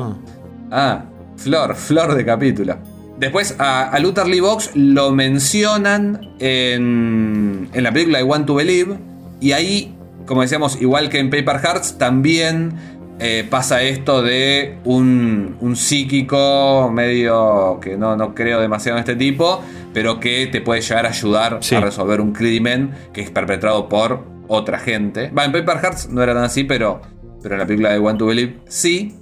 [0.72, 1.02] Ah,
[1.38, 2.78] flor, flor de capítulo.
[3.22, 8.56] Después a, a Luther Lee Box lo mencionan en, en la película I Want to
[8.56, 8.98] Believe.
[9.40, 9.96] Y ahí,
[10.26, 12.74] como decíamos, igual que en Paper Hearts, también
[13.20, 19.16] eh, pasa esto de un, un psíquico medio que no, no creo demasiado en este
[19.16, 19.62] tipo,
[19.94, 21.76] pero que te puede llegar a ayudar Sí.
[21.76, 25.30] a resolver un crimen que es perpetrado por otra gente.
[25.30, 27.02] Va, en Paper Hearts no era tan así, pero,
[27.44, 29.16] pero en la película de Want to Believe sí.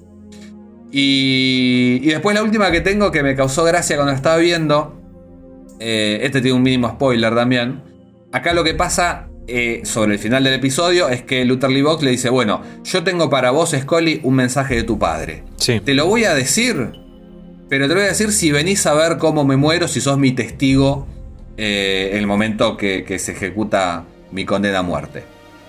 [0.91, 4.95] Y, y después la última que tengo que me causó gracia cuando la estaba viendo.
[5.79, 7.81] eh, este tiene un mínimo spoiler también.
[8.31, 12.03] Acá lo que pasa eh, sobre el final del episodio es que Luther Lee Box
[12.03, 15.43] le dice: Bueno, yo tengo para vos, Scully, un mensaje de tu padre.
[15.57, 15.79] Sí.
[15.79, 16.91] Te lo voy a decir,
[17.69, 20.17] pero te lo voy a decir si venís a ver cómo me muero, si sos
[20.17, 21.07] mi testigo
[21.57, 25.23] eh, el momento que, que se ejecuta mi condena a muerte.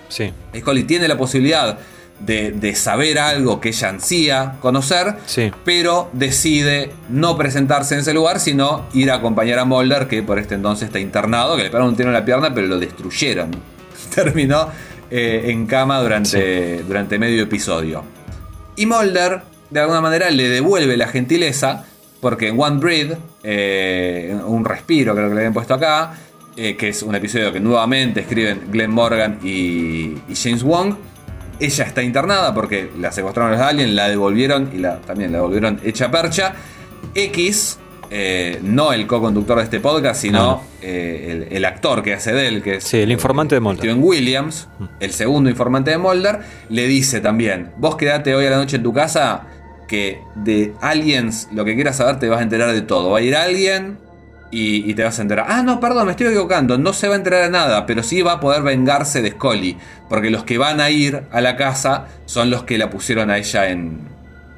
[0.09, 0.31] Sí.
[0.57, 1.79] Scully tiene la posibilidad
[2.25, 5.51] de, de saber algo que ella ansía conocer, Sí.
[5.65, 10.39] pero decide no presentarse en ese lugar, sino ir a acompañar a Mulder, que por
[10.39, 13.51] este entonces está internado, que le pegaron un tiro en la pierna, pero lo destruyeron.
[14.15, 14.69] Terminó
[15.09, 18.03] eh, en cama durante, durante medio episodio.
[18.75, 21.85] Y Mulder, de alguna manera, le devuelve la gentileza,
[22.21, 26.13] porque en One Breath, eh, un respiro creo que le habían puesto acá,
[26.55, 30.93] eh, que es un episodio que nuevamente escriben Glenn Morgan y, y James Wong,
[31.65, 35.79] ella está internada porque la secuestraron los aliens, la devolvieron y la, también la devolvieron
[35.83, 36.53] hecha percha.
[37.15, 37.77] X,
[38.09, 40.63] eh, no el co-conductor de este podcast, sino No.
[40.81, 43.79] eh, el, el actor que hace de él, que es Sí, el informante de Mulder.
[43.85, 44.67] Steven Williams,
[44.99, 46.39] el segundo informante de Mulder,
[46.69, 49.43] le dice también, vos quedate hoy a la noche en tu casa,
[49.87, 53.09] que de aliens lo que quieras saber te vas a enterar de todo.
[53.11, 53.97] Va a ir alguien
[54.51, 55.45] y, y te vas a enterar.
[55.49, 56.77] Ah, no, perdón, me estoy equivocando.
[56.77, 59.77] No se va a enterar de nada, pero sí va a poder vengarse de Scully.
[60.09, 63.37] Porque los que van a ir a la casa son los que la pusieron a
[63.37, 64.01] ella en,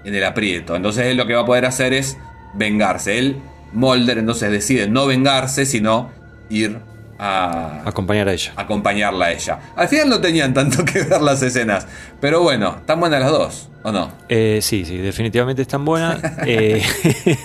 [0.04, 0.76] en el aprieto.
[0.76, 2.18] Entonces él lo que va a poder hacer es
[2.56, 3.20] vengarse.
[3.20, 3.38] Él,
[3.72, 6.12] Mulder, entonces decide no vengarse, sino
[6.50, 6.78] ir
[7.20, 8.54] a, Acompañar a ella.
[8.56, 9.60] acompañarla a ella.
[9.76, 11.88] Al final no tenían tanto que ver las escenas,
[12.20, 14.12] pero bueno, están buenas las dos, ¿o no?
[14.30, 16.20] Eh, sí, sí, definitivamente están buenas.
[16.46, 16.84] Eh,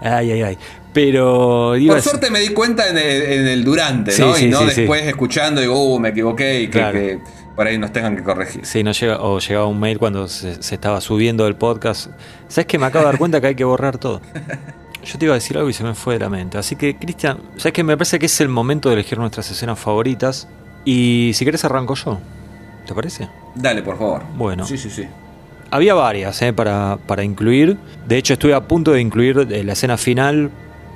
[0.00, 0.58] ay, ay, ay.
[0.92, 1.76] Pero.
[1.76, 4.34] iba Por suerte me di cuenta en el, en el durante, Sí, ¿no?
[4.34, 6.92] sí, y no sí, después escuchando digo, uh, me equivoqué y que, Claro.
[6.98, 7.18] que
[7.56, 8.64] por ahí nos tengan que corregir.
[8.66, 12.10] Sí, no llega, o llegaba un mail cuando se, se estaba subiendo el podcast.
[12.48, 14.20] ¿Sabes que me acabo de dar cuenta que hay que borrar todo?
[15.04, 16.58] Yo te iba a decir algo y se me fue de la mente.
[16.58, 19.78] Así que, Cristian, ¿sabes que Me parece que es el momento de elegir nuestras escenas
[19.78, 20.46] favoritas.
[20.84, 22.20] Y si querés, arranco yo.
[22.86, 23.28] ¿Te parece?
[23.54, 24.22] Dale, por favor.
[24.36, 24.64] Bueno.
[24.66, 25.06] Sí, sí, sí.
[25.70, 27.76] Había varias eh, para, para incluir.
[28.06, 30.50] De hecho, estuve a punto de incluir la escena final,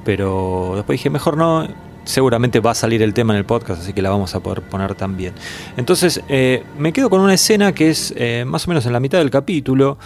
[0.06, 1.68] pero después dije, mejor no.
[2.04, 4.62] Seguramente va a salir el tema en el podcast, así que la vamos a poder
[4.62, 5.34] poner también.
[5.76, 9.00] Entonces, eh, me quedo con una escena que es eh, más o menos en la
[9.00, 9.98] mitad del capítulo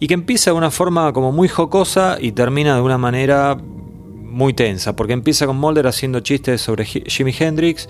[0.00, 4.54] y que empieza de una forma como muy jocosa y termina de una manera muy
[4.54, 7.88] tensa, porque empieza con Mulder haciendo chistes sobre Ji- Jimi Hendrix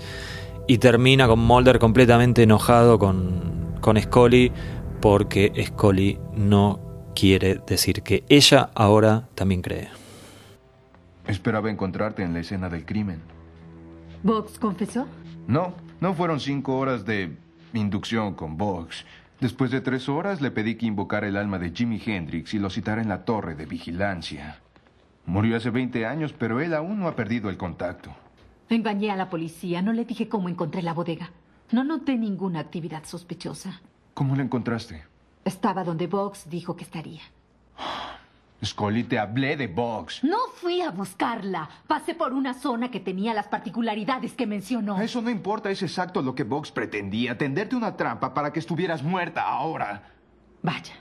[0.67, 4.51] y termina con Mulder completamente enojado con, con Scully
[5.01, 6.79] porque Scully no
[7.15, 9.96] quiere decir que ella ahora también cree.
[11.27, 13.21] Esperaba encontrarte en la escena del crimen.
[14.23, 15.07] ¿Vox confesó?
[15.47, 17.37] No, no fueron cinco horas de
[17.73, 19.05] inducción con Vox.
[19.39, 22.69] Después de tres horas le pedí que invocara el alma de Jimi Hendrix y lo
[22.69, 24.59] citara en la torre de vigilancia.
[25.25, 28.09] Murió hace 20 años, pero él aún no ha perdido el contacto.
[28.69, 31.31] Engañé a la policía, no le dije cómo encontré la bodega.
[31.71, 33.81] No noté ninguna actividad sospechosa.
[34.13, 35.03] ¿Cómo lo encontraste?
[35.43, 37.21] Estaba donde Vox dijo que estaría.
[38.65, 40.23] Scully, te hablé de Vox.
[40.23, 41.69] No fui a buscarla.
[41.85, 44.99] Pasé por una zona que tenía las particularidades que mencionó.
[44.99, 49.03] Eso no importa, es exacto lo que Vox pretendía, tenderte una trampa para que estuvieras
[49.03, 50.03] muerta ahora.
[50.63, 50.93] Vaya,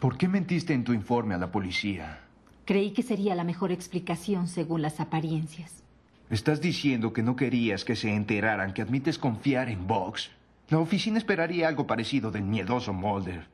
[0.00, 2.20] ¿Por qué mentiste en tu informe a la policía?
[2.66, 5.84] creí que sería la mejor explicación según las apariencias.
[6.30, 10.30] ¿Estás diciendo que no querías que se enteraran que admites confiar en Vox?
[10.68, 13.46] La oficina esperaría algo parecido del miedoso Mulder,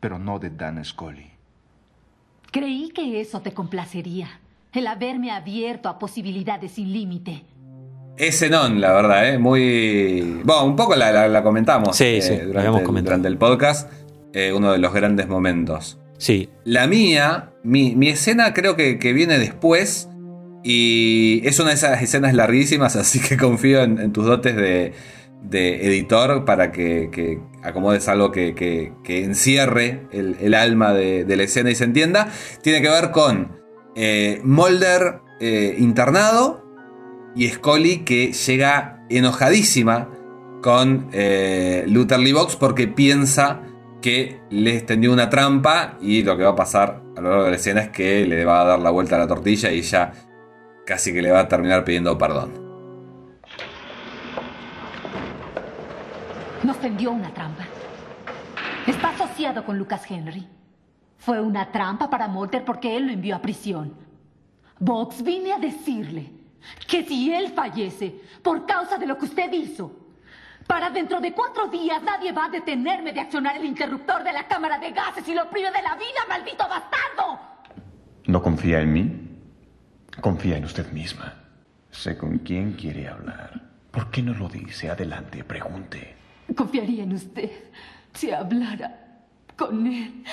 [0.00, 1.30] pero no de Dana Scully.
[2.50, 4.40] Creí que eso te complacería,
[4.72, 7.44] el haberme abierto a posibilidades sin límite.
[8.16, 9.38] Ese non, la verdad, ¿eh?
[9.38, 10.40] Muy.
[10.44, 11.96] Bueno, un poco la, la- la comentamos.
[11.96, 13.10] Sí, eh, sí, la durante, habíamos el- comentado.
[13.16, 13.92] durante el podcast.
[14.34, 15.98] eh, uno de los grandes momentos.
[16.18, 20.08] Sí, La mía, mi, mi escena creo que, que viene después.
[20.64, 24.92] Y es una de esas escenas larguísimas, así que confío en, en tus dotes de,
[25.42, 31.44] de editor para que, que acomodes algo que, que- encierre el, alma de, de la
[31.44, 32.28] escena y se entienda.
[32.62, 33.58] Tiene que ver con
[33.94, 36.64] eh, Mulder eh, internado
[37.34, 40.10] y Scully que llega enojadísima
[40.62, 43.62] con eh, Luther Lee Box porque piensa
[44.02, 47.50] que le extendió una trampa y lo que va a pasar a lo largo de
[47.50, 50.12] la escena es que le va a dar la vuelta a la tortilla y ya
[50.86, 52.67] casi que le va a terminar pidiendo perdón.
[56.62, 57.64] Nos tendió una trampa.
[58.86, 60.46] Está asociado con Lucas Henry.
[61.18, 63.94] Fue una trampa para Mulder porque él lo envió a prisión.
[64.80, 66.32] Vox vine a decirle
[66.86, 70.08] que si él fallece por causa de lo que usted hizo,
[70.66, 74.46] para dentro de cuatro días nadie va a detenerme de accionar el interruptor de la
[74.46, 77.40] cámara de gases y lo prive de la vida, maldito bastardo.
[78.26, 79.28] ¿No confía en mí?
[80.20, 81.34] Confía en usted misma.
[81.90, 83.62] Sé con quién quiere hablar.
[83.90, 84.90] ¿Por qué no lo dice?
[84.90, 86.17] Adelante, pregunte.
[86.56, 87.50] Confiaría en usted
[88.14, 88.90] si hablara
[89.56, 90.24] con él.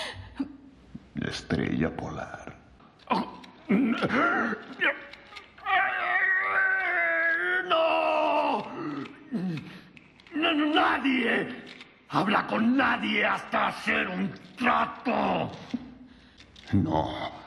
[1.16, 2.56] La estrella polar.
[7.68, 8.66] ¡No!
[10.74, 11.48] ¡Nadie!
[12.10, 15.52] Habla con nadie hasta hacer un trato.
[16.74, 17.46] No.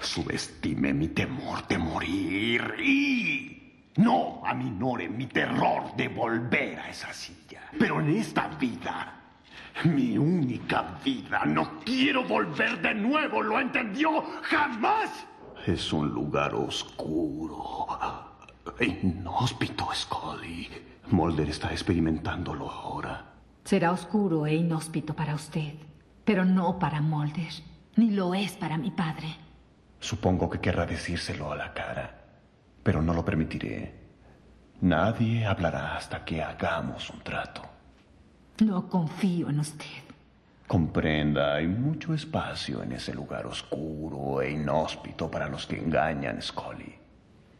[0.00, 7.41] Subestime mi temor de morir y no aminore mi terror de volver a esa silla.
[7.78, 9.14] Pero en esta vida,
[9.84, 14.22] mi única vida, no Quiero volver de nuevo, ¿lo entendió?
[14.42, 15.26] ¡Jamás!
[15.66, 17.86] es un lugar oscuro.
[18.80, 20.68] Inhóspito, Scully.
[21.10, 23.32] Mulder está experimentándolo ahora.
[23.64, 25.74] Será oscuro e inhóspito para usted,
[26.24, 27.52] pero no para Mulder,
[27.96, 29.36] ni lo es para mi padre.
[30.00, 32.24] Supongo que querrá decírselo a la cara,
[32.82, 34.01] pero no lo permitiré.
[34.82, 37.62] Nadie hablará hasta que hagamos un trato.
[38.64, 39.86] No confío en usted.
[40.66, 46.96] Comprenda, hay mucho espacio en ese lugar oscuro e inhóspito para los que engañan, Scully.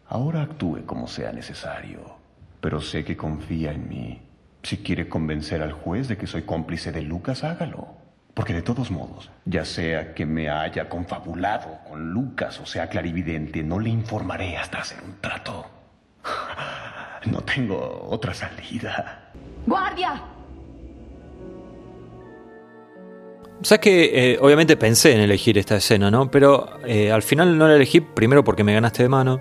[0.08, 2.16] Ahora actúe como sea necesario,
[2.60, 4.20] pero sé que confía en mí.
[4.64, 7.86] Si quiere convencer al juez de que soy cómplice de Lucas, hágalo.
[8.34, 13.62] Porque de todos modos, ya sea que me haya confabulado con Lucas o sea clarividente,
[13.62, 15.81] no le informaré hasta hacer un trato.
[17.26, 19.30] No tengo otra salida.
[19.66, 20.22] ¡Guardia!
[23.62, 26.28] Sabes que eh, obviamente pensé en elegir esta escena, ¿no?
[26.30, 29.40] Pero eh, al final no la elegí, primero porque me ganaste de mano.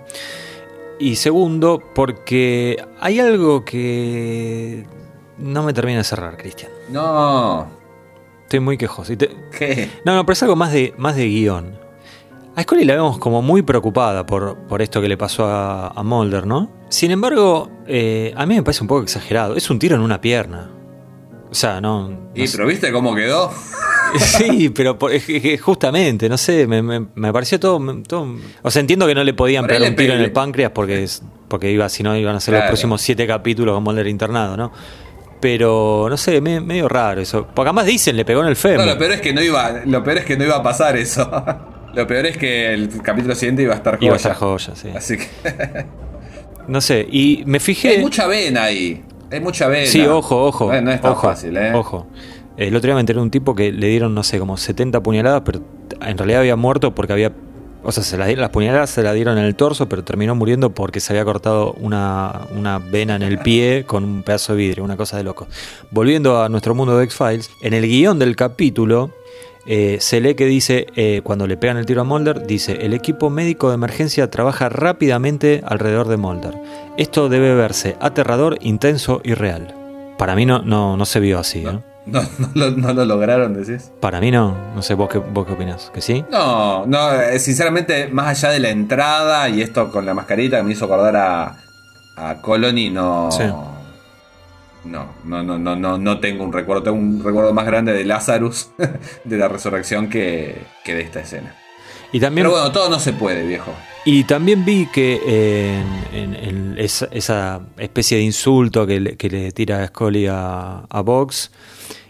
[1.00, 4.86] Y segundo, porque hay algo que
[5.40, 6.72] no me termina de cerrar, Cristian.
[6.90, 7.66] No.
[8.44, 9.18] Estoy muy quejoso.
[9.18, 9.90] Te- ¿Qué?
[10.06, 11.80] No, no, pero es algo más de, más de guion.
[12.56, 16.04] A Scully la vemos como muy preocupada por, por esto que le pasó a, a
[16.04, 16.70] Mulder, ¿no?
[16.90, 19.56] Sin embargo, eh, a mí me parece un poco exagerado.
[19.56, 20.70] Es un tiro en una pierna.
[21.50, 22.10] O sea, no.
[22.10, 22.58] no ¿Y sé.
[22.58, 23.52] pero viste cómo quedó?
[24.20, 25.14] Sí, pero por-
[25.62, 29.34] justamente, no sé, me, me- me pareció todo, todo- O sea, entiendo que no le
[29.34, 32.42] podían pegar un tiro en el páncreas porque, es, porque iba, si no iban a
[32.42, 34.74] ser los próximos siete capítulos con Mulder internado, ¿no?
[35.40, 37.48] Pero, no sé, me- medio raro eso.
[37.56, 38.86] Porque además dicen, le pegó en el No, fémur.
[38.86, 41.32] lo peor es que no iba, lo peor es que no iba a pasar eso.
[41.94, 44.06] Lo peor es que el capítulo siguiente iba a estar joya.
[44.06, 44.90] Iba a estar joya, sí.
[44.96, 45.28] Así que
[46.68, 47.90] No sé, y me fijé...
[47.90, 49.04] hay mucha vena ahí.
[49.32, 49.88] Hay mucha vena.
[49.88, 50.72] Sí, ojo, ojo.
[50.74, 51.74] No, no es tan ojo, fácil, ¿eh?
[51.74, 52.08] Ojo.
[52.58, 55.02] El otro día me enteré de un tipo que le dieron, no sé, como 70
[55.02, 55.62] puñaladas, pero
[56.06, 57.32] en realidad había muerto porque había.
[57.84, 60.36] O sea, se las, dieron- las puñaladas se las dieron en el torso, pero terminó
[60.36, 64.60] muriendo porque se había cortado una, una vena en el pie con un pedazo de
[64.60, 65.48] vidrio, una cosa de loco.
[65.90, 69.10] Volviendo a nuestro mundo de X-Files, en el guion del capítulo
[69.66, 72.94] eh, se lee que dice, eh, cuando le pegan el tiro a Mulder, dice, el
[72.94, 76.56] equipo médico de emergencia trabaja rápidamente alrededor de Mulder.
[76.98, 79.76] Esto debe verse aterrador, intenso y real.
[80.18, 81.84] Para mí no, no, no se vio así, ¿no?
[82.06, 83.92] No, no, lo, no lo lograron, decís.
[84.00, 84.56] Para mí no.
[84.76, 85.92] No sé, vos qué, vos qué opinás.
[85.94, 86.26] ¿Que sí?
[86.32, 90.64] No, no, eh, sinceramente, más allá de la entrada y esto con la mascarita que
[90.64, 91.56] me hizo acordar a,
[92.16, 93.30] a Colony, no.
[93.32, 93.44] Sí.
[94.84, 96.84] No, no, no, no, no, no tengo un recuerdo.
[96.84, 98.72] Tengo un recuerdo más grande de Lazarus,
[99.24, 101.56] de la resurrección, que, que de esta escena.
[102.12, 103.72] Y también, Pero bueno, todo no se puede, viejo.
[104.06, 105.22] y también vi que
[106.12, 110.80] en, en- en esa, esa especie de insulto que le, que le tira Scully a,
[110.90, 111.52] a Vox,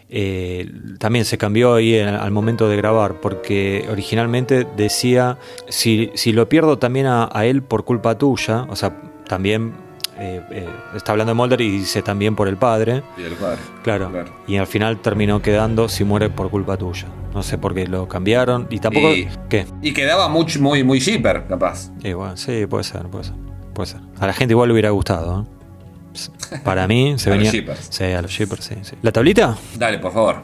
[0.08, 0.68] eh,
[0.98, 5.38] también se cambió ahí en- al momento de grabar, porque originalmente decía,
[5.68, 9.72] si, si lo pierdo también a, a él por culpa tuya, o sea, también
[10.18, 13.02] eh, eh, está hablando de Mulder y dice también por el padre.
[13.18, 13.58] Y el padre.
[13.82, 14.10] Claro.
[14.10, 14.32] Claro.
[14.46, 17.06] Y al final terminó quedando si muere por culpa tuya.
[17.34, 18.66] No sé por qué lo cambiaron.
[18.70, 19.10] Y tampoco.
[19.12, 19.66] Y- ¿Qué?
[19.82, 21.90] Y quedaba muy, muy, muy shipper, capaz.
[22.02, 23.34] Y bueno, sí, puede ser, puede ser.
[23.74, 24.00] Puede ser.
[24.20, 25.46] A la gente igual le hubiera gustado.
[25.46, 26.58] ¿eh?
[26.62, 27.50] Para mí se A los venía.
[27.52, 27.86] shippers.
[27.90, 28.96] Sí, a los shippers, sí, sí.
[29.02, 29.56] ¿La tablita?
[29.78, 30.42] Dale, por favor.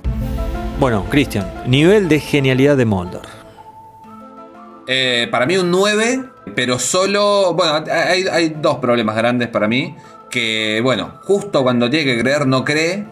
[0.81, 3.21] Bueno, Cristian, nivel de genialidad de Mulder.
[4.91, 6.25] Eh, para mí un 9,
[6.55, 7.53] pero solo.
[7.55, 9.95] Bueno, hay, hay dos problemas grandes para mí.
[10.31, 13.05] Que, bueno, justo cuando tiene que creer, no cree.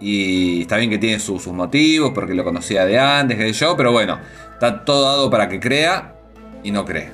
[0.00, 3.76] Y está bien que tiene su- sus motivos, porque lo conocía de antes, que yo,
[3.76, 4.18] pero bueno,
[4.54, 6.14] está todo dado para que crea
[6.62, 7.12] y no cree.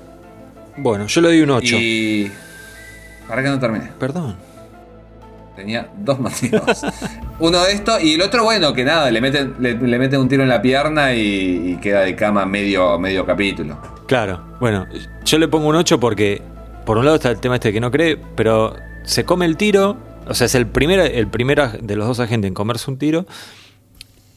[0.77, 1.77] Bueno, yo le doy un 8.
[1.77, 2.31] Y.
[3.27, 3.91] ¿Para que no termine?
[3.99, 4.37] Perdón.
[5.57, 6.83] Tenía dos motivos.
[7.41, 10.29] Uno de estos y el otro, bueno, que nada, le meten, le, le meten un
[10.29, 13.79] tiro en la pierna y, y queda de cama medio, medio capítulo.
[14.07, 14.87] Claro, bueno,
[15.25, 16.41] yo le pongo un 8 porque,
[16.85, 19.57] por un lado está el tema este de que no cree, pero se come el
[19.57, 19.97] tiro,
[20.29, 22.99] o sea, es el primer, el primer aj- de los dos agentes en comerse un
[22.99, 23.27] tiro.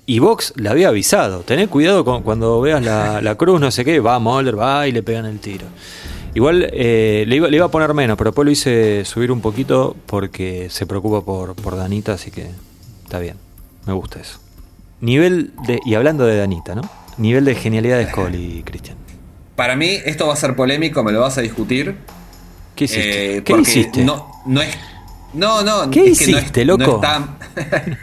[0.07, 3.85] Y Vox le había avisado, tened cuidado con, cuando veas la, la cruz, no sé
[3.85, 5.67] qué, va Mulder, va y le pegan el tiro.
[6.33, 9.41] Igual eh, le, iba, le iba a poner menos, pero después lo hice subir un
[9.41, 12.47] poquito porque se preocupa por, por Danita, así que
[13.03, 13.37] está bien,
[13.85, 14.39] me gusta eso.
[15.01, 16.81] Nivel de, y hablando de Danita, ¿no?
[17.17, 18.97] Nivel de genialidad de Scully, Cristian.
[19.59, 21.95] Para mí, esto va a ser polémico, me lo vas a discutir.
[22.77, 23.35] ¿Qué hiciste?
[23.39, 24.05] Eh, ¿Qué hiciste?
[24.05, 24.69] No, no es.
[25.33, 26.95] No, no, ¿Qué es que no es- hiciste, no loco?
[27.03, 27.37] está,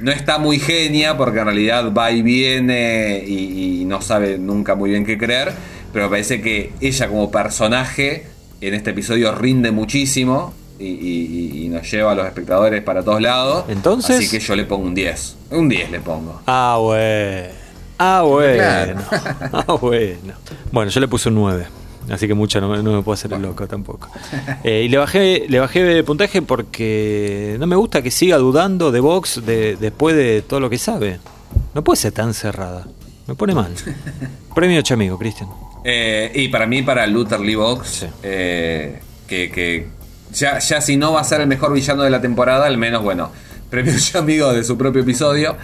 [0.00, 4.76] no está muy genia porque en realidad va y viene y, y no sabe nunca
[4.76, 5.52] muy bien qué creer.
[5.92, 8.26] Pero me parece que ella como personaje
[8.60, 13.20] en este episodio rinde muchísimo y, y- y nos lleva a los espectadores para todos
[13.20, 13.64] lados.
[13.68, 15.34] Entonces- Así que yo le pongo un 10.
[15.50, 16.42] Un 10 le pongo.
[16.46, 17.60] Ah, bueno.
[17.98, 18.56] Ah, bueno.
[18.56, 18.98] Claro.
[19.52, 20.34] Ah, bueno.
[20.70, 21.66] Bueno, yo le puse un 9.
[22.10, 24.08] Así que mucho no, me- no me puedo hacer el loco tampoco.
[24.64, 28.90] Eh, y le bajé, le bajé de puntaje porque no me gusta que siga dudando
[28.92, 31.18] de Vox de- después de todo lo que sabe.
[31.74, 32.86] No puede ser tan cerrada.
[33.26, 33.72] Me pone mal.
[34.54, 35.48] Premio Chamigo, Cristian.
[35.84, 38.06] Eh, y para mí, para Luther Lee Sí.
[38.22, 39.86] eh, que, que
[40.32, 43.02] ya, ya si no va a ser el mejor villano de la temporada, al menos,
[43.02, 43.30] bueno,
[43.70, 45.56] premio ya amigo de su propio episodio.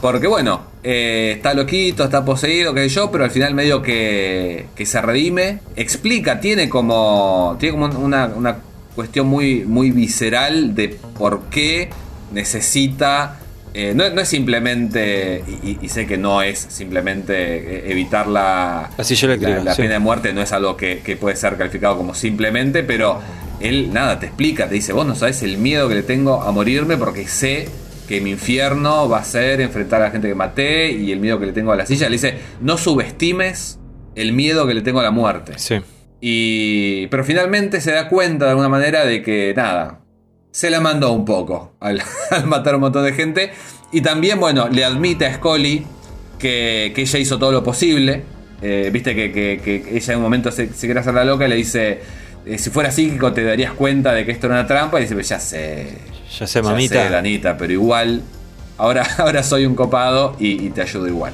[0.00, 4.66] Porque bueno, eh, está loquito, está poseído, qué sé yo, pero al final medio que,
[4.74, 8.58] que se redime, explica, tiene como, tiene como una, una
[8.96, 11.88] cuestión muy, muy visceral de por qué
[12.32, 13.38] necesita
[13.74, 15.42] eh, no, no es simplemente,
[15.80, 19.80] y, sé que no es simplemente eh, evitar la, silla eléctrica, la, la sí.
[19.82, 23.20] pena de muerte, no es algo que, que puede ser calificado como simplemente, pero
[23.60, 26.52] él nada, te explica, te dice, vos no sabes el miedo que le tengo a
[26.52, 27.68] morirme porque sé
[28.12, 31.38] que mi infierno va a ser enfrentar a la gente que maté y el miedo
[31.40, 32.08] que le tengo a la silla.
[32.08, 33.78] Le dice, no subestimes
[34.14, 35.54] el miedo que le tengo a la muerte.
[35.56, 35.76] Sí.
[36.20, 40.00] Y, pero finalmente se da cuenta de alguna manera de que nada,
[40.50, 43.50] se la mandó un poco al, al matar a un montón de gente.
[43.92, 45.84] Y también, bueno, le admite a Scully
[46.38, 48.22] que, que ella hizo todo lo posible.
[48.60, 51.46] Eh, Viste que, que- que ella en un momento se, se quiere hacer la loca
[51.46, 52.00] y le dice,
[52.46, 54.98] eh, si fuera psíquico te darías cuenta de que esto era una trampa.
[55.00, 55.88] Y dice, "Pues ya sé,
[56.38, 57.04] Ya sé, mamita.
[57.04, 58.22] sé, Danita, pero igual,
[58.78, 61.32] ahora, ahora soy un copado y, y te ayudo igual.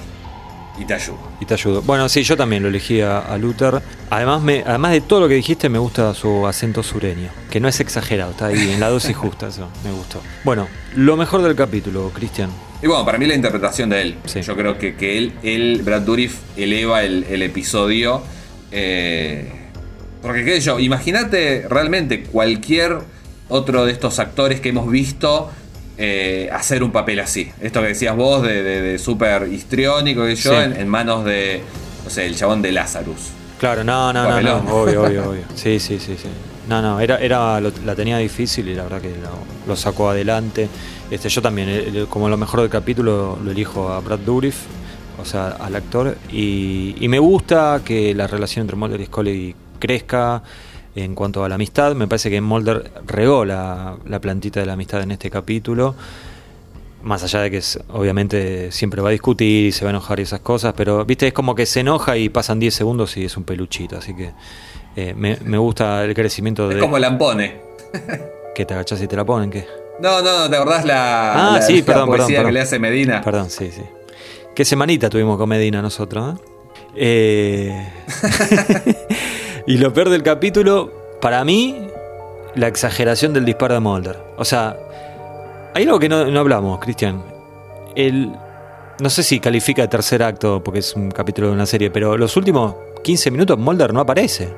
[0.80, 1.18] Y te ayudo.
[1.40, 1.82] Y te ayudo.
[1.82, 3.82] Bueno, sí, yo también lo elegí a, a Luther.
[4.10, 7.30] Además, me, además de todo lo que dijiste, me gusta su acento sureño.
[7.50, 10.20] Que no es exagerado, está ahí en la dosis justa, eso me gustó.
[10.44, 12.50] Bueno, lo mejor del capítulo, Cristian.
[12.80, 14.16] Y bueno, para mí la interpretación de él.
[14.24, 14.40] Sí.
[14.42, 18.22] Yo creo que, que él, él, Brad Dourif, eleva el, el episodio.
[18.70, 19.52] eh,
[20.22, 22.98] porque qué sé yo, imagínate realmente cualquier
[23.48, 25.50] otro de estos actores que hemos visto
[25.96, 27.50] eh, hacer un papel así.
[27.60, 30.56] Esto que decías vos de, de, de súper histriónico, que yo, Sí.
[30.56, 31.62] en, en manos de,
[32.04, 33.30] no sé, el chabón de Lazarus.
[33.58, 35.42] Claro, no, no, no, no, obvio, obvio, obvio.
[35.56, 36.28] Sí, sí, sí, sí.
[36.68, 39.30] No, no, era, era, lo- la tenía difícil y la verdad que lo,
[39.66, 40.68] lo sacó adelante.
[41.10, 44.56] Este, yo también, eh, eh, como lo mejor del capítulo, lo elijo a Brad Dourif,
[45.20, 46.16] o sea, al actor.
[46.30, 50.42] Y, y me gusta que la relación entre Mulder y Scully crezca
[51.02, 51.94] en cuanto a la amistad.
[51.94, 55.94] Me parece que Mulder regó la, la plantita de la amistad en este capítulo.
[57.02, 60.18] Más allá de que es- obviamente siempre va a discutir y se va a enojar
[60.18, 63.24] y esas cosas, pero viste, es como que se enoja y pasan 10 segundos y
[63.24, 64.32] es un peluchito, así que
[64.96, 66.80] eh, me, me gusta el crecimiento Es de...
[66.80, 67.60] como Lampone.
[68.54, 69.64] Que te agachás y te la ponen, ¿qué?
[70.00, 72.46] No, no, no, ¿te acordás la, Ah, la- sí, la perdón, poesía perdón, perdón.
[72.46, 73.20] que le hace Medina?
[73.22, 73.82] Perdón, sí, sí.
[74.56, 76.42] Qué semanita tuvimos con Medina nosotros, ¿eh?
[76.96, 77.88] Eh,
[79.69, 80.90] y lo peor del capítulo,
[81.20, 81.77] para mí,
[82.55, 84.16] la exageración del disparo de Mulder.
[84.39, 84.78] O sea,
[85.74, 87.23] hay algo que no, no hablamos, Cristian.
[87.95, 88.32] El,
[88.99, 92.16] no sé si califica de tercer acto porque es un capítulo de una serie, pero
[92.16, 94.49] los últimos 15 minutos Mulder no aparece.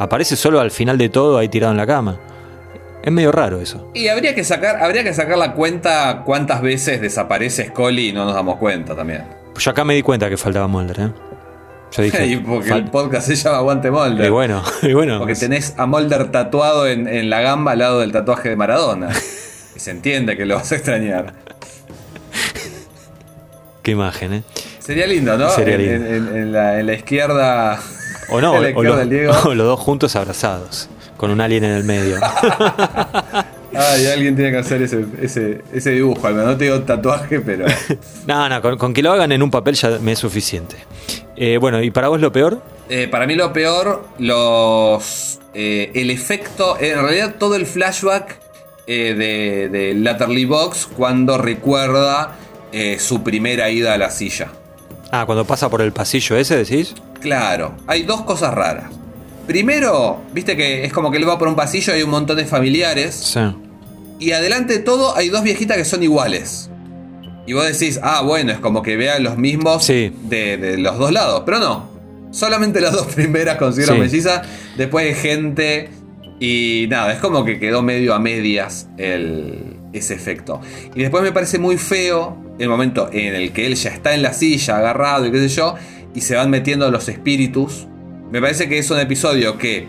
[0.00, 2.18] Aparece solo al final de todo ahí tirado en la cama.
[3.04, 3.88] Es medio raro eso.
[3.94, 8.24] Y habría que sacar, habría que sacar la cuenta cuántas veces desaparece Scully y no
[8.24, 9.22] nos damos cuenta también.
[9.56, 11.12] Yo acá me di cuenta que faltaba Mulder, ¿eh?
[11.96, 12.26] Yo dije.
[12.32, 14.26] y porque el podcast se llama Aguante Mulder.
[14.26, 15.18] Y bueno, y bueno.
[15.18, 19.10] Porque tenés a Mulder tatuado en, en la gamba al lado del tatuaje de Maradona.
[19.76, 21.32] y se entiende que lo vas a extrañar.
[23.82, 24.42] Qué imagen, ¿eh?
[24.78, 25.50] Sería lindo, ¿no?
[25.50, 26.06] Sería En- lindo.
[26.08, 27.80] En, en- en la, en la izquierda.
[28.30, 29.32] O no, o, los, del Diego.
[29.46, 32.16] o los dos juntos abrazados, con un alien en el medio.
[33.74, 36.26] Ay, alguien tiene que hacer ese, ese, ese dibujo.
[36.26, 37.64] al menos No te digo tatuaje, pero.
[38.26, 40.76] no, no, con, con que lo hagan en un papel ya me es suficiente.
[41.40, 42.60] Eh, bueno, ¿y para vos lo peor?
[42.88, 45.38] Eh, para mí lo peor, los.
[45.54, 46.76] eh, el efecto.
[46.80, 48.38] En realidad, todo el flashback
[48.86, 52.36] eh, de, de Latterly Box cuando recuerda
[52.72, 54.48] eh, su primera ida a la silla.
[55.10, 56.94] Ah, cuando pasa por el pasillo ese, decís.
[57.20, 58.90] Claro, hay dos cosas raras.
[59.46, 62.36] Primero, viste que es como que él va por un pasillo y hay un montón
[62.36, 63.14] de familiares.
[63.14, 63.40] Sí.
[64.18, 66.67] Y adelante de todo hay dos viejitas que son iguales.
[67.48, 70.12] Y vos decís, ah, bueno, es como que vean los mismos Sí.
[70.24, 71.42] de, de los dos lados.
[71.46, 71.88] Pero no.
[72.30, 74.00] Solamente las dos primeras consiguieron Sí.
[74.02, 74.46] mellizas.
[74.76, 75.88] Después hay gente.
[76.40, 80.60] Y nada, es como que quedó medio a medias el, ese efecto.
[80.94, 84.22] Y después me parece muy feo el momento en el que él ya está en
[84.22, 85.74] la silla, agarrado y qué sé yo.
[86.14, 87.88] Y se van metiendo los espíritus.
[88.30, 89.88] Me parece que es un episodio que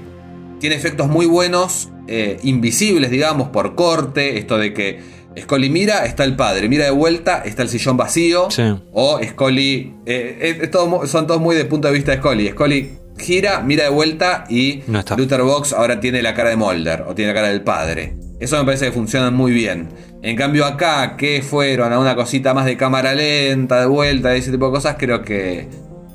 [0.61, 4.37] tiene efectos muy buenos, eh, invisibles, digamos, por corte.
[4.39, 8.49] Esto de que Scully mira, está el padre, mira de vuelta, está el sillón vacío.
[8.51, 8.63] Sí.
[8.91, 9.93] O Scully.
[10.05, 12.49] eh, es todo mu- son todos muy de punto de vista de Scully.
[12.49, 15.15] Scully gira, mira de vuelta y No está.
[15.15, 18.15] Luther Box ahora tiene la cara de Mulder o tiene la cara del padre.
[18.39, 19.89] Eso me parece que funcionan muy bien.
[20.21, 24.51] En cambio, acá, que fueron a una cosita más de cámara lenta, de vuelta, ese
[24.51, 25.67] tipo de cosas, creo que.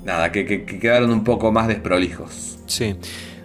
[0.04, 2.58] Nada, que, que- que quedaron un poco más desprolijos.
[2.66, 2.94] Sí.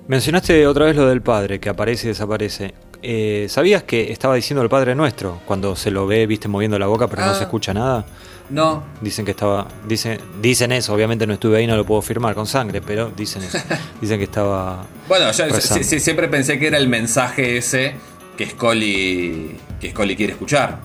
[0.08, 2.74] Mencionaste otra vez lo del padre, que aparece y desaparece.
[3.02, 6.88] Eh, ¿Sabías que estaba diciendo el Padre Nuestro cuando se lo ve, viste, moviendo la
[6.88, 7.36] boca, pero no Ah.
[7.36, 8.06] se escucha nada?
[8.50, 9.68] No, Dicen que estaba.
[9.88, 13.44] Dicen, dicen eso, obviamente no estuve ahí, no lo puedo firmar con sangre, pero dicen
[13.44, 13.60] eso.
[14.02, 14.86] Dicen que estaba.
[15.08, 15.84] Bueno, yo rezando.
[15.84, 17.94] sí- sí- siempre pensé que era el mensaje ese
[18.36, 20.80] que Scully, que Scully quiere escuchar.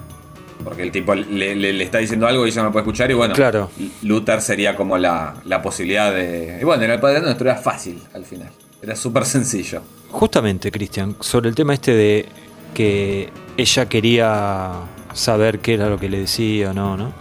[0.63, 3.11] Porque el tipo le, le- le está diciendo algo y ella no puede escuchar.
[3.11, 3.71] Y bueno, Claro.
[4.03, 6.59] Luther sería como la, la posibilidad de.
[6.61, 8.51] Y bueno, en el padre nuestro era fácil al final.
[8.83, 9.81] Era súper sencillo.
[10.15, 12.27] Justamente, Cristian, sobre el tema este de
[12.73, 14.71] que ella quería
[15.13, 17.13] saber qué era lo que le decía o no, ¿no?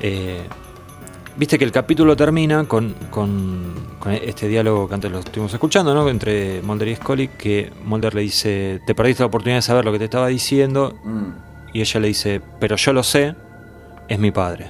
[0.00, 0.42] Eh,
[1.36, 5.94] Viste que el capítulo termina con, con- con este diálogo que antes lo estuvimos escuchando,
[5.94, 6.06] ¿no?
[6.08, 9.92] Entre Mulder y Scully, que Mulder le dice, te perdiste la oportunidad de saber lo
[9.92, 11.30] que te estaba diciendo, Mm.
[11.72, 13.34] y ella le dice, pero yo lo sé,
[14.08, 14.66] es mi padre.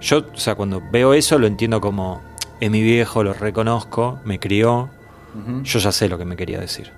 [0.00, 2.20] Yo, o sea, cuando veo eso lo entiendo como,
[2.60, 4.90] es mi viejo, lo reconozco, me crió,
[5.62, 6.90] Yo ya sé lo que me quería decir.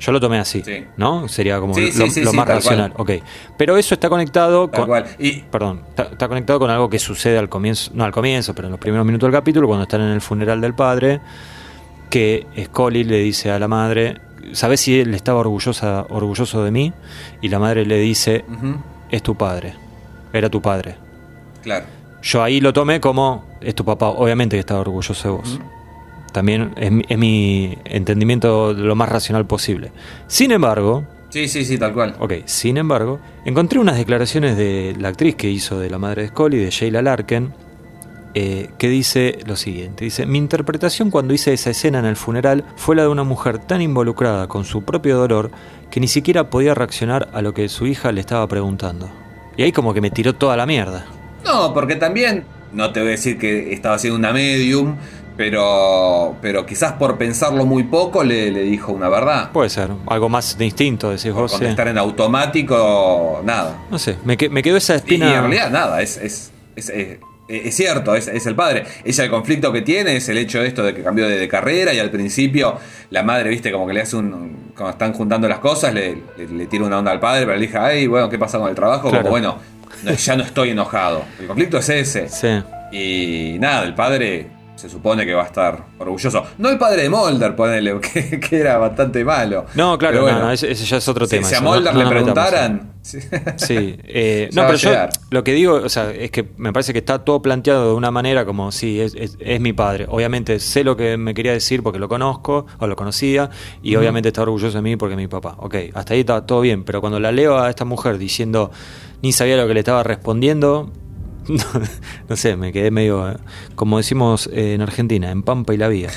[0.00, 0.84] Yo lo tomé así, Sí.
[0.96, 1.28] ¿no?
[1.28, 2.92] Sería como Sí, lo, sí, más racional.
[2.96, 3.10] Ok.
[3.58, 4.88] Pero eso está conectado Tal con.
[4.88, 5.04] cual.
[5.18, 8.68] Y Perdón, está, está conectado con algo que sucede al comienzo, no al comienzo, pero
[8.68, 11.20] en los primeros minutos del capítulo, cuando están en el funeral del padre,
[12.08, 14.16] que Scully le dice a la madre,
[14.52, 16.92] ¿sabes si él estaba orgullosa, orgulloso de mí?
[17.42, 18.44] Y la madre le dice,
[19.10, 19.74] es tu padre,
[20.32, 20.96] era tu padre.
[21.62, 21.84] Claro.
[22.22, 25.60] Yo ahí lo tomé como, es tu papá, obviamente que estaba orgulloso de vos.
[26.32, 29.92] También es, mi- es mi entendimiento lo más racional posible.
[30.26, 32.16] Sin embargo, Sí, sí, sí, tal cual.
[32.18, 36.28] Ok, sin embargo, encontré unas declaraciones de la actriz que hizo de la madre de
[36.28, 37.52] Scully, de Sheila Larkin,
[38.34, 40.04] eh, que dice lo siguiente.
[40.04, 43.58] Dice, mi interpretación cuando hice esa escena en el funeral fue la de una mujer
[43.58, 45.50] tan involucrada con su propio dolor
[45.90, 49.08] que ni siquiera podía reaccionar a lo que su hija le estaba preguntando.
[49.56, 51.06] Y ahí como que me tiró toda la mierda.
[51.44, 52.42] No, porque también,
[52.72, 54.96] no te voy a decir que estaba haciendo una medium,
[55.36, 59.50] pero, pero quizás por pensarlo muy poco le, le dijo una verdad.
[59.52, 61.52] Puede ser, algo más de instinto, decís Por vos.
[61.52, 61.58] sí.
[61.58, 63.76] contestar en automático, nada.
[63.90, 65.34] No sé, me, me quedó esa Y, y espina...
[65.34, 67.18] en realidad nada, es, es, es, es-
[67.52, 68.84] es cierto, es, es el padre.
[69.04, 71.48] Ella el conflicto que tiene es el hecho de esto de que cambió de, de
[71.48, 72.76] carrera y al principio
[73.10, 74.70] la madre, viste, como que le hace un...
[74.76, 77.66] Cuando están juntando las cosas, le, le, le tira una onda al padre, pero le
[77.66, 79.08] dije, ay, bueno, ¿qué pasa con el trabajo?
[79.10, 79.24] Claro.
[79.24, 79.58] Como, bueno,
[80.04, 81.24] no, ya no estoy enojado.
[81.40, 82.28] El conflicto es ese.
[82.28, 82.62] Sí.
[82.96, 84.46] Y nada, el padre
[84.80, 86.42] se supone que va a estar orgulloso.
[86.58, 89.66] No el padre de Mulder, ponele, que, que era bastante malo.
[89.74, 91.46] No, claro, bueno, no, no, ese, ese ya es otro si, tema.
[91.48, 92.92] si a Mulder no le preguntaran.
[93.02, 93.18] sí.
[94.12, 94.90] Eh, no, pero yo
[95.30, 98.10] lo que digo, o sea, es que me parece que está todo planteado de una
[98.10, 100.06] manera como, sí, es, es- es mi padre.
[100.08, 103.50] Obviamente sé lo que me quería decir porque lo conozco o lo conocía
[103.82, 105.54] y obviamente está orgulloso de mí porque es mi papá.
[105.58, 108.70] Ok, hasta ahí está todo bien, pero cuando la leo a esta mujer diciendo,
[109.22, 110.90] ni sabía lo que le estaba respondiendo,
[111.48, 111.64] no,
[112.28, 113.36] no sé, me quedé medio, eh,
[113.74, 116.10] como decimos eh, en Argentina, en Pampa y la Vía,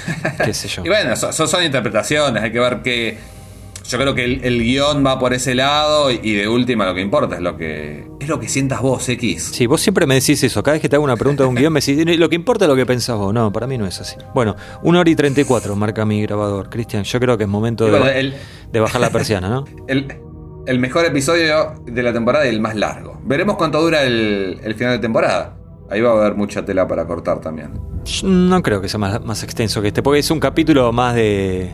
[0.43, 0.83] qué sé yo.
[0.85, 3.17] Y bueno, so- so- son, interpretaciones, hay que ver qué.
[3.89, 7.01] Yo creo que el, el guion va por ese lado y, de última lo que
[7.01, 8.05] importa es lo que.
[8.21, 9.49] Es lo que sientas vos, X.
[9.53, 10.63] Sí, vos siempre me decís eso.
[10.63, 12.63] Cada vez que te hago una pregunta de un guion, me decís, lo que importa
[12.63, 13.33] es lo que pensás vos.
[13.33, 14.15] No, para mí no es así.
[14.33, 16.69] Bueno, 1 hora y 34 marca mi grabador.
[16.69, 18.33] Cristian, yo creo que es momento de, bueno, el-
[18.71, 19.65] de bajar la persiana, ¿no?
[19.89, 20.07] El,
[20.65, 23.19] el mejor episodio de la temporada y el más largo.
[23.25, 25.55] Veremos cuánto dura el, el final de temporada.
[25.89, 27.71] Ahí va a haber mucha tela para cortar también.
[28.23, 31.71] No creo que sea más, más extenso que este, porque es un capítulo más de.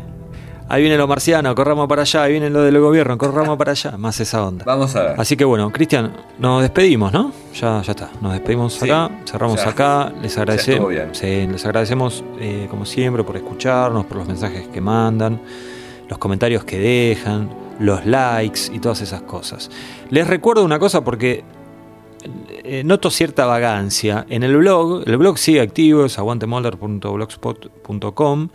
[0.71, 3.97] Ahí viene lo marciano, corramos para allá, ahí viene lo del gobierno, corramos para allá,
[3.97, 4.63] más esa onda.
[4.65, 5.15] Vamos a ver.
[5.17, 7.31] Así que bueno, Cristian, nos despedimos, ¿no?
[7.59, 8.11] Ya, ya está.
[8.21, 9.69] Nos despedimos Sí, acá, cerramos ya.
[9.69, 10.13] acá.
[10.21, 10.93] Les agradecemos.
[11.13, 15.41] sí, les agradecemos, eh, como siempre, por escucharnos, por los mensajes que mandan,
[16.07, 17.49] los comentarios que dejan,
[17.79, 19.69] los likes y todas esas cosas.
[20.09, 21.43] Les recuerdo una cosa porque
[22.63, 24.25] eh, noto cierta vagancia.
[24.29, 28.49] En el blog, el blog sigue activo, es aguantemolder.blogspot.com.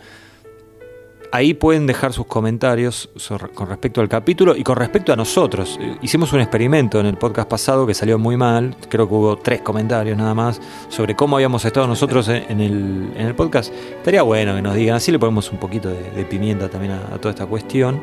[1.31, 3.09] Ahí pueden dejar sus comentarios
[3.55, 5.77] con respecto al capítulo y con respecto a nosotros.
[5.81, 8.77] Eh, Hicimos un experimento en el podcast pasado que salió muy mal.
[8.87, 13.27] Creo que hubo tres comentarios nada más sobre cómo habíamos estado nosotros en el, en
[13.27, 13.73] el podcast.
[13.73, 14.95] Estaría bueno que nos digan.
[14.95, 17.99] Así le ponemos un poquito de, pimienta también a toda esta cuestión.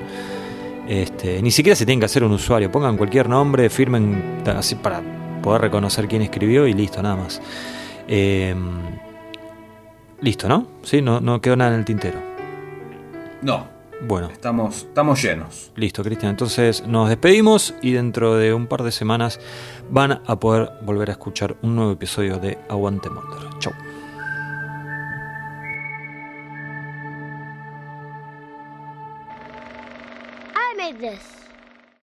[0.88, 2.70] Este, ni siquiera se tienen que hacer un usuario.
[2.70, 5.00] Pongan cualquier nombre, firmen así para
[5.42, 7.40] poder reconocer quién escribió y listo, nada más.
[8.09, 8.54] Eh,
[10.20, 10.66] listo, ¿no?
[10.82, 12.18] Sí, no, no quedó nada en el tintero.
[13.42, 13.66] No,
[14.06, 15.70] Bueno, estamos, estamos llenos.
[15.76, 16.30] listo, Cristian.
[16.30, 19.40] Entonces nos despedimos y dentro de un par de semanas
[19.90, 23.59] van a poder volver a escuchar un nuevo episodio de Aguante Mulder.
[23.59, 23.72] Chau.
[31.03, 31.31] this.